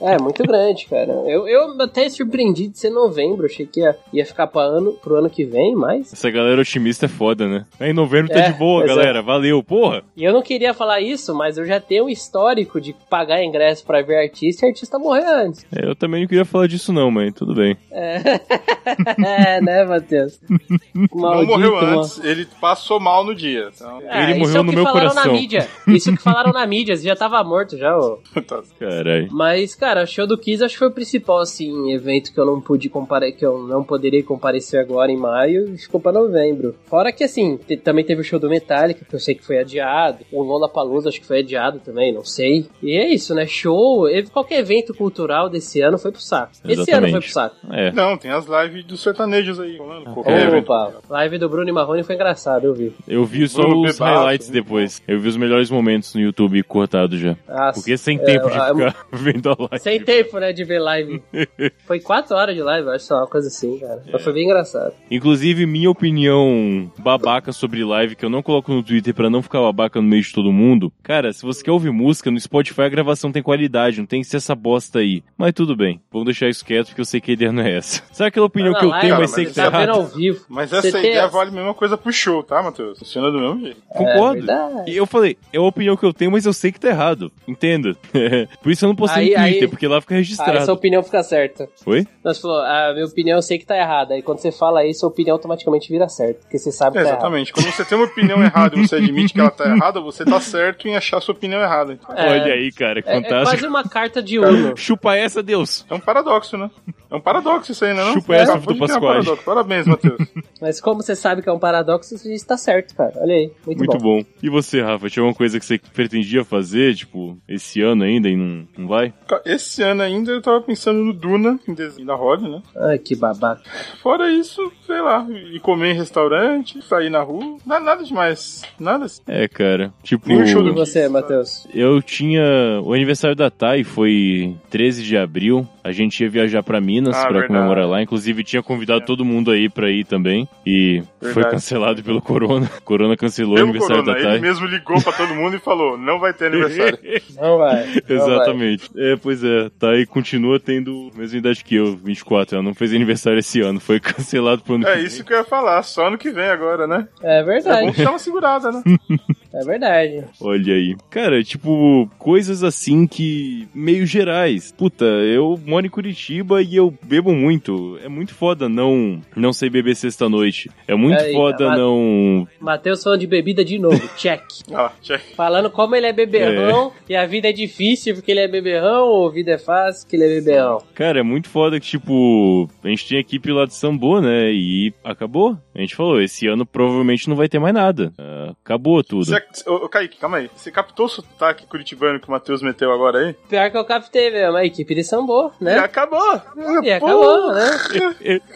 É, 0.00 0.18
muito 0.18 0.42
grande, 0.42 0.86
cara. 0.86 1.12
Eu, 1.26 1.46
eu 1.46 1.80
até 1.82 2.08
surpreendi 2.08 2.68
de 2.68 2.78
ser 2.78 2.90
novembro. 2.90 3.46
Achei 3.46 3.66
que 3.66 3.80
ia, 3.80 3.96
ia 4.12 4.24
ficar 4.24 4.46
pra 4.46 4.62
ano, 4.62 4.92
pro 4.94 5.16
ano 5.16 5.28
que 5.28 5.44
vem, 5.44 5.74
mas. 5.74 6.12
Essa 6.12 6.30
galera 6.30 6.60
otimista 6.60 7.06
é 7.06 7.08
foda, 7.08 7.46
né? 7.46 7.66
Aí 7.78 7.90
em 7.90 7.94
novembro 7.94 8.32
tá 8.32 8.38
É, 8.40 8.50
de 8.50 8.58
boa, 8.58 8.80
pois 8.84 8.90
é. 8.92 8.94
galera. 8.94 9.22
Valeu, 9.22 9.62
porra. 9.62 10.02
E 10.16 10.24
eu 10.24 10.32
não 10.32 10.42
queria 10.42 10.72
falar 10.72 11.00
isso, 11.00 11.34
mas 11.34 11.58
eu 11.58 11.64
já 11.66 11.78
tenho 11.80 12.04
um 12.04 12.08
histórico 12.08 12.80
de 12.80 12.94
pagar 13.10 13.42
ingresso 13.44 13.84
pra 13.84 14.00
ver 14.02 14.16
artista 14.16 14.64
e 14.64 14.68
artista 14.70 14.98
morrer 14.98 15.24
antes. 15.26 15.66
É, 15.74 15.86
eu 15.88 15.94
também 15.94 16.22
não 16.22 16.28
queria 16.28 16.44
falar 16.44 16.66
disso 16.66 16.92
não, 16.92 17.10
mas 17.10 17.32
tudo 17.34 17.54
bem. 17.54 17.76
é, 17.90 19.60
né, 19.60 19.84
Matheus? 19.84 20.40
não 20.94 21.08
Maldito, 21.20 21.46
morreu 21.52 21.74
mano. 21.74 22.00
antes, 22.00 22.22
ele 22.24 22.46
passou 22.60 22.98
mal 23.00 23.24
no 23.24 23.34
dia. 23.34 23.68
Então, 23.74 24.00
É, 24.08 24.22
Ele 24.24 24.32
isso 24.32 24.40
morreu 24.40 24.56
é 24.56 24.60
o 24.60 24.64
no 24.64 24.70
que 24.70 24.76
meu 24.76 24.84
falaram 24.84 25.08
coração. 25.10 25.32
na 25.32 25.38
mídia. 25.38 25.68
Isso 25.88 26.10
que 26.16 26.22
falaram 26.22 26.52
na 26.52 26.66
mídia, 26.66 26.96
você 26.96 27.04
já 27.04 27.16
tava 27.16 27.42
morto 27.44 27.76
já, 27.76 27.96
ô. 27.96 28.18
tá. 28.46 28.62
Caralho. 28.78 29.28
Mas, 29.30 29.74
cara, 29.74 29.89
Cara, 29.90 30.04
o 30.04 30.06
show 30.06 30.24
do 30.24 30.38
Kiss 30.38 30.62
acho 30.62 30.74
que 30.74 30.78
foi 30.78 30.86
o 30.86 30.92
principal, 30.92 31.40
assim, 31.40 31.92
evento 31.92 32.32
que 32.32 32.38
eu 32.38 32.46
não 32.46 32.60
pude 32.60 32.88
comparar, 32.88 33.32
que 33.32 33.44
eu 33.44 33.58
não 33.66 33.82
poderia 33.82 34.22
comparecer 34.22 34.78
agora 34.78 35.10
em 35.10 35.16
maio, 35.16 35.76
ficou 35.76 36.00
pra 36.00 36.12
novembro. 36.12 36.76
Fora 36.86 37.10
que, 37.10 37.24
assim, 37.24 37.56
te- 37.56 37.76
também 37.76 38.04
teve 38.04 38.20
o 38.20 38.24
show 38.24 38.38
do 38.38 38.48
Metallica, 38.48 39.04
que 39.04 39.12
eu 39.12 39.18
sei 39.18 39.34
que 39.34 39.44
foi 39.44 39.58
adiado. 39.58 40.18
O 40.30 40.44
Lollapalooza 40.44 41.08
acho 41.08 41.20
que 41.20 41.26
foi 41.26 41.40
adiado 41.40 41.80
também, 41.80 42.14
não 42.14 42.24
sei. 42.24 42.66
E 42.80 42.92
é 42.96 43.12
isso, 43.12 43.34
né? 43.34 43.46
Show, 43.48 44.08
e- 44.08 44.22
qualquer 44.28 44.60
evento 44.60 44.94
cultural 44.94 45.48
desse 45.50 45.80
ano 45.80 45.98
foi 45.98 46.12
pro 46.12 46.20
saco. 46.20 46.52
Esse 46.64 46.70
ano 46.72 46.82
Exatamente. 46.82 47.10
foi 47.10 47.20
pro 47.22 47.30
saco. 47.30 47.56
É. 47.72 47.90
Não, 47.90 48.16
tem 48.16 48.30
as 48.30 48.46
lives 48.46 48.84
dos 48.84 49.02
sertanejos 49.02 49.58
aí. 49.58 49.76
Qualquer 49.76 50.46
evento. 50.46 50.70
Opa, 50.70 51.00
live 51.10 51.36
do 51.36 51.48
Bruno 51.48 51.68
e 51.68 51.72
Marrone 51.72 52.04
foi 52.04 52.14
engraçado, 52.14 52.64
eu 52.64 52.74
vi. 52.74 52.92
Eu 53.08 53.24
vi 53.24 53.48
só 53.48 53.62
Bruno 53.62 53.88
os 53.88 53.94
Bebato, 53.98 54.18
highlights 54.20 54.50
depois. 54.50 55.02
Eu 55.08 55.18
vi 55.18 55.26
os 55.28 55.36
melhores 55.36 55.68
momentos 55.68 56.14
no 56.14 56.20
YouTube 56.20 56.62
cortado 56.62 57.18
já. 57.18 57.36
Ah, 57.48 57.72
Porque 57.74 57.98
sem 57.98 58.16
tempo 58.18 58.48
de 58.48 58.56
é, 58.56 58.68
ficar 58.68 59.06
vendo 59.10 59.50
a 59.50 59.56
live. 59.58 59.79
Sem 59.80 60.00
tempo, 60.02 60.38
né, 60.38 60.52
de 60.52 60.64
ver 60.64 60.78
live. 60.78 61.22
Foi 61.86 62.00
quatro 62.00 62.36
horas 62.36 62.54
de 62.54 62.62
live, 62.62 62.88
acho, 62.90 63.12
uma 63.14 63.26
coisa 63.26 63.48
assim, 63.48 63.78
cara. 63.78 64.02
Mas 64.12 64.22
foi 64.22 64.32
bem 64.32 64.44
engraçado. 64.44 64.92
Inclusive, 65.10 65.66
minha 65.66 65.90
opinião 65.90 66.90
babaca 66.98 67.52
sobre 67.52 67.84
live, 67.84 68.14
que 68.16 68.24
eu 68.24 68.30
não 68.30 68.42
coloco 68.42 68.72
no 68.72 68.82
Twitter 68.82 69.14
pra 69.14 69.30
não 69.30 69.42
ficar 69.42 69.60
babaca 69.60 70.00
no 70.00 70.08
meio 70.08 70.22
de 70.22 70.32
todo 70.32 70.52
mundo. 70.52 70.92
Cara, 71.02 71.32
se 71.32 71.42
você 71.42 71.62
quer 71.62 71.70
ouvir 71.72 71.90
música, 71.90 72.30
no 72.30 72.38
Spotify 72.40 72.82
a 72.82 72.88
gravação 72.88 73.32
tem 73.32 73.42
qualidade, 73.42 73.98
não 73.98 74.06
tem 74.06 74.20
que 74.20 74.26
ser 74.26 74.36
essa 74.36 74.54
bosta 74.54 74.98
aí. 75.00 75.22
Mas 75.36 75.52
tudo 75.52 75.74
bem, 75.76 76.00
vamos 76.12 76.26
deixar 76.26 76.48
isso 76.48 76.64
quieto 76.64 76.88
porque 76.88 77.00
eu 77.00 77.04
sei 77.04 77.20
que 77.20 77.30
a 77.30 77.34
ideia 77.34 77.52
não 77.52 77.62
é 77.62 77.76
essa. 77.76 78.02
Sabe 78.12 78.28
aquela 78.28 78.46
opinião 78.46 78.72
Mas 78.72 78.80
que 78.80 78.86
eu 78.86 78.90
tenho, 78.92 79.02
live, 79.14 79.20
mas 79.20 79.30
sei 79.30 79.46
que 79.46 79.54
tá 79.54 79.70
tá 79.70 79.82
errado? 79.82 79.96
ao 79.96 80.06
vivo. 80.06 80.44
Mas 80.48 80.72
essa 80.72 80.88
ideia 80.88 81.18
essa- 81.20 81.28
vale 81.28 81.50
a 81.50 81.52
mesma 81.54 81.74
coisa 81.74 81.96
pro 81.96 82.12
show, 82.12 82.42
tá, 82.42 82.62
Matheus? 82.62 82.98
Funciona 82.98 83.30
do 83.30 83.38
mesmo 83.40 83.60
jeito. 83.60 83.80
Concordo. 83.88 84.36
É 84.38 84.46
verdade. 84.46 84.90
E 84.90 84.96
eu 84.96 85.06
falei, 85.06 85.36
é 85.52 85.58
a 85.58 85.62
opinião 85.62 85.96
que 85.96 86.04
eu 86.04 86.12
tenho, 86.12 86.30
mas 86.30 86.46
eu 86.46 86.52
sei 86.52 86.70
que 86.72 86.80
tá 86.80 86.88
errado. 86.88 87.32
Entenda. 87.48 87.94
Por 88.62 88.70
isso 88.72 88.84
eu 88.84 88.88
não 88.88 88.96
postei 88.96 89.34
Aí- 89.34 89.52
no 89.54 89.58
Twitter, 89.58 89.68
aí- 89.68 89.69
porque 89.70 89.86
lá 89.88 90.00
fica 90.00 90.14
Ah, 90.14 90.18
registrado. 90.18 90.58
essa 90.58 90.72
opinião 90.72 91.02
fica 91.02 91.22
certa. 91.22 91.68
Oi? 91.86 92.06
Nós 92.24 92.38
falou, 92.40 92.58
a 92.60 92.92
minha 92.92 93.06
opinião 93.06 93.38
eu 93.38 93.42
sei 93.42 93.58
que 93.58 93.64
tá 93.66 93.76
errada. 93.76 94.16
E 94.18 94.22
quando 94.22 94.38
você 94.38 94.52
fala 94.52 94.84
isso, 94.84 95.06
a 95.06 95.08
opinião 95.08 95.34
automaticamente 95.36 95.88
vira 95.88 96.08
certa. 96.08 96.40
Porque 96.40 96.58
você 96.58 96.70
sabe 96.72 96.98
É, 96.98 97.00
que 97.00 97.04
tá 97.04 97.08
errada. 97.10 97.16
exatamente. 97.22 97.52
Quando 97.52 97.70
você 97.70 97.84
tem 97.84 97.96
uma 97.98 98.06
opinião 98.06 98.42
errada 98.42 98.76
e 98.78 98.86
você 98.86 98.96
admite 98.96 99.32
que 99.32 99.40
ela 99.40 99.50
tá 99.50 99.64
errada, 99.64 100.00
você 100.00 100.24
tá 100.24 100.40
certo 100.40 100.86
em 100.88 100.96
achar 100.96 101.20
sua 101.20 101.34
opinião 101.34 101.60
errada. 101.60 101.98
É, 102.16 102.26
Olha 102.42 102.54
aí, 102.54 102.70
cara, 102.72 103.00
É, 103.00 103.02
é 103.06 103.14
fantástico. 103.22 103.50
quase 103.50 103.66
uma 103.66 103.84
carta 103.88 104.22
de 104.22 104.38
Uno. 104.40 104.76
Chupa 104.76 105.16
essa, 105.16 105.42
Deus. 105.42 105.86
É 105.88 105.94
um 105.94 106.00
paradoxo, 106.00 106.56
né? 106.56 106.70
É 107.10 107.14
um 107.14 107.20
paradoxo 107.20 107.72
isso 107.72 107.84
aí, 107.84 107.94
né? 107.94 108.04
Não? 108.04 108.12
Chupa 108.14 108.34
essa, 108.36 108.56
Vitor 108.56 108.74
de 108.74 108.98
criar 108.98 109.32
um. 109.32 109.36
Parabéns, 109.38 109.86
Matheus. 109.86 110.18
Mas 110.60 110.80
como 110.80 111.02
você 111.02 111.16
sabe 111.16 111.42
que 111.42 111.48
é 111.48 111.52
um 111.52 111.58
paradoxo, 111.58 112.16
você 112.16 112.32
está 112.34 112.56
certo, 112.56 112.94
cara. 112.94 113.12
Olha 113.16 113.34
aí. 113.34 113.50
Muito, 113.66 113.78
Muito 113.78 113.98
bom. 113.98 114.18
bom. 114.20 114.24
E 114.42 114.48
você, 114.48 114.80
Rafa, 114.80 115.08
tinha 115.08 115.22
alguma 115.22 115.36
coisa 115.36 115.58
que 115.58 115.64
você 115.64 115.78
pretendia 115.92 116.44
fazer, 116.44 116.94
tipo, 116.94 117.36
esse 117.48 117.80
ano 117.82 118.04
ainda 118.04 118.28
e 118.28 118.36
não, 118.36 118.66
não 118.78 118.86
vai? 118.88 119.12
Esse 119.44 119.59
ano 119.82 120.02
ainda 120.02 120.32
eu 120.32 120.40
tava 120.42 120.60
pensando 120.60 120.98
no 121.04 121.12
Duna, 121.12 121.58
em 121.68 121.74
desenho 121.74 122.06
da 122.06 122.14
Rod, 122.14 122.42
né? 122.42 122.62
Ai, 122.76 122.98
que 122.98 123.14
babaca. 123.16 123.62
Fora 124.02 124.30
isso, 124.30 124.70
sei 124.86 125.00
lá, 125.00 125.26
ir 125.52 125.60
comer 125.60 125.92
em 125.92 125.96
restaurante, 125.96 126.80
sair 126.82 127.10
na 127.10 127.20
rua, 127.22 127.56
nada, 127.66 127.84
nada 127.84 128.04
demais. 128.04 128.62
Nada 128.78 129.04
assim. 129.06 129.20
É, 129.26 129.46
cara. 129.48 129.92
Tipo, 130.02 130.28
Nem 130.28 130.42
o 130.42 130.46
show 130.46 130.60
E 130.62 130.64
do- 130.64 130.74
você, 130.74 131.08
Matheus? 131.08 131.66
eu 131.74 132.00
tinha. 132.02 132.42
O 132.82 132.92
aniversário 132.92 133.36
da 133.36 133.50
Thay 133.50 133.84
foi 133.84 134.54
13 134.70 135.02
de 135.02 135.16
abril. 135.16 135.66
A 135.82 135.92
gente 135.92 136.22
ia 136.22 136.28
viajar 136.28 136.62
pra 136.62 136.80
Minas 136.80 137.16
Ah, 137.16 137.22
pra 137.22 137.32
verdade. 137.32 137.48
comemorar 137.48 137.88
lá. 137.88 138.02
Inclusive, 138.02 138.44
tinha 138.44 138.62
convidado 138.62 139.04
todo 139.06 139.24
mundo 139.24 139.50
aí 139.50 139.68
pra 139.68 139.90
ir 139.90 140.04
também. 140.04 140.46
E 140.66 141.02
foi 141.20 141.32
Verdade. 141.32 141.54
cancelado 141.54 142.02
pelo 142.02 142.20
Corona. 142.20 142.70
Corona 142.84 143.16
cancelou 143.16 143.56
o 143.56 143.62
aniversário 143.62 144.04
Corona, 144.04 144.12
da 144.12 144.18
ele 144.20 144.28
Thay. 144.28 144.40
mesmo 144.40 144.66
ligou 144.66 145.00
pra 145.02 145.12
todo 145.12 145.34
mundo 145.34 145.56
e 145.56 145.58
falou, 145.58 145.96
não 145.96 146.18
vai 146.20 146.32
ter 146.34 146.46
aniversário. 146.46 146.98
Não 147.40 147.56
vai. 147.58 147.76
não 147.86 147.92
vai. 147.94 148.02
Exatamente. 148.08 148.90
É, 148.96 149.16
pois 149.16 149.42
é, 149.42 149.49
Thay 149.78 150.06
continua 150.06 150.58
tendo 150.60 151.10
a 151.14 151.18
mesma 151.18 151.38
idade 151.38 151.64
que 151.64 151.74
eu, 151.76 151.96
24. 151.96 152.56
Ela 152.56 152.62
não 152.64 152.74
fez 152.74 152.92
aniversário 152.92 153.38
esse 153.38 153.60
ano, 153.60 153.80
foi 153.80 153.98
cancelado 154.00 154.62
pro 154.62 154.74
ano 154.74 154.84
que 154.84 154.90
É 154.90 154.96
vem. 154.96 155.04
isso 155.04 155.24
que 155.24 155.32
eu 155.32 155.38
ia 155.38 155.44
falar, 155.44 155.82
só 155.82 156.10
no 156.10 156.18
que 156.18 156.30
vem 156.30 156.48
agora, 156.48 156.86
né? 156.86 157.08
É 157.22 157.38
É 157.38 157.42
bom 157.42 157.46
verdade. 157.48 158.04
dar 158.04 158.10
uma 158.10 158.18
segurada, 158.18 158.70
né? 158.72 158.82
É 159.52 159.64
verdade. 159.64 160.24
Olha 160.40 160.74
aí. 160.74 160.96
Cara, 161.10 161.42
tipo, 161.42 162.08
coisas 162.18 162.62
assim 162.62 163.06
que. 163.06 163.68
meio 163.74 164.06
gerais. 164.06 164.72
Puta, 164.76 165.04
eu 165.04 165.58
moro 165.66 165.86
em 165.86 165.90
Curitiba 165.90 166.62
e 166.62 166.76
eu 166.76 166.92
bebo 167.02 167.32
muito. 167.34 167.98
É 168.02 168.08
muito 168.08 168.34
foda 168.34 168.68
não 168.68 169.20
não 169.36 169.52
sei 169.52 169.70
beber 169.70 169.96
sexta-noite. 169.96 170.70
É 170.86 170.94
muito 170.94 171.20
Aí, 171.20 171.32
foda 171.32 171.76
não. 171.76 172.46
Matheus 172.60 173.02
falando 173.02 173.20
de 173.20 173.26
bebida 173.26 173.64
de 173.64 173.78
novo. 173.78 174.00
Check. 174.16 174.42
Ah, 174.72 174.92
check. 175.02 175.20
Falando 175.34 175.70
como 175.70 175.96
ele 175.96 176.06
é 176.06 176.12
beberrão 176.12 176.92
e 177.08 177.16
a 177.16 177.26
vida 177.26 177.48
é 177.48 177.52
difícil 177.52 178.14
porque 178.14 178.30
ele 178.30 178.40
é 178.40 178.48
beberrão 178.48 179.06
ou 179.06 179.28
a 179.28 179.32
vida 179.32 179.52
é 179.52 179.58
fácil 179.58 180.02
porque 180.02 180.16
ele 180.16 180.24
é 180.24 180.40
beberrão. 180.40 180.82
Cara, 180.94 181.20
é 181.20 181.22
muito 181.22 181.48
foda 181.48 181.80
que, 181.80 181.86
tipo, 181.86 182.68
a 182.82 182.88
gente 182.88 183.08
tem 183.08 183.18
equipe 183.18 183.50
lá 183.50 183.64
de 183.66 183.74
Sambô, 183.74 184.20
né? 184.20 184.52
E 184.52 184.92
acabou. 185.02 185.56
A 185.74 185.80
gente 185.80 185.96
falou, 185.96 186.20
esse 186.20 186.46
ano 186.46 186.66
provavelmente 186.66 187.28
não 187.28 187.36
vai 187.36 187.48
ter 187.48 187.58
mais 187.58 187.74
nada. 187.74 188.12
Ah, 188.18 188.52
acabou 188.62 189.02
tudo. 189.02 189.24
Você, 189.24 189.39
ô, 189.66 189.74
ô, 189.84 189.88
Kaique, 189.88 190.18
calma 190.18 190.38
aí. 190.38 190.50
Você 190.54 190.70
captou 190.70 191.06
o 191.06 191.08
sotaque 191.08 191.66
curitibano 191.66 192.20
que 192.20 192.28
o 192.28 192.30
Matheus 192.30 192.62
meteu 192.62 192.92
agora 192.92 193.18
aí? 193.18 193.32
Pior 193.48 193.70
que 193.70 193.76
eu 193.76 193.84
captei 193.84 194.30
mesmo, 194.30 194.56
a 194.56 194.64
equipe 194.64 194.94
de 194.94 195.04
sambô, 195.04 195.50
E 195.60 195.64
né? 195.64 195.78
acabou! 195.78 196.40
E 196.82 196.90
acabou, 196.90 197.52
né? 197.54 197.70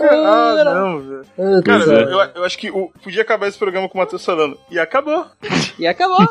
Ah, 0.00 0.64
não, 0.64 1.00
velho. 1.00 1.22
Ah, 1.38 1.62
Cara, 1.64 1.84
é. 1.84 2.02
eu, 2.04 2.18
eu 2.36 2.44
acho 2.44 2.58
que 2.58 2.70
o- 2.70 2.90
podia 3.02 3.22
acabar 3.22 3.48
esse 3.48 3.58
programa 3.58 3.88
com 3.88 3.98
o 3.98 4.00
Matheus 4.00 4.24
falando. 4.24 4.58
E 4.70 4.78
acabou. 4.78 5.26
E 5.78 5.86
acabou. 5.86 6.26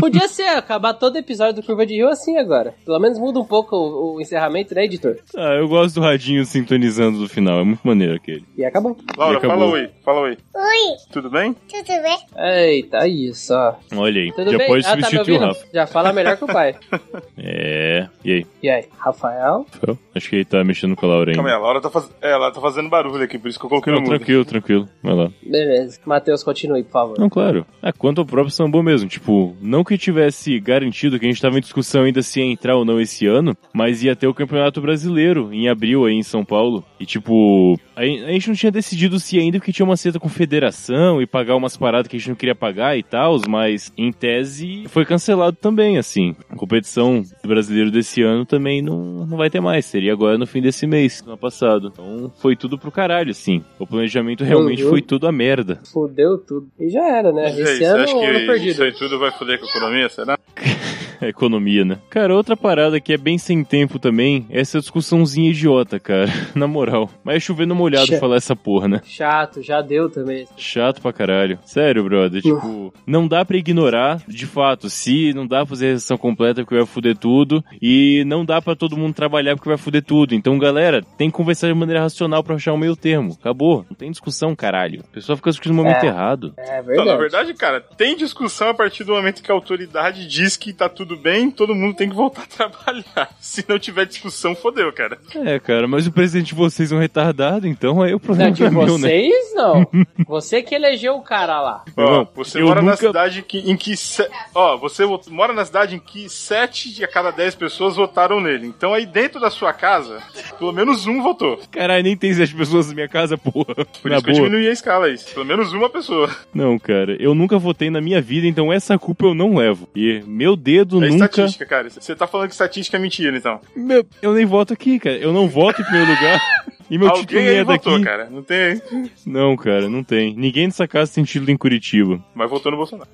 Podia 0.00 0.28
ser, 0.28 0.48
acabar 0.48 0.94
todo 0.94 1.16
episódio 1.16 1.60
do 1.62 1.66
Curva 1.66 1.86
de 1.86 1.94
Rio 1.94 2.08
assim 2.08 2.36
agora. 2.38 2.74
Pelo 2.84 2.98
menos 2.98 3.18
muda 3.18 3.38
um 3.40 3.44
pouco 3.44 3.76
o, 3.76 4.14
o 4.16 4.20
encerramento, 4.20 4.74
né, 4.74 4.84
editor? 4.84 5.16
Ah, 5.36 5.54
eu 5.54 5.68
gosto 5.68 5.94
do 5.96 6.00
radinho 6.00 6.44
sintonizando 6.44 7.18
do 7.18 7.28
final. 7.28 7.60
É 7.60 7.64
muito 7.64 7.86
maneiro 7.86 8.14
aquele. 8.14 8.44
E 8.56 8.64
acabou. 8.64 8.96
Laura, 9.16 9.38
acabou. 9.38 9.58
fala 9.58 9.70
oi. 9.72 9.90
Fala 10.04 10.20
oi. 10.20 10.38
Oi, 10.54 10.96
Tudo 11.12 11.30
bem? 11.30 11.54
tudo 11.54 12.02
bem? 12.02 12.18
Eita, 12.36 13.06
isso, 13.06 13.54
ó. 13.54 13.74
Olha 13.94 14.20
aí. 14.22 14.32
Tudo 14.32 14.50
já 14.50 14.58
bem? 14.58 14.66
pode 14.66 14.86
Ah, 14.86 14.88
tá 14.90 14.94
substituir 14.96 15.18
o 15.18 15.34
ouvindo? 15.34 15.48
Rafa. 15.48 15.66
Já 15.72 15.86
fala 15.86 16.12
melhor 16.12 16.36
que 16.36 16.44
o 16.44 16.46
pai. 16.46 16.74
É. 17.44 18.06
E 18.24 18.32
aí? 18.32 18.46
E 18.62 18.70
aí, 18.70 18.84
Rafael? 18.98 19.66
Rafael? 19.72 19.98
Acho 20.14 20.28
que 20.30 20.36
ele 20.36 20.44
tá 20.44 20.62
mexendo 20.62 20.94
com 20.94 21.06
a 21.06 21.08
Laura 21.08 21.30
ainda. 21.30 21.36
Calma 21.42 21.48
aí, 21.50 21.54
a 21.56 21.58
Laura 21.58 21.80
tá, 21.80 21.90
faz... 21.90 22.10
é, 22.20 22.30
ela 22.30 22.50
tá 22.52 22.60
fazendo 22.60 22.88
barulho 22.88 23.22
aqui, 23.24 23.38
por 23.38 23.48
isso 23.48 23.58
que 23.58 23.64
eu 23.64 23.68
coloquei 23.70 23.92
Não, 23.92 24.00
no 24.00 24.06
mudo. 24.06 24.16
tranquilo, 24.16 24.44
tranquilo. 24.44 24.88
Vai 25.02 25.14
lá. 25.14 25.30
Beleza. 25.42 25.98
Matheus, 26.04 26.42
continue, 26.44 26.82
por 26.84 26.92
favor. 26.92 27.18
Não, 27.18 27.28
claro. 27.28 27.66
Ah, 27.82 27.92
quanto 27.92 28.20
ao 28.20 28.26
próprio 28.26 28.52
Sambo 28.54 28.82
mesmo, 28.82 29.08
tipo, 29.08 29.56
não 29.60 29.82
que 29.82 29.96
tivesse 29.98 30.58
garantido 30.60 31.18
que 31.18 31.26
a 31.26 31.28
gente 31.28 31.40
tava 31.40 31.58
em 31.58 31.60
discussão 31.62 32.04
ainda 32.04 32.22
se 32.22 32.40
ia 32.40 32.46
entrar 32.46 32.76
ou 32.76 32.84
não 32.84 33.00
esse 33.00 33.26
ano, 33.26 33.56
mas 33.72 34.02
ia 34.04 34.14
ter 34.14 34.26
o 34.26 34.34
Campeonato 34.34 34.80
Brasileiro 34.80 35.52
em 35.52 35.68
abril 35.68 36.04
aí 36.04 36.14
em 36.14 36.22
São 36.22 36.44
Paulo. 36.44 36.84
E 37.00 37.06
tipo, 37.06 37.78
a, 37.96 38.02
a 38.02 38.04
gente 38.32 38.48
não 38.48 38.54
tinha 38.54 38.70
decidido 38.72 39.18
se 39.18 39.38
ainda 39.38 39.58
porque 39.58 39.72
tinha 39.72 39.86
uma 39.86 39.96
seta 39.96 40.20
com 40.20 40.28
federação 40.28 41.20
e 41.20 41.26
pagar 41.26 41.56
umas 41.56 41.76
paradas 41.76 42.08
que 42.08 42.16
a 42.16 42.18
gente 42.18 42.28
não 42.28 42.36
queria 42.36 42.54
pagar 42.54 42.96
e 42.96 43.02
tal, 43.02 43.38
mas 43.48 43.81
em 43.96 44.12
tese 44.12 44.84
foi 44.88 45.04
cancelado 45.04 45.56
também, 45.56 45.98
assim. 45.98 46.36
A 46.50 46.56
competição 46.56 47.22
do 47.42 47.48
brasileiro 47.48 47.90
desse 47.90 48.22
ano 48.22 48.44
também 48.44 48.82
não, 48.82 49.26
não 49.26 49.36
vai 49.36 49.48
ter 49.50 49.60
mais, 49.60 49.86
seria 49.86 50.12
agora 50.12 50.36
no 50.36 50.46
fim 50.46 50.60
desse 50.60 50.86
mês, 50.86 51.22
no 51.22 51.30
ano 51.32 51.38
passado. 51.38 51.88
Então 51.92 52.30
foi 52.40 52.54
tudo 52.54 52.78
pro 52.78 52.90
caralho, 52.92 53.30
assim. 53.30 53.64
O 53.78 53.86
planejamento 53.86 54.44
realmente 54.44 54.84
Uhum. 54.84 54.90
foi 54.90 55.02
tudo 55.02 55.26
a 55.26 55.32
merda. 55.32 55.80
Fudeu 55.92 56.38
tudo. 56.38 56.68
E 56.78 56.88
já 56.88 57.04
era, 57.08 57.32
né? 57.32 57.44
Mas 57.44 57.58
Esse 57.58 57.84
ano 57.84 58.02
acha 58.04 58.12
ano 58.16 58.38
que 58.40 58.46
perdido. 58.46 58.70
isso 58.70 58.82
aí 58.82 58.92
tudo 58.92 59.18
vai 59.18 59.30
foder 59.32 59.58
com 59.58 59.66
a 59.66 59.68
economia, 59.68 60.08
será? 60.08 60.38
Economia, 61.28 61.84
né? 61.84 61.98
Cara, 62.10 62.34
outra 62.34 62.56
parada 62.56 63.00
que 63.00 63.12
é 63.12 63.16
bem 63.16 63.38
sem 63.38 63.62
tempo 63.64 63.98
também 63.98 64.46
é 64.50 64.60
essa 64.60 64.78
discussãozinha 64.80 65.50
idiota, 65.50 65.98
cara. 65.98 66.26
Na 66.54 66.66
moral. 66.66 67.10
Mas 67.24 67.36
é 67.36 67.40
chovendo 67.40 67.74
molhado 67.74 68.06
Che- 68.06 68.18
falar 68.18 68.36
essa 68.36 68.54
porra, 68.56 68.88
né? 68.88 69.00
Chato, 69.04 69.62
já 69.62 69.80
deu 69.80 70.08
também. 70.10 70.46
Chato 70.56 71.00
pra 71.00 71.12
caralho. 71.12 71.58
Sério, 71.64 72.04
brother. 72.04 72.42
Tipo, 72.42 72.92
não 73.06 73.26
dá 73.26 73.44
pra 73.44 73.56
ignorar, 73.56 74.22
de 74.28 74.46
fato, 74.46 74.88
se 74.90 75.32
não 75.34 75.46
dá 75.46 75.58
pra 75.58 75.66
fazer 75.66 75.86
a 75.88 75.92
recessão 75.92 76.16
completa 76.16 76.62
porque 76.62 76.76
vai 76.76 76.86
foder 76.86 77.16
tudo. 77.16 77.64
E 77.80 78.24
não 78.26 78.44
dá 78.44 78.60
pra 78.60 78.74
todo 78.76 78.96
mundo 78.96 79.14
trabalhar 79.14 79.54
porque 79.56 79.68
vai 79.68 79.78
foder 79.78 80.02
tudo. 80.02 80.34
Então, 80.34 80.58
galera, 80.58 81.02
tem 81.16 81.30
que 81.30 81.36
conversar 81.36 81.68
de 81.68 81.74
maneira 81.74 82.00
racional 82.02 82.42
pra 82.42 82.54
achar 82.56 82.72
o 82.72 82.78
meio 82.78 82.96
termo. 82.96 83.36
Acabou. 83.40 83.84
Não 83.88 83.96
tem 83.96 84.10
discussão, 84.10 84.54
caralho. 84.54 85.00
A 85.10 85.14
pessoa 85.14 85.36
fica 85.36 85.50
discutindo 85.50 85.74
no 85.76 85.82
momento 85.82 86.04
É. 86.04 86.06
errado. 86.06 86.54
É 86.56 86.78
Não, 86.78 86.84
verdade. 86.84 87.08
na 87.10 87.16
verdade, 87.16 87.54
cara, 87.54 87.80
tem 87.80 88.16
discussão 88.16 88.68
a 88.68 88.74
partir 88.74 89.04
do 89.04 89.12
momento 89.12 89.42
que 89.42 89.50
a 89.50 89.54
autoridade 89.54 90.26
diz 90.26 90.56
que 90.56 90.72
tá 90.72 90.88
tudo 90.88 91.11
bem, 91.16 91.50
todo 91.50 91.74
mundo 91.74 91.94
tem 91.96 92.08
que 92.08 92.14
voltar 92.14 92.42
a 92.42 92.46
trabalhar. 92.46 93.30
Se 93.40 93.64
não 93.68 93.78
tiver 93.78 94.06
discussão, 94.06 94.54
fodeu, 94.54 94.92
cara. 94.92 95.18
É, 95.34 95.58
cara, 95.58 95.86
mas 95.88 96.06
o 96.06 96.12
presidente 96.12 96.48
de 96.48 96.54
vocês 96.54 96.92
é 96.92 96.94
um 96.94 96.98
retardado, 96.98 97.66
então 97.66 98.02
aí 98.02 98.14
o 98.14 98.20
problema 98.20 98.50
Não, 98.50 98.54
de 98.56 98.64
é 98.64 98.70
meu, 98.70 98.82
né? 98.98 99.08
vocês, 99.08 99.54
não. 99.54 99.86
Você 100.26 100.62
que 100.62 100.74
elegeu 100.74 101.14
o 101.14 101.22
cara 101.22 101.60
lá. 101.60 101.84
Ó, 101.96 102.26
você 102.34 102.60
eu 102.60 102.66
mora 102.66 102.80
na 102.82 102.92
nunca- 102.92 103.06
cidade 103.06 103.42
que, 103.42 103.58
em 103.58 103.76
que. 103.76 103.96
se- 103.96 104.28
Ó, 104.54 104.76
você 104.76 105.04
vo- 105.04 105.20
mora 105.28 105.52
na 105.52 105.64
cidade 105.64 105.96
em 105.96 105.98
que 105.98 106.28
7 106.28 106.92
de 106.94 107.04
a 107.04 107.08
cada 107.08 107.30
10 107.30 107.54
pessoas 107.54 107.96
votaram 107.96 108.40
nele. 108.40 108.66
Então 108.66 108.94
aí 108.94 109.04
dentro 109.06 109.40
da 109.40 109.50
sua 109.50 109.72
casa, 109.72 110.22
pelo 110.58 110.72
menos 110.72 111.06
um 111.06 111.22
votou. 111.22 111.58
Caralho, 111.70 112.02
nem 112.02 112.16
tem 112.16 112.32
sete 112.32 112.54
pessoas 112.54 112.88
na 112.88 112.94
minha 112.94 113.08
casa, 113.08 113.36
porra. 113.36 113.74
Por 113.74 114.10
na 114.10 114.16
isso 114.16 114.24
que 114.24 114.30
eu 114.30 114.34
boa. 114.36 114.46
diminuí 114.48 114.68
a 114.68 114.72
escala 114.72 115.06
aí. 115.06 115.16
Pelo 115.34 115.44
menos 115.46 115.72
uma 115.72 115.88
pessoa. 115.90 116.30
Não, 116.54 116.78
cara, 116.78 117.16
eu 117.20 117.34
nunca 117.34 117.58
votei 117.58 117.90
na 117.90 118.00
minha 118.00 118.20
vida, 118.20 118.46
então 118.46 118.72
essa 118.72 118.98
culpa 118.98 119.26
eu 119.26 119.34
não 119.34 119.56
levo. 119.56 119.88
E 119.94 120.22
meu 120.26 120.56
dedo 120.56 121.00
É 121.06 121.10
nunca. 121.10 121.24
estatística, 121.24 121.66
cara. 121.66 121.90
Você 121.90 122.14
tá 122.14 122.26
falando 122.26 122.48
que 122.48 122.54
estatística 122.54 122.96
é 122.96 123.00
mentira, 123.00 123.36
então. 123.36 123.60
Meu, 123.74 124.06
eu 124.20 124.32
nem 124.32 124.44
voto 124.44 124.72
aqui, 124.72 124.98
cara. 124.98 125.16
Eu 125.16 125.32
não 125.32 125.48
voto 125.48 125.80
em 125.80 125.84
primeiro 125.84 126.10
lugar. 126.10 126.40
E 126.92 126.98
meu 126.98 127.08
título 127.08 127.20
Alguém 127.22 127.38
nem 127.40 127.48
aí 127.48 127.56
é 127.56 127.64
daqui. 127.64 127.88
votou, 127.88 128.04
cara. 128.04 128.28
Não 128.30 128.42
tem. 128.42 128.82
Não, 129.24 129.56
cara, 129.56 129.88
não 129.88 130.04
tem. 130.04 130.34
Ninguém 130.36 130.66
nessa 130.66 130.86
casa 130.86 131.14
tem 131.14 131.24
título 131.24 131.50
em 131.50 131.56
Curitiba. 131.56 132.22
Mas 132.36 132.50
votou 132.50 132.70
no 132.70 132.76
Bolsonaro. 132.76 133.08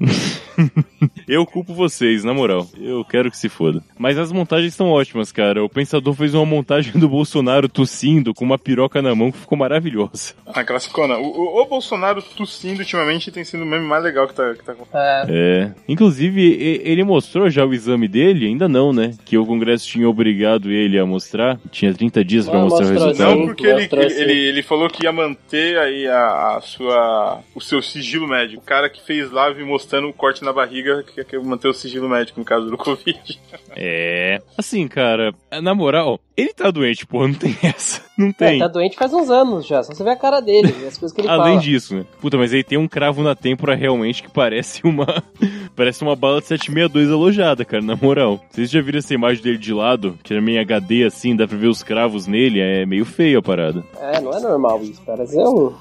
Eu 1.28 1.46
culpo 1.46 1.72
vocês, 1.72 2.24
na 2.24 2.34
moral. 2.34 2.66
Eu 2.80 3.04
quero 3.04 3.30
que 3.30 3.36
se 3.36 3.48
foda. 3.48 3.80
Mas 3.96 4.18
as 4.18 4.32
montagens 4.32 4.74
são 4.74 4.88
ótimas, 4.90 5.30
cara. 5.30 5.62
O 5.62 5.68
Pensador 5.68 6.12
fez 6.14 6.34
uma 6.34 6.44
montagem 6.44 6.92
do 6.98 7.08
Bolsonaro 7.08 7.68
tossindo 7.68 8.34
com 8.34 8.44
uma 8.44 8.58
piroca 8.58 9.00
na 9.00 9.14
mão 9.14 9.30
que 9.30 9.38
ficou 9.38 9.56
maravilhosa. 9.56 10.34
A 10.46 10.64
classicona. 10.64 11.16
O, 11.18 11.26
o, 11.26 11.62
o 11.62 11.66
Bolsonaro 11.66 12.20
tossindo 12.20 12.80
ultimamente 12.80 13.30
tem 13.30 13.44
sido 13.44 13.62
o 13.62 13.66
meme 13.66 13.86
mais 13.86 14.02
legal 14.02 14.26
que 14.26 14.34
tá, 14.34 14.54
que 14.54 14.64
tá 14.64 14.74
É, 14.92 15.24
É. 15.28 15.74
Inclusive, 15.88 16.80
ele 16.82 17.04
mostrou 17.04 17.48
já 17.48 17.64
o 17.64 17.72
exame 17.72 18.08
dele? 18.08 18.46
Ainda 18.46 18.68
não, 18.68 18.92
né? 18.92 19.12
Que 19.24 19.38
o 19.38 19.46
Congresso 19.46 19.86
tinha 19.86 20.08
obrigado 20.08 20.72
ele 20.72 20.98
a 20.98 21.06
mostrar. 21.06 21.60
Tinha 21.70 21.94
30 21.94 22.24
dias 22.24 22.48
pra 22.48 22.58
Ah, 22.58 22.64
mostrar 22.64 22.86
o 22.86 22.90
resultado. 22.90 23.36
Não, 23.38 23.46
porque 23.46 23.67
ele, 23.68 23.80
mostrou 23.80 24.02
ele, 24.04 24.32
ele, 24.32 24.62
falou 24.62 24.88
que 24.88 25.04
ia 25.04 25.12
manter 25.12 25.78
aí 25.78 26.06
a, 26.06 26.56
a 26.56 26.60
sua, 26.60 27.40
o 27.54 27.60
seu 27.60 27.82
sigilo 27.82 28.26
médico. 28.26 28.62
O 28.62 28.66
cara 28.66 28.88
que 28.88 29.04
fez 29.04 29.30
live 29.30 29.64
mostrando 29.64 30.08
o 30.08 30.12
corte 30.12 30.44
na 30.44 30.52
barriga 30.52 31.04
quer 31.14 31.24
que 31.24 31.38
manter 31.38 31.68
o 31.68 31.74
sigilo 31.74 32.08
médico 32.08 32.40
no 32.40 32.46
caso 32.46 32.66
do 32.70 32.76
Covid. 32.76 33.40
É. 33.76 34.40
Assim, 34.56 34.88
cara, 34.88 35.32
na 35.62 35.74
moral, 35.74 36.20
ele 36.36 36.52
tá 36.52 36.70
doente, 36.70 37.06
porra, 37.06 37.28
não 37.28 37.34
tem 37.34 37.56
essa. 37.62 38.07
Não 38.18 38.30
é, 38.30 38.32
tem. 38.32 38.58
tá 38.58 38.66
doente 38.66 38.96
faz 38.96 39.14
uns 39.14 39.30
anos 39.30 39.64
já, 39.64 39.80
só 39.84 39.94
você 39.94 40.02
vê 40.02 40.10
a 40.10 40.16
cara 40.16 40.40
dele 40.40 40.74
as 40.88 40.98
coisas 40.98 41.12
que 41.12 41.20
ele 41.20 41.28
Além 41.28 41.54
fala. 41.54 41.60
disso, 41.60 41.94
né? 41.94 42.04
Puta, 42.20 42.36
mas 42.36 42.52
ele 42.52 42.64
tem 42.64 42.76
um 42.76 42.88
cravo 42.88 43.22
na 43.22 43.36
têmpora 43.36 43.76
realmente 43.76 44.24
que 44.24 44.28
parece 44.30 44.80
uma. 44.84 45.22
parece 45.76 46.02
uma 46.02 46.16
bala 46.16 46.40
de 46.40 46.48
762 46.48 47.12
alojada, 47.12 47.64
cara, 47.64 47.82
na 47.82 47.94
moral. 47.94 48.40
Vocês 48.50 48.68
já 48.68 48.82
viram 48.82 48.98
essa 48.98 49.14
imagem 49.14 49.40
dele 49.40 49.58
de 49.58 49.72
lado? 49.72 50.18
Que 50.24 50.34
é 50.34 50.40
meio 50.40 50.60
HD 50.60 51.04
assim, 51.04 51.36
dá 51.36 51.46
pra 51.46 51.56
ver 51.56 51.68
os 51.68 51.84
cravos 51.84 52.26
nele? 52.26 52.60
É 52.60 52.84
meio 52.84 53.04
feio 53.04 53.38
a 53.38 53.42
parada. 53.42 53.84
É, 54.00 54.20
não 54.20 54.32
é 54.36 54.40
normal 54.40 54.82
isso, 54.82 55.00
cara. 55.02 55.22
Esse, 55.22 55.38
é 55.38 55.48
um... 55.48 55.72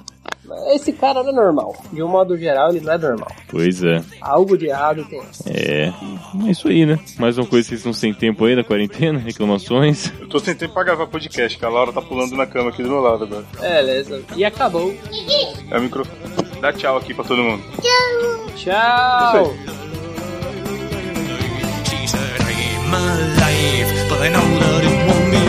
Esse 0.74 0.94
cara 0.94 1.22
não 1.24 1.30
é 1.30 1.34
normal. 1.34 1.76
De 1.92 2.02
um 2.02 2.08
modo 2.08 2.38
geral, 2.38 2.70
ele 2.72 2.80
não 2.82 2.94
é 2.94 2.98
normal. 2.98 3.32
Pois 3.50 3.84
é. 3.84 4.02
Algo 4.22 4.58
de 4.58 4.68
errado 4.68 5.06
tem. 5.06 5.22
É. 5.46 5.92
É 6.46 6.52
isso 6.52 6.68
aí, 6.68 6.86
né? 6.86 7.00
Mais 7.18 7.38
uma 7.38 7.46
coisa 7.48 7.64
que 7.66 7.70
vocês 7.70 7.80
estão 7.80 7.94
sem 7.94 8.14
tempo 8.14 8.46
aí 8.46 8.56
da 8.56 8.64
quarentena, 8.64 9.20
reclamações. 9.20 10.12
Eu 10.20 10.28
tô 10.28 10.40
sem 10.40 10.56
tempo 10.56 10.74
pra 10.74 10.84
gravar 10.84 11.08
podcast, 11.08 11.58
que 11.58 11.66
a 11.66 11.70
Laura 11.70 11.92
tá 11.94 12.02
pulando 12.02 12.36
na 12.36 12.46
cama 12.46 12.70
aqui 12.70 12.84
do 12.84 12.90
meu 12.90 13.00
lado 13.02 13.24
agora. 13.26 13.46
É, 13.62 13.82
beleza. 13.84 14.22
E 14.36 14.44
acabou. 14.46 14.94
É 15.72 15.78
o 15.78 15.82
microfone. 15.82 16.18
Dá 16.62 16.74
tchau 16.74 16.98
aqui 16.98 17.14
pra 17.14 17.24
todo 17.24 17.42
mundo. 17.44 17.64
Tchau! 18.56 19.54
Said, 22.08 22.42
I'm 22.42 22.94
alive, 22.94 24.10
but 24.10 24.22
I 24.22 24.30
know 24.30 24.42
that 24.60 24.84
it 24.86 25.08
won't 25.08 25.32
be 25.32 25.47